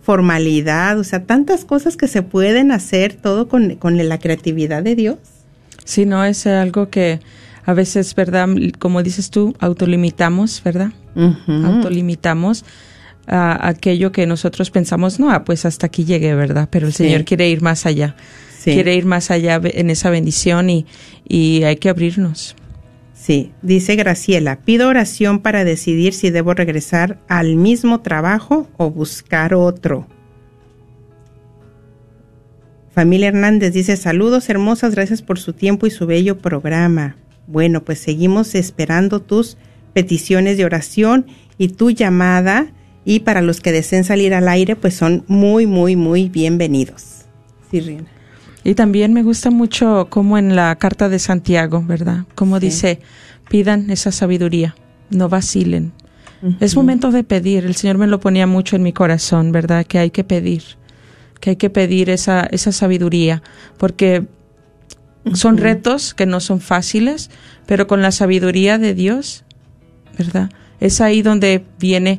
formalidad, 0.00 0.98
o 0.98 1.04
sea, 1.04 1.24
tantas 1.24 1.66
cosas 1.66 1.98
que 1.98 2.08
se 2.08 2.22
pueden 2.22 2.72
hacer 2.72 3.12
todo 3.12 3.48
con, 3.48 3.74
con 3.74 4.08
la 4.08 4.18
creatividad 4.18 4.82
de 4.82 4.96
Dios. 4.96 5.18
Sí, 5.84 6.06
no, 6.06 6.24
es 6.24 6.46
algo 6.46 6.88
que 6.88 7.20
a 7.66 7.74
veces, 7.74 8.14
¿verdad? 8.14 8.48
Como 8.78 9.02
dices 9.02 9.28
tú, 9.28 9.54
autolimitamos, 9.60 10.62
¿verdad? 10.64 10.92
Autolimitamos 11.46 12.64
aquello 13.26 14.10
que 14.10 14.26
nosotros 14.26 14.70
pensamos, 14.70 15.20
no, 15.20 15.30
ah, 15.30 15.44
pues 15.44 15.66
hasta 15.66 15.84
aquí 15.84 16.06
llegué, 16.06 16.34
¿verdad? 16.34 16.66
Pero 16.70 16.86
el 16.86 16.94
Señor 16.94 17.26
quiere 17.26 17.46
ir 17.50 17.60
más 17.60 17.84
allá. 17.84 18.16
Quiere 18.72 18.94
ir 18.94 19.04
más 19.04 19.30
allá 19.30 19.60
en 19.62 19.90
esa 19.90 20.10
bendición 20.10 20.70
y, 20.70 20.86
y 21.28 21.64
hay 21.64 21.76
que 21.76 21.88
abrirnos. 21.88 22.56
Sí, 23.12 23.52
dice 23.62 23.96
Graciela, 23.96 24.60
pido 24.60 24.88
oración 24.88 25.38
para 25.38 25.64
decidir 25.64 26.12
si 26.12 26.30
debo 26.30 26.52
regresar 26.52 27.18
al 27.28 27.56
mismo 27.56 28.00
trabajo 28.00 28.68
o 28.76 28.90
buscar 28.90 29.54
otro. 29.54 30.06
Familia 32.94 33.28
Hernández 33.28 33.72
dice, 33.72 33.96
saludos 33.96 34.48
hermosas, 34.50 34.94
gracias 34.94 35.20
por 35.20 35.38
su 35.38 35.52
tiempo 35.52 35.86
y 35.86 35.90
su 35.90 36.06
bello 36.06 36.38
programa. 36.38 37.16
Bueno, 37.46 37.82
pues 37.82 37.98
seguimos 37.98 38.54
esperando 38.54 39.20
tus 39.20 39.56
peticiones 39.94 40.56
de 40.56 40.64
oración 40.64 41.26
y 41.58 41.68
tu 41.68 41.90
llamada 41.90 42.72
Y 43.06 43.20
para 43.20 43.42
los 43.42 43.60
que 43.60 43.70
deseen 43.72 44.04
salir 44.04 44.32
al 44.32 44.48
aire, 44.48 44.76
pues 44.76 44.94
son 44.94 45.24
muy, 45.28 45.66
muy, 45.66 45.94
muy 45.94 46.30
bienvenidos. 46.30 47.26
Sí, 47.70 47.80
Rina. 47.80 48.13
Y 48.64 48.74
también 48.74 49.12
me 49.12 49.22
gusta 49.22 49.50
mucho 49.50 50.08
como 50.08 50.38
en 50.38 50.56
la 50.56 50.74
carta 50.76 51.10
de 51.10 51.18
Santiago, 51.18 51.84
¿verdad? 51.86 52.24
Como 52.34 52.58
dice, 52.58 52.98
pidan 53.50 53.90
esa 53.90 54.10
sabiduría, 54.10 54.74
no 55.10 55.28
vacilen. 55.28 55.92
Es 56.60 56.76
momento 56.76 57.10
de 57.10 57.24
pedir, 57.24 57.64
el 57.64 57.74
Señor 57.74 57.96
me 57.96 58.06
lo 58.06 58.20
ponía 58.20 58.46
mucho 58.46 58.76
en 58.76 58.82
mi 58.82 58.92
corazón, 58.92 59.50
¿verdad? 59.50 59.86
Que 59.86 59.98
hay 59.98 60.10
que 60.10 60.24
pedir, 60.24 60.62
que 61.40 61.50
hay 61.50 61.56
que 61.56 61.70
pedir 61.70 62.10
esa, 62.10 62.42
esa 62.42 62.70
sabiduría, 62.70 63.42
porque 63.78 64.26
son 65.32 65.56
retos 65.56 66.12
que 66.12 66.26
no 66.26 66.40
son 66.40 66.60
fáciles, 66.60 67.30
pero 67.64 67.86
con 67.86 68.02
la 68.02 68.12
sabiduría 68.12 68.76
de 68.76 68.92
Dios, 68.92 69.44
¿verdad? 70.18 70.50
Es 70.80 71.00
ahí 71.00 71.22
donde 71.22 71.64
viene 71.78 72.18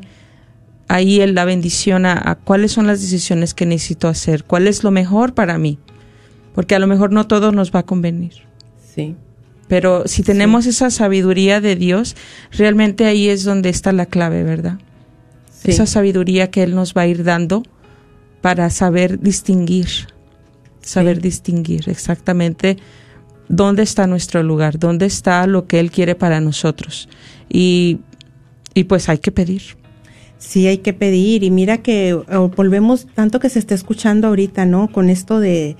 ahí 0.88 1.24
la 1.26 1.44
bendición 1.44 2.04
a, 2.04 2.20
a, 2.30 2.34
cuáles 2.34 2.72
son 2.72 2.88
las 2.88 3.00
decisiones 3.00 3.54
que 3.54 3.66
necesito 3.66 4.08
hacer, 4.08 4.42
cuál 4.42 4.66
es 4.66 4.82
lo 4.82 4.90
mejor 4.90 5.34
para 5.34 5.56
mí, 5.56 5.78
porque 6.56 6.74
a 6.74 6.78
lo 6.78 6.86
mejor 6.86 7.12
no 7.12 7.26
todo 7.26 7.52
nos 7.52 7.70
va 7.70 7.80
a 7.80 7.82
convenir. 7.84 8.32
Sí. 8.94 9.14
Pero 9.68 10.04
si 10.06 10.22
tenemos 10.22 10.64
esa 10.64 10.90
sabiduría 10.90 11.60
de 11.60 11.76
Dios, 11.76 12.16
realmente 12.50 13.04
ahí 13.04 13.28
es 13.28 13.44
donde 13.44 13.68
está 13.68 13.92
la 13.92 14.06
clave, 14.06 14.42
¿verdad? 14.42 14.78
Sí. 15.50 15.70
Esa 15.72 15.84
sabiduría 15.84 16.50
que 16.50 16.62
Él 16.62 16.74
nos 16.74 16.94
va 16.94 17.02
a 17.02 17.06
ir 17.06 17.24
dando 17.24 17.62
para 18.40 18.70
saber 18.70 19.20
distinguir, 19.20 19.88
saber 20.80 21.16
Sí. 21.16 21.22
distinguir 21.24 21.90
exactamente 21.90 22.78
dónde 23.50 23.82
está 23.82 24.06
nuestro 24.06 24.42
lugar, 24.42 24.78
dónde 24.78 25.04
está 25.04 25.46
lo 25.46 25.66
que 25.66 25.78
Él 25.78 25.90
quiere 25.90 26.14
para 26.14 26.40
nosotros. 26.40 27.10
Y, 27.50 27.98
y 28.72 28.84
pues 28.84 29.10
hay 29.10 29.18
que 29.18 29.30
pedir. 29.30 29.62
Sí, 30.38 30.66
hay 30.68 30.78
que 30.78 30.94
pedir. 30.94 31.42
Y 31.42 31.50
mira 31.50 31.82
que 31.82 32.14
oh, 32.14 32.48
volvemos 32.48 33.08
tanto 33.14 33.40
que 33.40 33.50
se 33.50 33.58
está 33.58 33.74
escuchando 33.74 34.28
ahorita, 34.28 34.64
¿no? 34.64 34.90
Con 34.90 35.10
esto 35.10 35.38
de, 35.38 35.76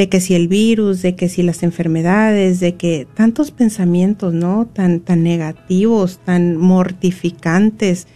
de 0.00 0.08
que 0.08 0.22
si 0.22 0.34
el 0.34 0.48
virus, 0.48 1.02
de 1.02 1.14
que 1.14 1.28
si 1.28 1.42
las 1.42 1.62
enfermedades, 1.62 2.58
de 2.58 2.74
que 2.74 3.06
tantos 3.12 3.50
pensamientos, 3.50 4.32
¿no? 4.32 4.66
Tan, 4.66 5.00
tan 5.00 5.22
negativos, 5.22 6.20
tan 6.24 6.56
mortificantes. 6.56 8.06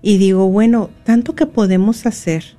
Y 0.00 0.16
digo, 0.16 0.48
bueno, 0.48 0.88
tanto 1.04 1.34
que 1.34 1.44
podemos 1.44 2.06
hacer, 2.06 2.56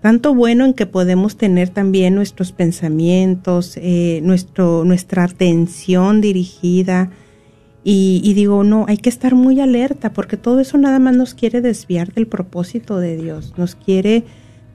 tanto 0.00 0.32
bueno 0.32 0.64
en 0.64 0.74
que 0.74 0.86
podemos 0.86 1.36
tener 1.36 1.70
también 1.70 2.14
nuestros 2.14 2.52
pensamientos, 2.52 3.76
eh, 3.78 4.20
nuestro, 4.22 4.84
nuestra 4.84 5.24
atención 5.24 6.20
dirigida. 6.20 7.10
Y, 7.82 8.20
y 8.22 8.32
digo, 8.34 8.62
no, 8.62 8.84
hay 8.86 8.98
que 8.98 9.08
estar 9.08 9.34
muy 9.34 9.60
alerta 9.60 10.12
porque 10.12 10.36
todo 10.36 10.60
eso 10.60 10.78
nada 10.78 11.00
más 11.00 11.16
nos 11.16 11.34
quiere 11.34 11.60
desviar 11.62 12.12
del 12.12 12.28
propósito 12.28 12.98
de 12.98 13.16
Dios, 13.16 13.54
nos 13.56 13.74
quiere 13.74 14.22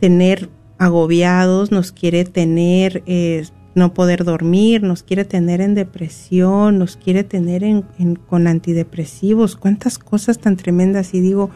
tener 0.01 0.49
agobiados, 0.83 1.71
nos 1.71 1.91
quiere 1.91 2.25
tener 2.25 3.03
eh, 3.05 3.45
no 3.75 3.93
poder 3.93 4.23
dormir, 4.23 4.83
nos 4.83 5.01
quiere 5.03 5.25
tener 5.25 5.59
en 5.61 5.73
depresión, 5.75 6.77
nos 6.77 6.95
quiere 6.97 7.23
tener 7.23 7.63
en, 7.63 7.83
en- 7.97 8.15
con 8.15 8.47
antidepresivos, 8.47 9.55
cuántas 9.55 9.97
cosas 9.97 10.37
tan 10.39 10.57
tremendas. 10.57 11.13
Y 11.13 11.21
digo, 11.21 11.49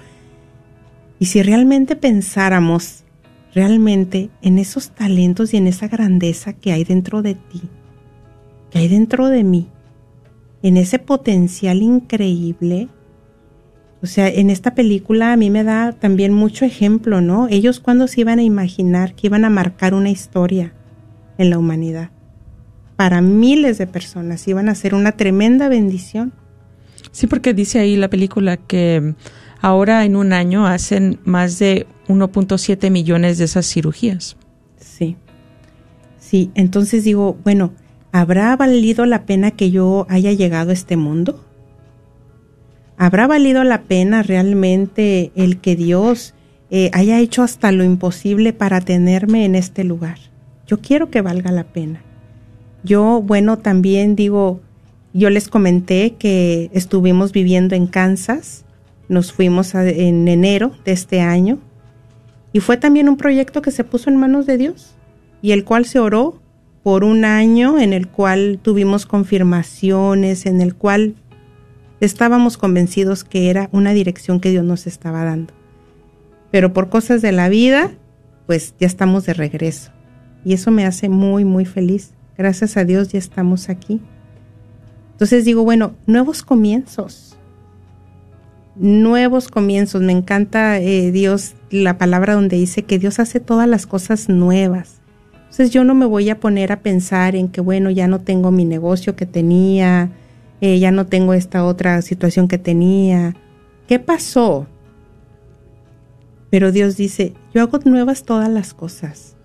y 1.19 1.25
si 1.25 1.43
realmente 1.43 1.95
pensáramos 1.95 3.03
realmente 3.53 4.30
en 4.41 4.59
esos 4.59 4.91
talentos 4.91 5.53
y 5.53 5.57
en 5.57 5.67
esa 5.67 5.88
grandeza 5.88 6.53
que 6.53 6.71
hay 6.71 6.84
dentro 6.84 7.21
de 7.21 7.36
ti, 7.36 7.61
que 8.71 8.80
hay 8.80 8.88
dentro 8.88 9.28
de 9.30 9.43
mí, 9.43 9.67
en 10.63 10.78
ese 10.78 10.99
potencial 10.99 11.82
increíble, 11.82 12.89
o 14.08 14.10
sea, 14.10 14.30
en 14.30 14.49
esta 14.49 14.74
película 14.74 15.34
a 15.34 15.36
mí 15.36 15.49
me 15.49 15.66
da 15.66 15.91
también 15.91 16.32
mucho 16.32 16.64
ejemplo, 16.64 17.20
¿no? 17.20 17.49
Ellos 17.49 17.82
cuando 17.82 18.08
se 18.08 18.22
iban 18.22 18.39
a 18.39 18.43
imaginar 18.43 19.16
que 19.16 19.28
iban 19.28 19.43
a 19.43 19.49
marcar 19.49 19.93
una 19.93 20.10
historia 20.10 20.72
en 21.38 21.49
la 21.49 21.58
humanidad. 21.58 22.10
Para 22.95 23.20
miles 23.20 23.78
de 23.78 23.86
personas 23.86 24.47
iban 24.47 24.70
a 24.70 24.76
ser 24.76 24.95
una 24.95 25.12
tremenda 25.12 25.68
bendición. 25.68 26.32
Sí, 27.12 27.28
porque 27.28 27.53
dice 27.53 27.80
ahí 27.80 27.97
la 27.97 28.10
película 28.10 28.55
que 28.55 29.14
ahora 29.60 30.05
en 30.05 30.16
un 30.16 30.32
año 30.32 30.66
hacen 30.66 31.20
más 31.26 31.60
de 31.60 31.86
1.7 32.08 32.89
millones 32.89 33.38
de 33.38 33.43
esas 33.43 33.68
cirugías. 33.68 34.38
Sí. 34.78 35.18
Sí, 36.18 36.49
entonces 36.55 37.03
digo, 37.03 37.38
bueno, 37.43 37.74
¿habrá 38.14 38.55
valido 38.55 39.05
la 39.05 39.26
pena 39.26 39.51
que 39.51 39.70
yo 39.70 40.08
haya 40.08 40.32
llegado 40.32 40.70
a 40.70 40.74
este 40.74 40.95
mundo? 40.95 41.43
¿Habrá 42.98 43.28
valido 43.28 43.64
la 43.64 43.84
pena 43.84 44.24
realmente 44.24 45.32
el 45.36 45.60
que 45.60 45.76
Dios 45.76 46.34
eh, 46.72 46.89
haya 46.93 47.20
hecho 47.20 47.43
hasta 47.43 47.72
lo 47.72 47.84
imposible 47.84 48.54
para 48.54 48.82
tenerme 48.82 49.45
en 49.45 49.54
este 49.54 49.84
lugar? 49.84 50.18
Yo 50.66 50.82
quiero 50.82 51.12
que 51.12 51.22
valga 51.22 51.52
la 51.52 51.64
pena. 51.64 52.02
Yo, 52.84 53.22
bueno, 53.22 53.60
también 53.60 54.16
digo, 54.16 54.62
yo 55.14 55.30
les 55.30 55.48
comenté 55.48 56.16
que 56.18 56.72
estuvimos 56.74 57.32
viviendo 57.32 57.76
en 57.76 57.86
Kansas, 57.86 58.66
nos 59.10 59.32
fuimos 59.32 59.76
en 59.76 60.28
enero 60.28 60.72
de 60.84 60.91
este 60.91 61.22
año 61.22 61.60
y 62.52 62.60
fue 62.60 62.78
también 62.78 63.10
un 63.10 63.18
proyecto 63.18 63.62
que 63.62 63.72
se 63.72 63.84
puso 63.84 64.10
en 64.10 64.18
manos 64.18 64.45
de 64.45 64.58
Dios 64.58 64.95
y 65.41 65.52
el 65.52 65.64
cual 65.64 65.86
se 65.86 66.00
oró 66.00 66.41
por 66.82 67.04
un 67.04 67.26
año 67.26 67.80
en 67.80 67.93
el 67.93 68.08
cual 68.08 68.60
tuvimos 68.62 69.06
confirmaciones, 69.06 70.45
en 70.45 70.62
el 70.62 70.74
cual 70.74 71.16
estábamos 72.00 72.58
convencidos 72.58 73.24
que 73.24 73.50
era 73.50 73.70
una 73.72 73.93
dirección 73.93 74.39
que 74.39 74.52
Dios 74.52 74.64
nos 74.64 74.88
estaba 74.88 75.24
dando. 75.24 75.54
Pero 76.52 76.74
por 76.74 76.89
cosas 76.89 77.22
de 77.22 77.32
la 77.32 77.50
vida, 77.50 77.91
pues 78.45 78.74
ya 78.80 78.88
estamos 78.88 79.26
de 79.26 79.34
regreso. 79.34 79.91
Y 80.45 80.54
eso 80.54 80.72
me 80.72 80.86
hace 80.86 81.10
muy, 81.10 81.45
muy 81.45 81.66
feliz. 81.66 82.12
Gracias 82.38 82.78
a 82.78 82.86
Dios 82.86 83.10
ya 83.10 83.20
estamos 83.20 83.70
aquí. 83.70 84.02
Entonces 85.12 85.45
digo, 85.45 85.64
bueno, 85.64 85.95
nuevos 86.06 86.43
comienzos. 86.43 87.38
Nuevos 88.76 89.48
comienzos. 89.48 90.02
Me 90.02 90.14
encanta 90.14 90.80
eh, 90.80 91.12
Dios, 91.12 91.56
la 91.72 91.98
palabra 91.98 92.36
donde 92.36 92.56
dice 92.56 92.84
que 92.84 93.00
Dios 93.00 93.20
hace 93.20 93.39
todas 93.39 93.68
las 93.68 93.88
cosas 93.88 94.30
nuevas. 94.30 95.02
Entonces 95.36 95.72
yo 95.72 95.84
no 95.84 95.95
me 95.95 96.06
voy 96.06 96.30
a 96.30 96.39
poner 96.39 96.72
a 96.72 96.82
pensar 96.82 97.36
en 97.36 97.48
que, 97.48 97.62
bueno, 97.62 97.89
ya 97.89 98.08
no 98.08 98.20
tengo 98.22 98.52
mi 98.52 98.64
negocio 98.64 99.16
que 99.16 99.26
tenía, 99.26 100.12
eh, 100.62 100.80
ya 100.80 100.91
no 100.91 101.05
tengo 101.05 101.34
esta 101.34 101.66
otra 101.66 102.01
situación 102.01 102.47
que 102.47 102.58
tenía. 102.58 103.36
¿Qué 103.88 103.99
pasó? 103.99 104.68
Pero 106.49 106.72
Dios 106.72 106.97
dice, 106.97 107.34
yo 107.53 107.62
hago 107.62 107.80
nuevas 107.86 108.24
todas 108.24 108.49
las 108.49 108.74
cosas. 108.74 109.36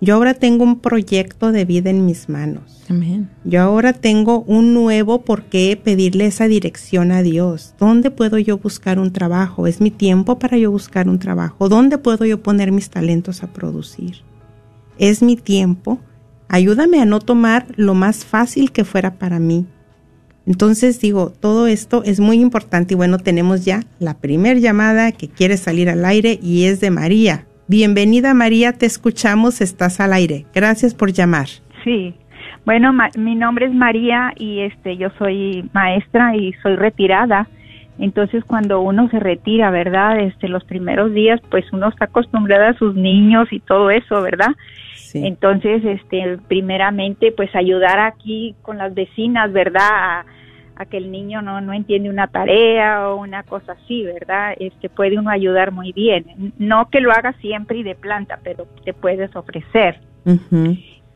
Yo 0.00 0.16
ahora 0.16 0.34
tengo 0.34 0.64
un 0.64 0.80
proyecto 0.80 1.52
de 1.52 1.64
vida 1.64 1.88
en 1.88 2.04
mis 2.04 2.28
manos. 2.28 2.82
Amén. 2.88 3.30
Yo 3.44 3.62
ahora 3.62 3.92
tengo 3.92 4.40
un 4.40 4.74
nuevo 4.74 5.22
por 5.22 5.44
qué 5.44 5.80
pedirle 5.82 6.26
esa 6.26 6.48
dirección 6.48 7.12
a 7.12 7.22
Dios. 7.22 7.76
¿Dónde 7.78 8.10
puedo 8.10 8.36
yo 8.38 8.58
buscar 8.58 8.98
un 8.98 9.12
trabajo? 9.12 9.68
Es 9.68 9.80
mi 9.80 9.92
tiempo 9.92 10.40
para 10.40 10.58
yo 10.58 10.72
buscar 10.72 11.08
un 11.08 11.20
trabajo. 11.20 11.68
¿Dónde 11.68 11.98
puedo 11.98 12.24
yo 12.24 12.42
poner 12.42 12.72
mis 12.72 12.90
talentos 12.90 13.44
a 13.44 13.52
producir? 13.52 14.22
Es 14.98 15.22
mi 15.22 15.36
tiempo. 15.36 16.00
Ayúdame 16.48 17.00
a 17.00 17.04
no 17.04 17.20
tomar 17.20 17.66
lo 17.76 17.94
más 17.94 18.24
fácil 18.24 18.72
que 18.72 18.84
fuera 18.84 19.14
para 19.14 19.38
mí. 19.38 19.66
Entonces 20.46 21.00
digo, 21.00 21.30
todo 21.40 21.66
esto 21.66 22.02
es 22.04 22.18
muy 22.20 22.40
importante 22.40 22.94
y 22.94 22.96
bueno, 22.96 23.18
tenemos 23.18 23.64
ya 23.64 23.80
la 24.00 24.18
primer 24.18 24.58
llamada 24.60 25.12
que 25.12 25.28
quiere 25.28 25.56
salir 25.56 25.88
al 25.88 26.04
aire 26.04 26.38
y 26.42 26.64
es 26.64 26.80
de 26.80 26.90
María. 26.90 27.46
Bienvenida 27.68 28.34
María, 28.34 28.72
te 28.72 28.86
escuchamos, 28.86 29.60
estás 29.60 30.00
al 30.00 30.12
aire. 30.12 30.46
Gracias 30.54 30.94
por 30.94 31.12
llamar. 31.12 31.46
Sí. 31.84 32.14
Bueno, 32.64 32.92
ma- 32.92 33.10
mi 33.16 33.34
nombre 33.34 33.66
es 33.66 33.72
María 33.74 34.32
y 34.36 34.60
este 34.60 34.96
yo 34.96 35.08
soy 35.18 35.68
maestra 35.72 36.36
y 36.36 36.52
soy 36.62 36.76
retirada. 36.76 37.48
Entonces, 37.98 38.42
cuando 38.44 38.80
uno 38.80 39.08
se 39.10 39.20
retira, 39.20 39.70
¿verdad? 39.70 40.18
Este 40.20 40.48
los 40.48 40.64
primeros 40.64 41.12
días, 41.12 41.40
pues 41.50 41.64
uno 41.72 41.88
está 41.88 42.06
acostumbrado 42.06 42.66
a 42.66 42.74
sus 42.78 42.94
niños 42.94 43.48
y 43.52 43.60
todo 43.60 43.90
eso, 43.90 44.22
¿verdad? 44.22 44.48
Sí. 44.94 45.26
Entonces, 45.26 45.84
este 45.84 46.38
primeramente 46.48 47.32
pues 47.32 47.54
ayudar 47.54 47.98
aquí 48.00 48.54
con 48.62 48.78
las 48.78 48.94
vecinas, 48.94 49.52
¿verdad? 49.52 49.90
A, 49.90 50.26
a 50.76 50.86
que 50.86 50.96
el 50.96 51.10
niño 51.10 51.42
no 51.42 51.60
no 51.60 51.72
entiende 51.72 52.08
una 52.08 52.28
tarea 52.28 53.08
o 53.08 53.16
una 53.16 53.42
cosa 53.42 53.72
así, 53.72 54.04
¿verdad? 54.04 54.54
Este 54.58 54.88
puede 54.88 55.18
uno 55.18 55.30
ayudar 55.30 55.72
muy 55.72 55.92
bien. 55.92 56.52
No 56.58 56.88
que 56.90 57.00
lo 57.00 57.12
haga 57.12 57.32
siempre 57.40 57.78
y 57.78 57.82
de 57.82 57.94
planta, 57.94 58.38
pero 58.42 58.66
te 58.84 58.94
puedes 58.94 59.34
ofrecer 59.36 60.00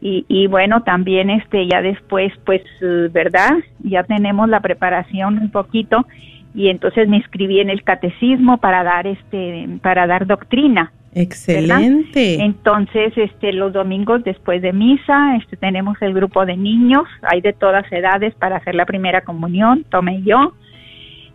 y, 0.00 0.24
y 0.28 0.46
bueno 0.46 0.82
también 0.82 1.30
este 1.30 1.66
ya 1.66 1.80
después 1.80 2.32
pues 2.44 2.62
verdad 3.10 3.52
ya 3.80 4.02
tenemos 4.02 4.48
la 4.48 4.60
preparación 4.60 5.38
un 5.38 5.50
poquito 5.50 6.06
y 6.54 6.68
entonces 6.68 7.08
me 7.08 7.18
inscribí 7.18 7.60
en 7.60 7.70
el 7.70 7.82
catecismo 7.82 8.58
para 8.58 8.82
dar 8.82 9.06
este 9.06 9.68
para 9.82 10.06
dar 10.06 10.26
doctrina 10.26 10.92
Excelente. 11.18 12.42
entonces 12.42 13.12
este 13.16 13.52
los 13.52 13.72
domingos 13.72 14.22
después 14.22 14.60
de 14.60 14.72
misa 14.72 15.36
este 15.36 15.56
tenemos 15.56 15.96
el 16.02 16.12
grupo 16.12 16.44
de 16.44 16.56
niños 16.56 17.04
hay 17.22 17.40
de 17.40 17.54
todas 17.54 17.90
edades 17.90 18.34
para 18.34 18.56
hacer 18.56 18.74
la 18.74 18.84
primera 18.84 19.22
comunión 19.22 19.84
tomé 19.88 20.22
yo 20.22 20.52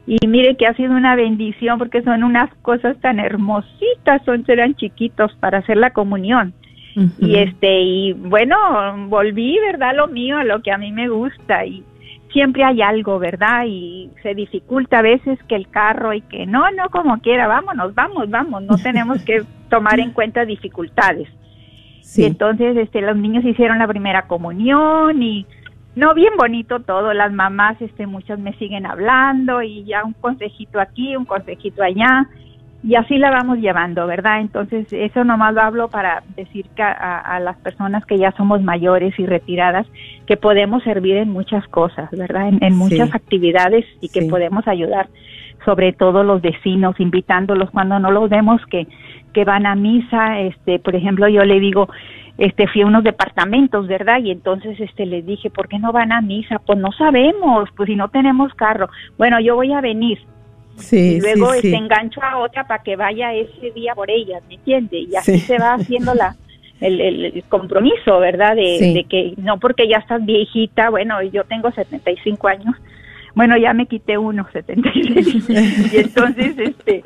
y 0.06 0.28
mire 0.28 0.56
que 0.56 0.68
ha 0.68 0.74
sido 0.74 0.94
una 0.94 1.16
bendición 1.16 1.78
porque 1.78 2.02
son 2.02 2.24
unas 2.24 2.54
cosas 2.62 3.00
tan 3.02 3.20
hermositas, 3.20 4.24
son 4.26 4.46
serán 4.46 4.76
chiquitos 4.76 5.34
para 5.36 5.60
hacer 5.60 5.78
la 5.78 5.92
comunión. 5.92 6.54
Y 7.20 7.38
este 7.38 7.82
y 7.84 8.12
bueno, 8.12 8.58
volví, 9.08 9.58
¿verdad? 9.60 9.96
Lo 9.96 10.08
mío, 10.08 10.38
a 10.38 10.44
lo 10.44 10.62
que 10.62 10.74
a 10.74 10.78
mí 10.78 10.92
me 10.92 11.08
gusta 11.08 11.66
y 11.66 11.86
siempre 12.34 12.66
hay 12.66 12.82
algo, 12.82 13.18
¿verdad? 13.18 13.64
Y 13.66 14.10
se 14.22 14.36
dificulta 14.36 15.00
a 15.00 15.02
veces 15.02 15.40
que 15.48 15.56
el 15.56 15.70
carro 15.70 16.14
y 16.14 16.20
que 16.20 16.46
no, 16.46 16.70
no 16.72 16.90
como 16.90 17.22
quiera, 17.22 17.48
vámonos, 17.48 17.96
vamos, 17.96 18.30
vamos, 18.30 18.64
no 18.64 18.76
tenemos 18.84 19.24
que 19.24 19.44
tomar 19.72 20.00
en 20.00 20.12
cuenta 20.12 20.46
dificultades. 20.46 21.28
Y 22.16 22.26
entonces 22.26 22.78
este 22.78 23.02
los 23.02 23.18
niños 23.18 23.44
hicieron 23.46 23.80
la 23.80 23.88
primera 23.88 24.28
comunión 24.28 25.24
y 25.24 25.48
no, 25.96 26.14
bien 26.14 26.34
bonito 26.38 26.80
todo, 26.82 27.14
las 27.14 27.34
mamás, 27.34 27.82
este, 27.82 28.06
muchas 28.08 28.40
me 28.40 28.54
siguen 28.54 28.86
hablando 28.86 29.62
y 29.62 29.84
ya 29.84 30.04
un 30.06 30.14
consejito 30.14 30.80
aquí, 30.80 31.16
un 31.18 31.26
consejito 31.26 31.84
allá, 31.84 32.28
y 32.84 32.96
así 32.96 33.18
la 33.18 33.30
vamos 33.30 33.60
llevando, 33.60 34.08
¿verdad? 34.08 34.40
Entonces, 34.40 34.88
eso 34.92 35.24
nomás 35.24 35.54
lo 35.54 35.62
hablo 35.62 35.90
para 35.90 36.24
decir 36.36 36.66
que 36.76 36.82
a, 36.82 37.40
las 37.40 37.58
personas 37.58 38.06
que 38.06 38.18
ya 38.18 38.32
somos 38.32 38.62
mayores 38.62 39.14
y 39.20 39.26
retiradas, 39.26 39.86
que 40.26 40.36
podemos 40.36 40.82
servir 40.84 41.18
en 41.18 41.30
muchas 41.30 41.68
cosas, 41.68 42.10
¿verdad? 42.12 42.50
En, 42.60 42.76
muchas 42.76 43.14
actividades 43.14 43.86
y 44.00 44.10
que 44.10 44.24
podemos 44.24 44.68
ayudar, 44.68 45.10
sobre 45.64 45.94
todo 45.94 46.24
los 46.24 46.42
vecinos, 46.42 47.00
invitándolos 47.00 47.70
cuando 47.70 48.00
no 48.00 48.12
los 48.12 48.30
vemos 48.30 48.66
que, 48.66 48.88
que 49.32 49.46
van 49.46 49.66
a 49.66 49.76
misa, 49.76 50.40
este, 50.40 50.80
por 50.80 50.96
ejemplo, 50.96 51.28
yo 51.28 51.44
le 51.44 51.60
digo, 51.60 51.90
este 52.38 52.68
fui 52.68 52.82
a 52.82 52.86
unos 52.86 53.04
departamentos, 53.04 53.88
¿verdad? 53.88 54.20
Y 54.24 54.32
entonces 54.32 54.80
este 54.80 55.06
les 55.06 55.26
dije, 55.26 55.50
¿por 55.50 55.68
qué 55.68 55.80
no 55.80 55.92
van 55.92 56.12
a 56.12 56.22
misa? 56.22 56.60
Pues 56.60 56.80
no 56.80 56.92
sabemos, 56.92 57.70
pues 57.76 57.88
si 57.88 57.96
no 57.96 58.10
tenemos 58.10 58.54
carro. 58.56 58.90
Bueno, 59.18 59.40
yo 59.40 59.56
voy 59.56 59.74
a 59.74 59.82
venir. 59.82 60.20
Sí, 60.76 61.18
y 61.18 61.22
luego 61.22 61.54
este, 61.54 61.76
engancho 61.76 62.24
a 62.24 62.38
otra 62.38 62.66
para 62.66 62.82
que 62.82 62.96
vaya 62.96 63.34
ese 63.34 63.72
día 63.72 63.94
por 63.94 64.10
ellas, 64.10 64.42
¿me 64.48 64.56
entiende? 64.56 65.00
Y 65.00 65.16
así 65.16 65.40
se 65.40 65.58
va 65.60 65.74
haciendo 65.74 66.14
la 66.14 66.36
el, 66.80 67.00
el, 67.00 67.44
compromiso, 67.48 68.20
¿verdad? 68.20 68.56
De, 68.56 68.94
de, 68.94 69.04
que 69.08 69.34
no 69.38 69.60
porque 69.60 69.88
ya 69.88 69.98
estás 69.98 70.26
viejita, 70.26 70.90
bueno, 70.90 71.22
yo 71.22 71.44
tengo 71.44 71.72
75 71.72 72.48
años, 72.48 72.76
bueno, 73.36 73.56
ya 73.58 73.74
me 73.74 73.86
quité 73.86 74.18
uno, 74.18 74.48
76, 74.52 75.50
y 75.94 75.98
entonces, 75.98 76.58
este, 76.58 77.06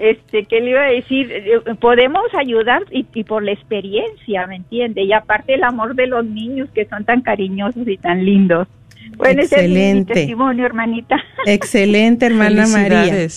este, 0.00 0.44
¿qué 0.44 0.60
le 0.60 0.70
iba 0.70 0.82
a 0.82 0.90
decir? 0.90 1.30
Eh, 1.30 1.60
podemos 1.80 2.22
ayudar 2.38 2.82
y, 2.90 3.04
por 3.24 3.42
la 3.42 3.52
experiencia, 3.52 4.46
¿me 4.46 4.56
entiende? 4.56 5.02
Y 5.02 5.12
aparte 5.12 5.54
el 5.54 5.64
amor 5.64 5.94
de 5.94 6.06
los 6.06 6.24
niños 6.24 6.68
que 6.74 6.86
son 6.86 7.04
tan 7.04 7.22
cariñosos 7.22 7.86
y 7.86 7.96
tan 7.96 8.24
lindos. 8.24 8.68
Bueno, 9.16 9.42
Excelente. 9.42 10.12
Ese 10.12 10.20
testimonio, 10.22 10.66
hermanita. 10.66 11.16
Excelente, 11.46 12.26
hermana 12.26 12.66
María. 12.66 13.28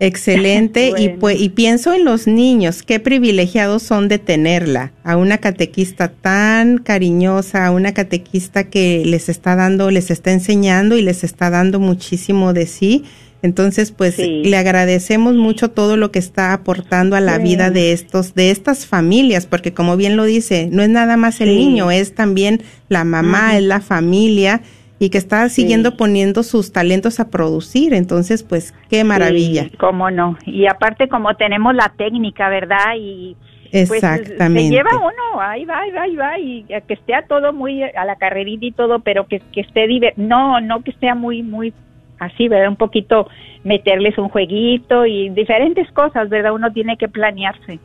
Excelente 0.00 0.92
y, 0.98 1.10
pues, 1.10 1.40
y 1.40 1.50
pienso 1.50 1.94
en 1.94 2.04
los 2.04 2.26
niños, 2.26 2.82
qué 2.82 2.98
privilegiados 2.98 3.84
son 3.84 4.08
de 4.08 4.18
tenerla, 4.18 4.92
a 5.04 5.16
una 5.16 5.38
catequista 5.38 6.08
tan 6.08 6.78
cariñosa, 6.78 7.64
a 7.64 7.70
una 7.70 7.94
catequista 7.94 8.64
que 8.64 9.04
les 9.06 9.28
está 9.28 9.54
dando, 9.54 9.92
les 9.92 10.10
está 10.10 10.32
enseñando 10.32 10.98
y 10.98 11.02
les 11.02 11.22
está 11.22 11.48
dando 11.48 11.78
muchísimo 11.78 12.52
de 12.52 12.66
sí 12.66 13.04
entonces, 13.44 13.92
pues 13.92 14.18
le 14.18 14.56
agradecemos 14.56 15.34
mucho 15.34 15.70
todo 15.70 15.98
lo 15.98 16.10
que 16.10 16.18
está 16.18 16.54
aportando 16.54 17.14
a 17.14 17.20
la 17.20 17.36
vida 17.36 17.70
de 17.70 17.92
estos, 17.92 18.34
de 18.34 18.50
estas 18.50 18.86
familias, 18.86 19.44
porque 19.44 19.74
como 19.74 19.98
bien 19.98 20.16
lo 20.16 20.24
dice, 20.24 20.70
no 20.72 20.82
es 20.82 20.88
nada 20.88 21.18
más 21.18 21.42
el 21.42 21.54
niño, 21.54 21.90
es 21.90 22.14
también 22.14 22.62
la 22.88 23.04
mamá, 23.04 23.54
es 23.58 23.62
la 23.62 23.82
familia 23.82 24.62
y 24.98 25.10
que 25.10 25.18
está 25.18 25.46
siguiendo 25.50 25.98
poniendo 25.98 26.42
sus 26.42 26.72
talentos 26.72 27.20
a 27.20 27.28
producir. 27.28 27.92
Entonces, 27.92 28.42
pues 28.42 28.72
qué 28.88 29.04
maravilla. 29.04 29.68
cómo 29.78 30.10
no. 30.10 30.38
Y 30.46 30.66
aparte 30.66 31.06
como 31.10 31.34
tenemos 31.34 31.74
la 31.74 31.92
técnica, 31.98 32.48
¿verdad? 32.48 32.94
Y 32.98 33.36
pues, 33.70 33.92
Exactamente. 33.92 34.68
se 34.68 34.70
lleva 34.70 34.96
uno, 34.96 35.38
ahí 35.42 35.66
va, 35.66 35.80
ahí 35.80 35.90
va, 35.90 36.02
ahí 36.02 36.16
va, 36.16 36.38
y 36.38 36.64
que 36.64 36.94
esté 36.94 37.12
todo 37.28 37.52
muy 37.52 37.82
a 37.82 38.06
la 38.06 38.16
carrerita 38.16 38.64
y 38.64 38.72
todo, 38.72 39.00
pero 39.00 39.26
que, 39.26 39.40
que 39.52 39.60
esté, 39.60 39.86
no, 40.16 40.62
no 40.62 40.82
que 40.82 40.92
esté 40.92 41.14
muy, 41.14 41.42
muy 41.42 41.74
así, 42.18 42.48
¿verdad? 42.48 42.68
Un 42.68 42.76
poquito 42.76 43.28
meterles 43.64 44.16
un 44.18 44.28
jueguito 44.28 45.06
y 45.06 45.30
diferentes 45.30 45.90
cosas, 45.92 46.28
¿verdad? 46.28 46.54
Uno 46.54 46.72
tiene 46.72 46.96
que 46.96 47.08
planearse. 47.08 47.80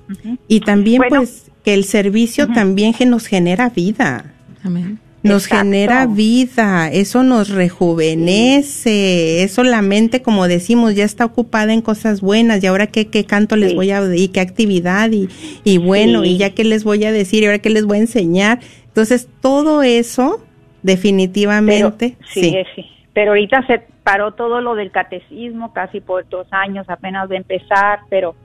Y 0.47 0.59
también 0.59 1.01
pues 1.07 1.51
que 1.63 1.73
el 1.73 1.85
servicio 1.85 2.47
también 2.47 2.93
que 2.93 3.05
nos 3.05 3.27
genera 3.27 3.69
vida. 3.69 4.33
Amén. 4.63 4.99
Nos 5.21 5.47
genera 5.47 6.05
vida, 6.05 6.89
eso 6.89 7.23
nos 7.23 7.49
rejuvenece, 7.49 9.43
eso 9.43 9.63
la 9.65 9.81
mente, 9.81 10.21
como 10.21 10.47
decimos, 10.47 10.95
ya 10.95 11.03
está 11.03 11.25
ocupada 11.25 11.73
en 11.73 11.81
cosas 11.81 12.21
buenas 12.21 12.63
y 12.63 12.67
ahora 12.67 12.87
qué, 12.87 13.07
qué 13.07 13.25
canto 13.25 13.57
les 13.57 13.75
voy 13.75 13.91
a 13.91 14.01
y 14.15 14.29
qué 14.29 14.39
actividad 14.39 15.11
y, 15.11 15.27
y 15.65 15.77
bueno, 15.77 16.23
y 16.23 16.37
ya 16.37 16.51
qué 16.51 16.63
les 16.63 16.85
voy 16.85 17.03
a 17.03 17.11
decir 17.11 17.43
y 17.43 17.47
ahora 17.47 17.59
qué 17.59 17.69
les 17.69 17.85
voy 17.85 17.97
a 17.97 18.01
enseñar. 18.01 18.59
Entonces, 18.87 19.27
todo 19.41 19.83
eso 19.83 20.41
definitivamente, 20.83 22.15
sí, 22.33 22.55
sí. 22.73 22.85
Pero 23.13 23.31
ahorita 23.31 23.65
se 23.67 23.83
paró 24.03 24.33
todo 24.33 24.61
lo 24.61 24.75
del 24.75 24.91
catecismo 24.91 25.73
casi 25.73 25.99
por 25.99 26.27
dos 26.29 26.47
años 26.51 26.85
apenas 26.89 27.29
de 27.29 27.37
empezar, 27.37 27.99
pero... 28.09 28.35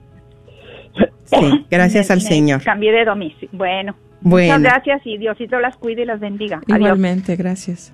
Sí, 1.25 1.65
gracias 1.69 2.11
al 2.11 2.21
Señor. 2.21 2.63
Cambié 2.63 2.91
de 2.91 3.05
domicilio. 3.05 3.49
Bueno, 3.51 3.95
muchas 4.21 4.61
gracias 4.61 5.01
y 5.05 5.17
Diosito 5.17 5.59
las 5.59 5.75
cuide 5.77 6.03
y 6.03 6.05
las 6.05 6.19
bendiga. 6.19 6.61
Igualmente, 6.67 7.35
gracias. 7.35 7.93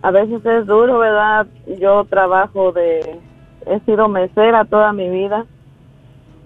a 0.01 0.11
veces 0.11 0.45
es 0.45 0.67
duro, 0.67 0.99
¿verdad? 0.99 1.47
Yo 1.79 2.05
trabajo 2.07 2.73
de, 2.73 3.21
he 3.67 3.81
sido 3.81 4.09
mesera 4.09 4.65
toda 4.65 4.95
mi 4.95 5.11
vida 5.11 5.45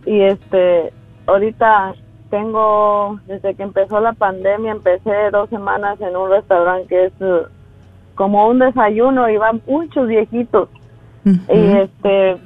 y 0.06 0.22
este, 0.22 0.92
ahorita 1.26 1.94
tengo, 2.30 3.18
desde 3.26 3.54
que 3.54 3.62
empezó 3.62 4.00
la 4.00 4.12
pandemia, 4.12 4.72
empecé 4.72 5.30
dos 5.32 5.50
semanas 5.50 6.00
en 6.00 6.16
un 6.16 6.30
restaurante 6.30 6.88
que 6.88 7.04
es 7.06 7.12
como 8.14 8.48
un 8.48 8.58
desayuno, 8.60 9.28
iban 9.28 9.60
muchos 9.66 10.06
viejitos. 10.06 10.68
Y 11.24 11.58
este 11.76 12.38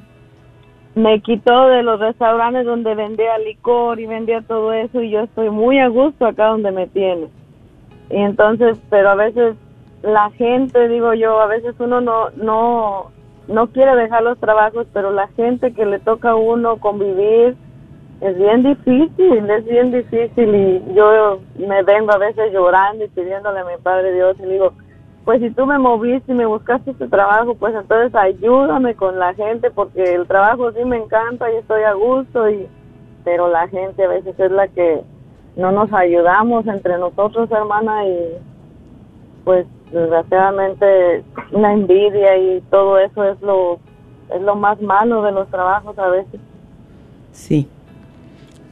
me 0.95 1.21
quitó 1.21 1.67
de 1.69 1.83
los 1.83 1.99
restaurantes 1.99 2.65
donde 2.65 2.95
vendía 2.95 3.37
licor 3.39 3.99
y 3.99 4.07
vendía 4.07 4.43
todo 4.43 4.73
eso 4.73 5.03
y 5.03 5.11
yo 5.11 5.23
estoy 5.23 5.51
muy 5.51 5.79
a 5.79 5.89
gusto 5.89 6.27
acá 6.27 6.49
donde 6.49 6.71
me 6.71 6.87
tiene. 6.87 7.29
Y 8.11 8.17
entonces, 8.17 8.79
pero 8.91 9.11
a 9.11 9.15
veces 9.15 9.57
la 10.03 10.31
gente, 10.31 10.89
digo 10.89 11.15
yo, 11.15 11.41
a 11.41 11.47
veces 11.47 11.75
uno 11.79 12.01
no 12.01 12.31
no 12.31 13.11
no 13.49 13.69
quiere 13.69 13.95
dejar 13.97 14.23
los 14.23 14.39
trabajos, 14.39 14.87
pero 14.93 15.13
la 15.13 15.29
gente 15.29 15.73
que 15.73 15.85
le 15.85 15.99
toca 15.99 16.31
a 16.31 16.37
uno 16.37 16.79
convivir 16.79 17.57
es 18.21 18.39
bien 18.39 18.63
difícil, 18.63 19.51
es 19.51 19.65
bien 19.67 19.93
difícil 19.93 20.55
y 20.55 20.95
yo 20.95 21.41
me 21.59 21.83
vengo 21.83 22.13
a 22.13 22.19
veces 22.19 22.53
llorando 22.53 23.05
y 23.05 23.09
pidiéndole 23.09 23.61
a 23.61 23.65
mi 23.65 23.83
Padre 23.83 24.15
Dios 24.15 24.37
y 24.41 24.47
digo, 24.47 24.73
pues 25.25 25.41
si 25.41 25.51
tú 25.51 25.67
me 25.67 25.79
moviste 25.79 26.33
y 26.33 26.35
me 26.35 26.47
buscaste 26.47 26.93
este 26.93 27.09
trabajo, 27.09 27.55
pues 27.55 27.75
entonces 27.75 28.15
ayúdame 28.15 28.95
con 28.95 29.19
la 29.19 29.35
gente 29.35 29.71
porque 29.71 30.15
el 30.15 30.27
trabajo 30.27 30.73
sí 30.73 30.85
me 30.85 30.97
encanta 30.97 31.51
y 31.53 31.57
estoy 31.57 31.83
a 31.83 31.93
gusto 31.95 32.49
y 32.49 32.69
pero 33.25 33.49
la 33.49 33.67
gente 33.69 34.05
a 34.05 34.09
veces 34.09 34.39
es 34.39 34.51
la 34.51 34.69
que 34.69 35.03
no 35.57 35.73
nos 35.73 35.93
ayudamos 35.93 36.67
entre 36.67 36.99
nosotros, 36.99 37.51
hermana, 37.51 38.07
y 38.07 38.39
pues 39.45 39.67
desgraciadamente 39.95 41.25
una 41.53 41.73
envidia 41.73 42.37
y 42.37 42.61
todo 42.71 42.99
eso 42.99 43.25
es 43.25 43.41
lo 43.41 43.79
es 44.35 44.43
lo 44.43 44.57
más 44.57 44.81
malo 44.81 45.23
de 45.23 45.33
los 45.33 45.49
trabajos 45.49 45.99
a 45.99 46.09
veces. 46.09 46.41
Sí. 47.33 47.69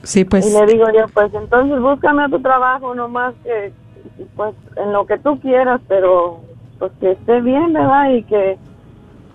Sí, 0.02 0.24
pues. 0.24 0.46
Y 0.46 0.58
le 0.58 0.66
digo 0.66 0.86
yo, 0.90 1.06
pues 1.14 1.32
entonces 1.34 1.80
búscame 1.80 2.24
otro 2.26 2.40
trabajo 2.40 2.94
nomás 2.94 3.34
que, 3.44 3.72
pues 4.34 4.54
en 4.76 4.92
lo 4.92 5.06
que 5.06 5.18
tú 5.18 5.38
quieras, 5.40 5.80
pero 5.88 6.40
pues 6.78 6.90
que 7.00 7.12
esté 7.12 7.40
bien, 7.40 7.72
¿verdad? 7.72 8.10
Y 8.10 8.24
que 8.24 8.58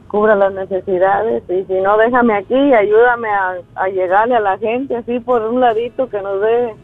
cubra 0.09 0.35
las 0.35 0.53
necesidades. 0.53 1.43
Y 1.49 1.63
si 1.63 1.81
no, 1.81 1.97
déjame 1.97 2.33
aquí 2.33 2.55
y 2.55 2.73
ayúdame 2.73 3.29
a, 3.29 3.57
a 3.75 3.87
llegarle 3.87 4.35
a 4.35 4.41
la 4.41 4.57
gente 4.57 4.97
así 4.97 5.19
por 5.19 5.41
un 5.43 5.61
ladito 5.61 6.09
que 6.09 6.21
nos 6.21 6.41
dé 6.41 6.75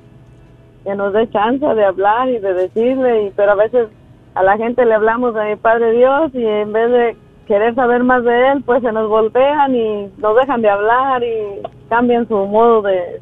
que 0.83 0.95
nos 0.95 1.13
dé 1.13 1.29
chance 1.29 1.65
de 1.65 1.85
hablar 1.85 2.29
y 2.29 2.39
de 2.39 2.53
decirle, 2.53 3.23
y, 3.23 3.29
pero 3.31 3.53
a 3.53 3.55
veces 3.55 3.87
a 4.35 4.43
la 4.43 4.57
gente 4.57 4.85
le 4.85 4.93
hablamos 4.93 5.33
de 5.35 5.43
mi 5.51 5.55
Padre 5.55 5.91
Dios 5.93 6.31
y 6.33 6.45
en 6.45 6.71
vez 6.73 6.91
de 6.91 7.17
querer 7.47 7.75
saber 7.75 8.03
más 8.03 8.23
de 8.23 8.51
Él, 8.51 8.63
pues 8.65 8.81
se 8.81 8.91
nos 8.91 9.09
voltean 9.09 9.75
y 9.75 10.07
nos 10.17 10.35
dejan 10.37 10.61
de 10.61 10.69
hablar 10.69 11.23
y 11.23 11.61
cambian 11.89 12.27
su 12.27 12.35
modo 12.35 12.81
de, 12.81 13.21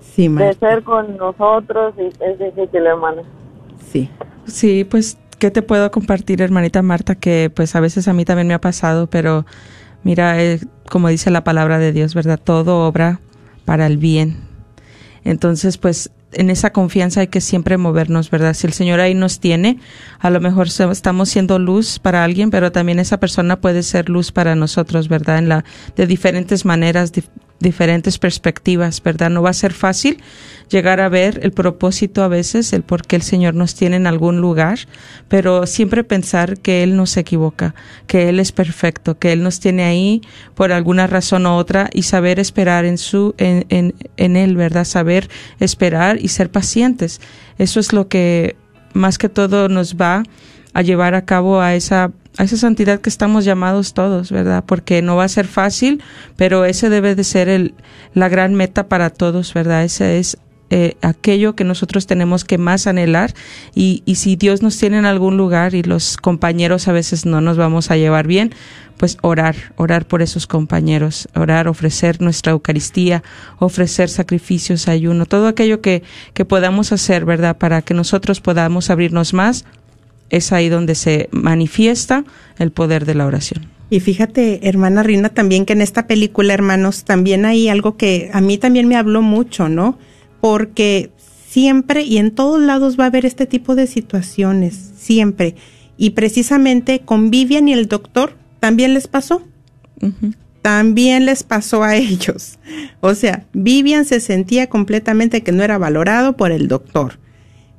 Sí, 0.00 0.22
de 0.24 0.28
Marta. 0.30 0.58
ser 0.68 0.82
con 0.82 1.16
nosotros 1.16 1.94
y 1.98 2.06
es 2.24 2.38
difícil, 2.38 2.86
hermano. 2.86 3.22
Sí. 3.84 4.10
Sí, 4.46 4.84
pues, 4.84 5.18
¿qué 5.38 5.50
te 5.50 5.62
puedo 5.62 5.90
compartir, 5.90 6.40
hermanita 6.40 6.80
Marta? 6.82 7.14
Que 7.14 7.50
pues 7.54 7.76
a 7.76 7.80
veces 7.80 8.08
a 8.08 8.12
mí 8.12 8.24
también 8.24 8.46
me 8.48 8.54
ha 8.54 8.60
pasado, 8.60 9.08
pero 9.08 9.44
mira, 10.02 10.40
eh, 10.42 10.60
como 10.90 11.08
dice 11.08 11.30
la 11.30 11.44
palabra 11.44 11.78
de 11.78 11.92
Dios, 11.92 12.14
¿verdad? 12.14 12.40
Todo 12.42 12.86
obra 12.86 13.20
para 13.64 13.86
el 13.86 13.98
bien. 13.98 14.36
Entonces, 15.24 15.76
pues 15.78 16.10
en 16.36 16.50
esa 16.50 16.70
confianza 16.70 17.20
hay 17.20 17.28
que 17.28 17.40
siempre 17.40 17.76
movernos, 17.76 18.30
¿verdad? 18.30 18.54
Si 18.54 18.66
el 18.66 18.72
Señor 18.72 19.00
ahí 19.00 19.14
nos 19.14 19.40
tiene, 19.40 19.78
a 20.18 20.30
lo 20.30 20.40
mejor 20.40 20.68
estamos 20.68 21.28
siendo 21.28 21.58
luz 21.58 21.98
para 21.98 22.24
alguien, 22.24 22.50
pero 22.50 22.72
también 22.72 22.98
esa 22.98 23.18
persona 23.18 23.60
puede 23.60 23.82
ser 23.82 24.08
luz 24.08 24.32
para 24.32 24.54
nosotros, 24.54 25.08
¿verdad? 25.08 25.38
En 25.38 25.48
la 25.48 25.64
de 25.96 26.06
diferentes 26.06 26.64
maneras, 26.64 27.12
diferentes 27.66 28.18
perspectivas, 28.18 29.02
¿verdad? 29.02 29.28
No 29.28 29.42
va 29.42 29.50
a 29.50 29.54
ser 29.54 29.72
fácil 29.72 30.18
llegar 30.68 31.00
a 31.00 31.08
ver 31.08 31.40
el 31.42 31.50
propósito 31.50 32.22
a 32.22 32.28
veces, 32.28 32.72
el 32.72 32.82
por 32.82 33.06
qué 33.06 33.16
el 33.16 33.22
Señor 33.22 33.54
nos 33.54 33.74
tiene 33.74 33.96
en 33.96 34.06
algún 34.06 34.40
lugar, 34.40 34.78
pero 35.28 35.66
siempre 35.66 36.04
pensar 36.04 36.58
que 36.58 36.82
Él 36.82 36.96
no 36.96 37.06
se 37.06 37.20
equivoca, 37.20 37.74
que 38.06 38.28
Él 38.28 38.38
es 38.38 38.52
perfecto, 38.52 39.18
que 39.18 39.32
Él 39.32 39.42
nos 39.42 39.58
tiene 39.58 39.82
ahí 39.84 40.22
por 40.54 40.72
alguna 40.72 41.06
razón 41.06 41.46
u 41.46 41.50
otra 41.50 41.90
y 41.92 42.02
saber 42.02 42.38
esperar 42.38 42.84
en 42.84 42.98
su, 42.98 43.34
en, 43.38 43.66
en, 43.68 43.94
en 44.16 44.36
Él, 44.36 44.56
¿verdad? 44.56 44.84
Saber 44.84 45.28
esperar 45.58 46.18
y 46.20 46.28
ser 46.28 46.50
pacientes. 46.50 47.20
Eso 47.58 47.80
es 47.80 47.92
lo 47.92 48.08
que 48.08 48.56
más 48.92 49.18
que 49.18 49.28
todo 49.28 49.68
nos 49.68 49.96
va 49.96 50.22
a 50.72 50.82
llevar 50.82 51.14
a 51.14 51.24
cabo 51.24 51.60
a 51.60 51.74
esa 51.74 52.12
a 52.38 52.44
esa 52.44 52.56
santidad 52.56 53.00
que 53.00 53.08
estamos 53.08 53.44
llamados 53.44 53.94
todos, 53.94 54.30
¿verdad? 54.30 54.64
Porque 54.66 55.02
no 55.02 55.16
va 55.16 55.24
a 55.24 55.28
ser 55.28 55.46
fácil, 55.46 56.02
pero 56.36 56.64
ese 56.64 56.88
debe 56.90 57.14
de 57.14 57.24
ser 57.24 57.48
el, 57.48 57.74
la 58.14 58.28
gran 58.28 58.54
meta 58.54 58.88
para 58.88 59.10
todos, 59.10 59.54
¿verdad? 59.54 59.84
Ese 59.84 60.18
es 60.18 60.38
eh, 60.68 60.96
aquello 61.00 61.54
que 61.54 61.62
nosotros 61.62 62.06
tenemos 62.06 62.44
que 62.44 62.58
más 62.58 62.88
anhelar 62.88 63.32
y, 63.74 64.02
y 64.04 64.16
si 64.16 64.34
Dios 64.34 64.62
nos 64.62 64.76
tiene 64.76 64.98
en 64.98 65.06
algún 65.06 65.36
lugar 65.36 65.74
y 65.74 65.84
los 65.84 66.16
compañeros 66.16 66.88
a 66.88 66.92
veces 66.92 67.24
no 67.24 67.40
nos 67.40 67.56
vamos 67.56 67.92
a 67.92 67.96
llevar 67.96 68.26
bien, 68.26 68.52
pues 68.96 69.18
orar, 69.22 69.54
orar 69.76 70.06
por 70.06 70.22
esos 70.22 70.46
compañeros, 70.46 71.28
orar, 71.34 71.68
ofrecer 71.68 72.20
nuestra 72.20 72.52
Eucaristía, 72.52 73.22
ofrecer 73.58 74.08
sacrificios, 74.08 74.88
ayuno, 74.88 75.26
todo 75.26 75.46
aquello 75.46 75.80
que, 75.80 76.02
que 76.34 76.44
podamos 76.44 76.92
hacer, 76.92 77.24
¿verdad? 77.24 77.56
Para 77.56 77.82
que 77.82 77.94
nosotros 77.94 78.40
podamos 78.40 78.90
abrirnos 78.90 79.34
más, 79.34 79.64
es 80.30 80.52
ahí 80.52 80.68
donde 80.68 80.94
se 80.94 81.28
manifiesta 81.32 82.24
el 82.58 82.72
poder 82.72 83.04
de 83.04 83.14
la 83.14 83.26
oración. 83.26 83.66
Y 83.88 84.00
fíjate, 84.00 84.68
hermana 84.68 85.02
Rina, 85.02 85.28
también 85.28 85.64
que 85.64 85.72
en 85.72 85.80
esta 85.80 86.06
película, 86.06 86.54
hermanos, 86.54 87.04
también 87.04 87.44
hay 87.44 87.68
algo 87.68 87.96
que 87.96 88.30
a 88.32 88.40
mí 88.40 88.58
también 88.58 88.88
me 88.88 88.96
habló 88.96 89.22
mucho, 89.22 89.68
¿no? 89.68 89.98
Porque 90.40 91.10
siempre 91.48 92.02
y 92.02 92.18
en 92.18 92.32
todos 92.32 92.60
lados 92.60 92.98
va 92.98 93.04
a 93.04 93.06
haber 93.08 93.24
este 93.24 93.46
tipo 93.46 93.76
de 93.76 93.86
situaciones, 93.86 94.74
siempre. 94.96 95.54
Y 95.96 96.10
precisamente 96.10 97.00
con 97.00 97.30
Vivian 97.30 97.68
y 97.68 97.72
el 97.72 97.86
doctor 97.86 98.36
también 98.58 98.92
les 98.92 99.06
pasó. 99.06 99.42
También 100.62 101.24
les 101.24 101.44
pasó 101.44 101.84
a 101.84 101.94
ellos. 101.96 102.58
O 103.00 103.14
sea, 103.14 103.46
Vivian 103.52 104.04
se 104.04 104.18
sentía 104.18 104.68
completamente 104.68 105.42
que 105.42 105.52
no 105.52 105.62
era 105.62 105.78
valorado 105.78 106.36
por 106.36 106.50
el 106.50 106.66
doctor 106.66 107.20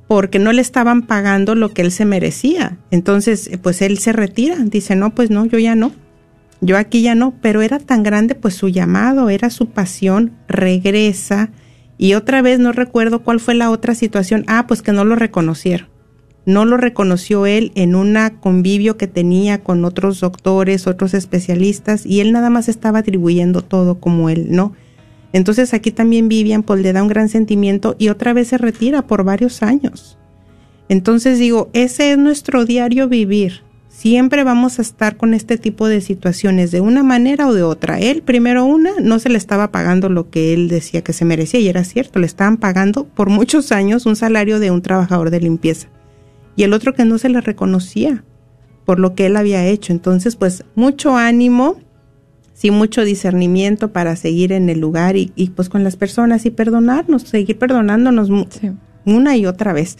porque 0.08 0.38
no 0.38 0.52
le 0.52 0.62
estaban 0.62 1.02
pagando 1.02 1.54
lo 1.54 1.72
que 1.72 1.82
él 1.82 1.92
se 1.92 2.04
merecía. 2.04 2.78
Entonces, 2.90 3.46
eh, 3.46 3.58
pues 3.58 3.82
él 3.82 3.98
se 3.98 4.12
retira, 4.12 4.56
dice, 4.56 4.96
no, 4.96 5.14
pues 5.14 5.30
no, 5.30 5.44
yo 5.44 5.58
ya 5.58 5.74
no, 5.74 5.92
yo 6.60 6.76
aquí 6.76 7.02
ya 7.02 7.14
no, 7.14 7.34
pero 7.40 7.62
era 7.62 7.78
tan 7.78 8.02
grande 8.02 8.34
pues 8.34 8.54
su 8.54 8.68
llamado, 8.68 9.30
era 9.30 9.50
su 9.50 9.68
pasión, 9.68 10.32
regresa 10.48 11.50
y 11.98 12.14
otra 12.14 12.42
vez 12.42 12.58
no 12.58 12.72
recuerdo 12.72 13.22
cuál 13.22 13.38
fue 13.38 13.54
la 13.54 13.70
otra 13.70 13.94
situación, 13.94 14.44
ah, 14.48 14.66
pues 14.66 14.82
que 14.82 14.92
no 14.92 15.04
lo 15.04 15.14
reconocieron. 15.14 15.88
No 16.46 16.64
lo 16.64 16.78
reconoció 16.78 17.44
él 17.44 17.72
en 17.74 17.94
una 17.94 18.40
convivio 18.40 18.96
que 18.96 19.06
tenía 19.06 19.62
con 19.62 19.84
otros 19.84 20.20
doctores, 20.20 20.86
otros 20.86 21.12
especialistas, 21.12 22.06
y 22.06 22.20
él 22.20 22.32
nada 22.32 22.48
más 22.48 22.68
estaba 22.68 23.00
atribuyendo 23.00 23.62
todo 23.62 24.00
como 24.00 24.30
él, 24.30 24.46
¿no? 24.48 24.72
Entonces 25.32 25.74
aquí 25.74 25.90
también 25.90 26.28
Vivian 26.28 26.62
pues 26.62 26.80
le 26.80 26.92
da 26.92 27.02
un 27.02 27.08
gran 27.08 27.28
sentimiento 27.28 27.96
y 27.98 28.08
otra 28.08 28.32
vez 28.32 28.48
se 28.48 28.58
retira 28.58 29.06
por 29.06 29.24
varios 29.24 29.62
años. 29.62 30.18
Entonces 30.88 31.38
digo, 31.38 31.68
ese 31.74 32.12
es 32.12 32.18
nuestro 32.18 32.64
diario 32.64 33.08
vivir. 33.08 33.62
Siempre 33.88 34.44
vamos 34.44 34.78
a 34.78 34.82
estar 34.82 35.16
con 35.16 35.34
este 35.34 35.58
tipo 35.58 35.88
de 35.88 36.00
situaciones 36.00 36.70
de 36.70 36.80
una 36.80 37.02
manera 37.02 37.48
o 37.48 37.52
de 37.52 37.64
otra. 37.64 37.98
Él 37.98 38.22
primero 38.22 38.64
una, 38.64 38.92
no 39.00 39.18
se 39.18 39.28
le 39.28 39.36
estaba 39.36 39.72
pagando 39.72 40.08
lo 40.08 40.30
que 40.30 40.54
él 40.54 40.68
decía 40.68 41.02
que 41.02 41.12
se 41.12 41.24
merecía 41.24 41.60
y 41.60 41.68
era 41.68 41.84
cierto, 41.84 42.20
le 42.20 42.26
estaban 42.26 42.58
pagando 42.58 43.06
por 43.06 43.28
muchos 43.28 43.72
años 43.72 44.06
un 44.06 44.14
salario 44.14 44.60
de 44.60 44.70
un 44.70 44.82
trabajador 44.82 45.30
de 45.30 45.40
limpieza. 45.40 45.88
Y 46.54 46.62
el 46.62 46.74
otro 46.74 46.94
que 46.94 47.04
no 47.04 47.18
se 47.18 47.28
le 47.28 47.40
reconocía 47.40 48.24
por 48.84 49.00
lo 49.00 49.14
que 49.14 49.26
él 49.26 49.36
había 49.36 49.66
hecho. 49.66 49.92
Entonces 49.92 50.36
pues 50.36 50.64
mucho 50.74 51.16
ánimo, 51.16 51.76
sí 52.58 52.72
mucho 52.72 53.04
discernimiento 53.04 53.92
para 53.92 54.16
seguir 54.16 54.50
en 54.50 54.68
el 54.68 54.80
lugar 54.80 55.16
y, 55.16 55.32
y, 55.36 55.50
pues 55.50 55.68
con 55.68 55.84
las 55.84 55.94
personas 55.94 56.44
y 56.44 56.50
perdonarnos, 56.50 57.22
seguir 57.22 57.56
perdonándonos 57.56 58.28
Sí. 58.50 58.72
una 59.04 59.36
y 59.36 59.46
otra 59.46 59.72
vez. 59.72 59.96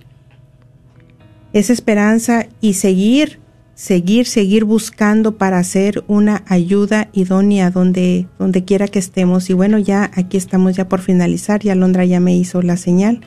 esa 1.55 1.71
esperanza 1.71 2.47
y 2.59 2.73
seguir, 2.73 3.39
seguir, 3.75 4.25
seguir 4.25 4.65
buscando 4.65 5.37
para 5.37 5.57
hacer 5.57 6.03
una 6.07 6.43
ayuda 6.47 7.07
idónea 7.13 7.71
donde, 7.71 8.27
donde 8.37 8.65
quiera 8.65 8.89
que 8.89 8.99
estemos. 8.99 9.49
Y 9.49 9.53
bueno, 9.53 9.79
ya 9.79 10.11
aquí 10.15 10.35
estamos 10.35 10.75
ya 10.75 10.89
por 10.89 10.99
finalizar. 10.99 11.61
Ya 11.61 11.73
Londra 11.73 12.03
ya 12.03 12.19
me 12.19 12.35
hizo 12.35 12.61
la 12.61 12.75
señal 12.75 13.21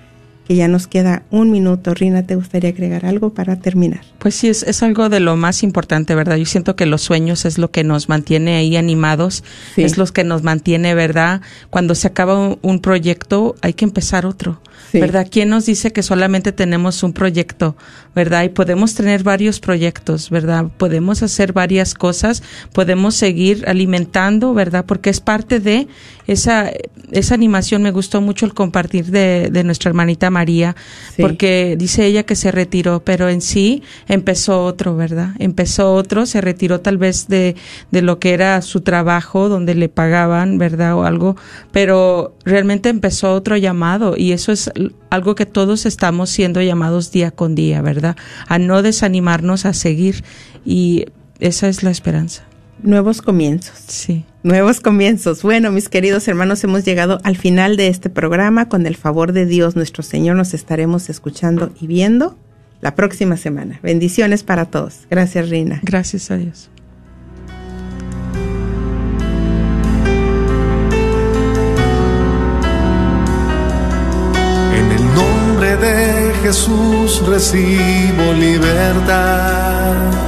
que 0.48 0.56
ya 0.56 0.66
nos 0.66 0.86
queda 0.86 1.22
un 1.30 1.50
minuto. 1.50 1.92
Rina, 1.92 2.22
¿te 2.26 2.34
gustaría 2.34 2.70
agregar 2.70 3.04
algo 3.04 3.34
para 3.34 3.56
terminar? 3.56 4.00
Pues 4.18 4.34
sí, 4.34 4.48
es, 4.48 4.62
es 4.62 4.82
algo 4.82 5.10
de 5.10 5.20
lo 5.20 5.36
más 5.36 5.62
importante, 5.62 6.14
¿verdad? 6.14 6.36
Yo 6.36 6.46
siento 6.46 6.74
que 6.74 6.86
los 6.86 7.02
sueños 7.02 7.44
es 7.44 7.58
lo 7.58 7.70
que 7.70 7.84
nos 7.84 8.08
mantiene 8.08 8.56
ahí 8.56 8.74
animados, 8.76 9.44
Sí. 9.74 9.82
es 9.82 9.98
lo 9.98 10.06
que 10.06 10.24
nos 10.24 10.42
mantiene, 10.42 10.94
¿verdad? 10.94 11.42
Cuando 11.68 11.94
se 11.94 12.06
acaba 12.06 12.38
un, 12.38 12.58
un 12.62 12.80
proyecto, 12.80 13.56
hay 13.60 13.74
que 13.74 13.84
empezar 13.84 14.24
otro, 14.24 14.62
Sí. 14.90 15.00
¿verdad? 15.00 15.28
¿Quién 15.30 15.50
nos 15.50 15.66
dice 15.66 15.92
que 15.92 16.02
solamente 16.02 16.50
tenemos 16.52 17.02
un 17.02 17.12
proyecto, 17.12 17.76
¿verdad? 18.14 18.44
Y 18.44 18.48
podemos 18.48 18.94
tener 18.94 19.22
varios 19.24 19.60
proyectos, 19.60 20.30
¿verdad? 20.30 20.64
Podemos 20.78 21.22
hacer 21.22 21.52
varias 21.52 21.92
cosas, 21.92 22.42
podemos 22.72 23.14
seguir 23.14 23.64
alimentando, 23.68 24.54
¿verdad? 24.54 24.86
Porque 24.86 25.10
es 25.10 25.20
parte 25.20 25.60
de 25.60 25.88
esa, 26.26 26.70
esa 27.10 27.34
animación. 27.34 27.82
Me 27.82 27.90
gustó 27.90 28.22
mucho 28.22 28.46
el 28.46 28.54
compartir 28.54 29.06
de, 29.06 29.50
de 29.52 29.62
nuestra 29.64 29.90
hermanita 29.90 30.30
María, 30.38 30.76
Sí. 31.14 31.22
porque 31.22 31.74
dice 31.76 32.06
ella 32.06 32.22
que 32.22 32.36
se 32.36 32.52
retiró, 32.52 33.00
pero 33.04 33.28
en 33.28 33.40
sí 33.40 33.82
empezó 34.06 34.64
otro, 34.64 34.94
¿verdad? 34.94 35.30
Empezó 35.40 35.94
otro, 35.94 36.26
se 36.26 36.40
retiró 36.40 36.80
tal 36.80 36.96
vez 36.96 37.26
de, 37.26 37.56
de 37.90 38.02
lo 38.02 38.18
que 38.20 38.32
era 38.34 38.62
su 38.62 38.80
trabajo, 38.82 39.48
donde 39.48 39.74
le 39.74 39.88
pagaban, 39.88 40.58
¿verdad? 40.58 40.94
O 40.96 41.02
algo, 41.04 41.34
pero 41.72 42.34
realmente 42.44 42.88
empezó 42.88 43.34
otro 43.34 43.56
llamado 43.56 44.14
y 44.16 44.32
eso 44.32 44.52
es 44.52 44.70
algo 45.10 45.34
que 45.34 45.46
todos 45.46 45.86
estamos 45.86 46.30
siendo 46.30 46.62
llamados 46.62 47.10
día 47.10 47.30
con 47.32 47.54
día, 47.54 47.82
¿verdad? 47.82 48.16
A 48.46 48.58
no 48.58 48.82
desanimarnos, 48.82 49.64
a 49.66 49.72
seguir 49.72 50.22
y 50.64 51.06
esa 51.40 51.68
es 51.68 51.82
la 51.82 51.90
esperanza. 51.90 52.44
Nuevos 52.82 53.22
comienzos. 53.22 53.78
Sí. 53.86 54.24
Nuevos 54.42 54.80
comienzos. 54.80 55.42
Bueno, 55.42 55.70
mis 55.72 55.88
queridos 55.88 56.28
hermanos, 56.28 56.62
hemos 56.64 56.84
llegado 56.84 57.20
al 57.24 57.36
final 57.36 57.76
de 57.76 57.88
este 57.88 58.08
programa. 58.08 58.68
Con 58.68 58.86
el 58.86 58.96
favor 58.96 59.32
de 59.32 59.46
Dios, 59.46 59.74
nuestro 59.76 60.02
Señor, 60.02 60.36
nos 60.36 60.54
estaremos 60.54 61.10
escuchando 61.10 61.72
y 61.80 61.86
viendo 61.86 62.36
la 62.80 62.94
próxima 62.94 63.36
semana. 63.36 63.80
Bendiciones 63.82 64.44
para 64.44 64.66
todos. 64.66 65.00
Gracias, 65.10 65.48
Rina. 65.48 65.80
Gracias 65.82 66.30
a 66.30 66.36
Dios. 66.36 66.70
En 74.74 74.92
el 74.92 75.14
nombre 75.14 75.76
de 75.76 76.32
Jesús 76.42 77.26
recibo 77.26 78.32
libertad. 78.38 80.27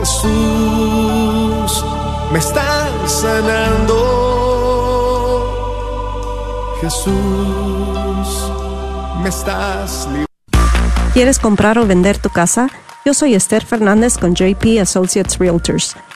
Jesús, 0.00 1.84
me 2.32 2.38
estás 2.38 3.12
sanando. 3.20 3.96
Jesús, 6.80 8.50
me 9.22 9.28
estás. 9.28 10.08
¿Quieres 11.12 11.38
comprar 11.38 11.78
o 11.78 11.86
vender 11.86 12.16
tu 12.16 12.30
casa? 12.30 12.70
Yo 13.04 13.12
soy 13.12 13.34
Esther 13.34 13.62
Fernández 13.66 14.16
con 14.16 14.34
JP 14.34 14.80
Associates 14.80 15.38
Realtors 15.38 15.94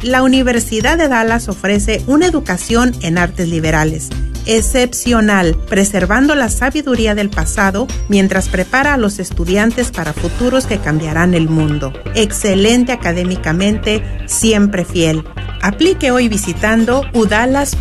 La 0.06 0.22
Universidad 0.22 0.99
de 0.99 1.08
Dallas 1.08 1.49
ofrece 1.49 2.03
una 2.06 2.28
educación 2.28 2.93
en 3.01 3.18
artes 3.18 3.49
liberales 3.49 4.10
excepcional, 4.45 5.58
preservando 5.68 6.36
la 6.36 6.49
sabiduría 6.49 7.16
del 7.16 7.32
pasado 7.32 7.88
mientras 8.08 8.47
prepara 8.47 8.93
a 8.93 8.97
los 8.97 9.18
estudiantes 9.18 9.89
para 9.89 10.14
futuros 10.14 10.68
que 10.68 10.78
cambiarán 10.78 11.34
el 11.34 11.49
mundo. 11.49 11.91
Excelente 12.14 12.91
académicamente, 12.91 14.03
siempre 14.28 14.86
fiel. 14.86 15.24
Aplique 15.64 16.12
hoy 16.12 16.30
visitando 16.30 17.01
udalas.edu. 17.16 17.76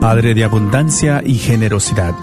Padre 0.00 0.32
de 0.32 0.44
abundancia 0.44 1.20
y 1.22 1.34
generosidad, 1.34 2.14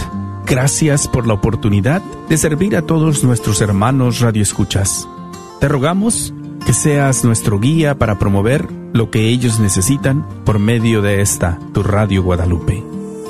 gracias 0.48 1.08
por 1.08 1.28
la 1.28 1.36
oportunidad 1.36 2.02
de 2.28 2.38
servir 2.38 2.76
a 2.76 2.82
todos 2.82 3.24
nuestros 3.24 3.62
hermanos 3.62 4.22
radioescuchas. 4.22 5.08
Te 5.66 5.70
rogamos 5.70 6.32
que 6.64 6.74
seas 6.74 7.24
nuestro 7.24 7.60
guía 7.60 7.98
para 7.98 8.20
promover 8.20 8.68
lo 8.94 9.10
que 9.10 9.30
ellos 9.30 9.60
necesitan 9.60 10.24
por 10.46 10.60
medio 10.60 11.02
de 11.02 11.22
esta, 11.22 11.58
tu 11.74 11.82
Radio 11.82 12.22
Guadalupe. 12.22 12.84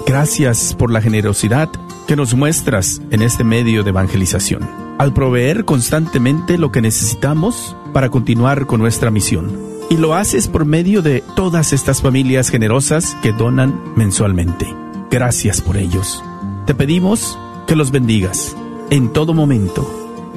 Gracias 0.05 0.75
por 0.77 0.91
la 0.91 1.01
generosidad 1.01 1.69
que 2.09 2.17
nos 2.17 2.33
muestras 2.33 3.01
en 3.09 3.21
este 3.21 3.45
medio 3.45 3.85
de 3.85 3.91
evangelización, 3.91 4.69
al 4.97 5.13
proveer 5.13 5.63
constantemente 5.63 6.57
lo 6.57 6.73
que 6.73 6.81
necesitamos 6.81 7.73
para 7.93 8.09
continuar 8.09 8.65
con 8.65 8.81
nuestra 8.81 9.11
misión. 9.11 9.57
Y 9.89 9.95
lo 9.95 10.13
haces 10.13 10.49
por 10.49 10.65
medio 10.65 11.01
de 11.01 11.23
todas 11.37 11.71
estas 11.71 12.01
familias 12.01 12.49
generosas 12.49 13.15
que 13.23 13.31
donan 13.31 13.81
mensualmente. 13.95 14.67
Gracias 15.09 15.61
por 15.61 15.77
ellos. 15.77 16.21
Te 16.65 16.75
pedimos 16.75 17.39
que 17.65 17.77
los 17.77 17.91
bendigas 17.91 18.57
en 18.89 19.13
todo 19.13 19.33
momento. 19.33 19.89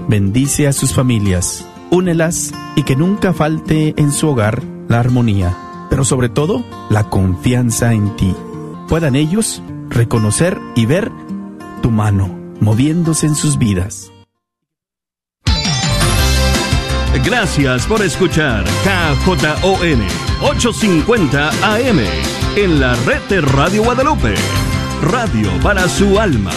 Bendice 0.06 0.68
a 0.68 0.72
sus 0.72 0.94
familias, 0.94 1.67
únelas 1.90 2.52
y 2.76 2.82
que 2.82 2.96
nunca 2.96 3.32
falte 3.32 3.94
en 3.96 4.12
su 4.12 4.28
hogar 4.28 4.62
la 4.88 5.00
armonía, 5.00 5.56
pero 5.90 6.04
sobre 6.04 6.28
todo 6.28 6.64
la 6.90 7.10
confianza 7.10 7.92
en 7.92 8.14
ti. 8.16 8.34
Puedan 8.88 9.16
ellos 9.16 9.62
reconocer 9.88 10.58
y 10.74 10.86
ver 10.86 11.10
tu 11.82 11.90
mano 11.90 12.38
moviéndose 12.60 13.26
en 13.26 13.34
sus 13.34 13.58
vidas. 13.58 14.10
Gracias 17.24 17.86
por 17.86 18.02
escuchar 18.02 18.64
KJON 18.64 20.02
850 20.42 21.50
AM 21.74 22.00
en 22.56 22.80
la 22.80 22.94
red 23.04 23.20
de 23.28 23.40
Radio 23.40 23.82
Guadalupe. 23.82 24.34
Radio 25.02 25.50
para 25.62 25.88
su 25.88 26.18
alma. 26.18 26.52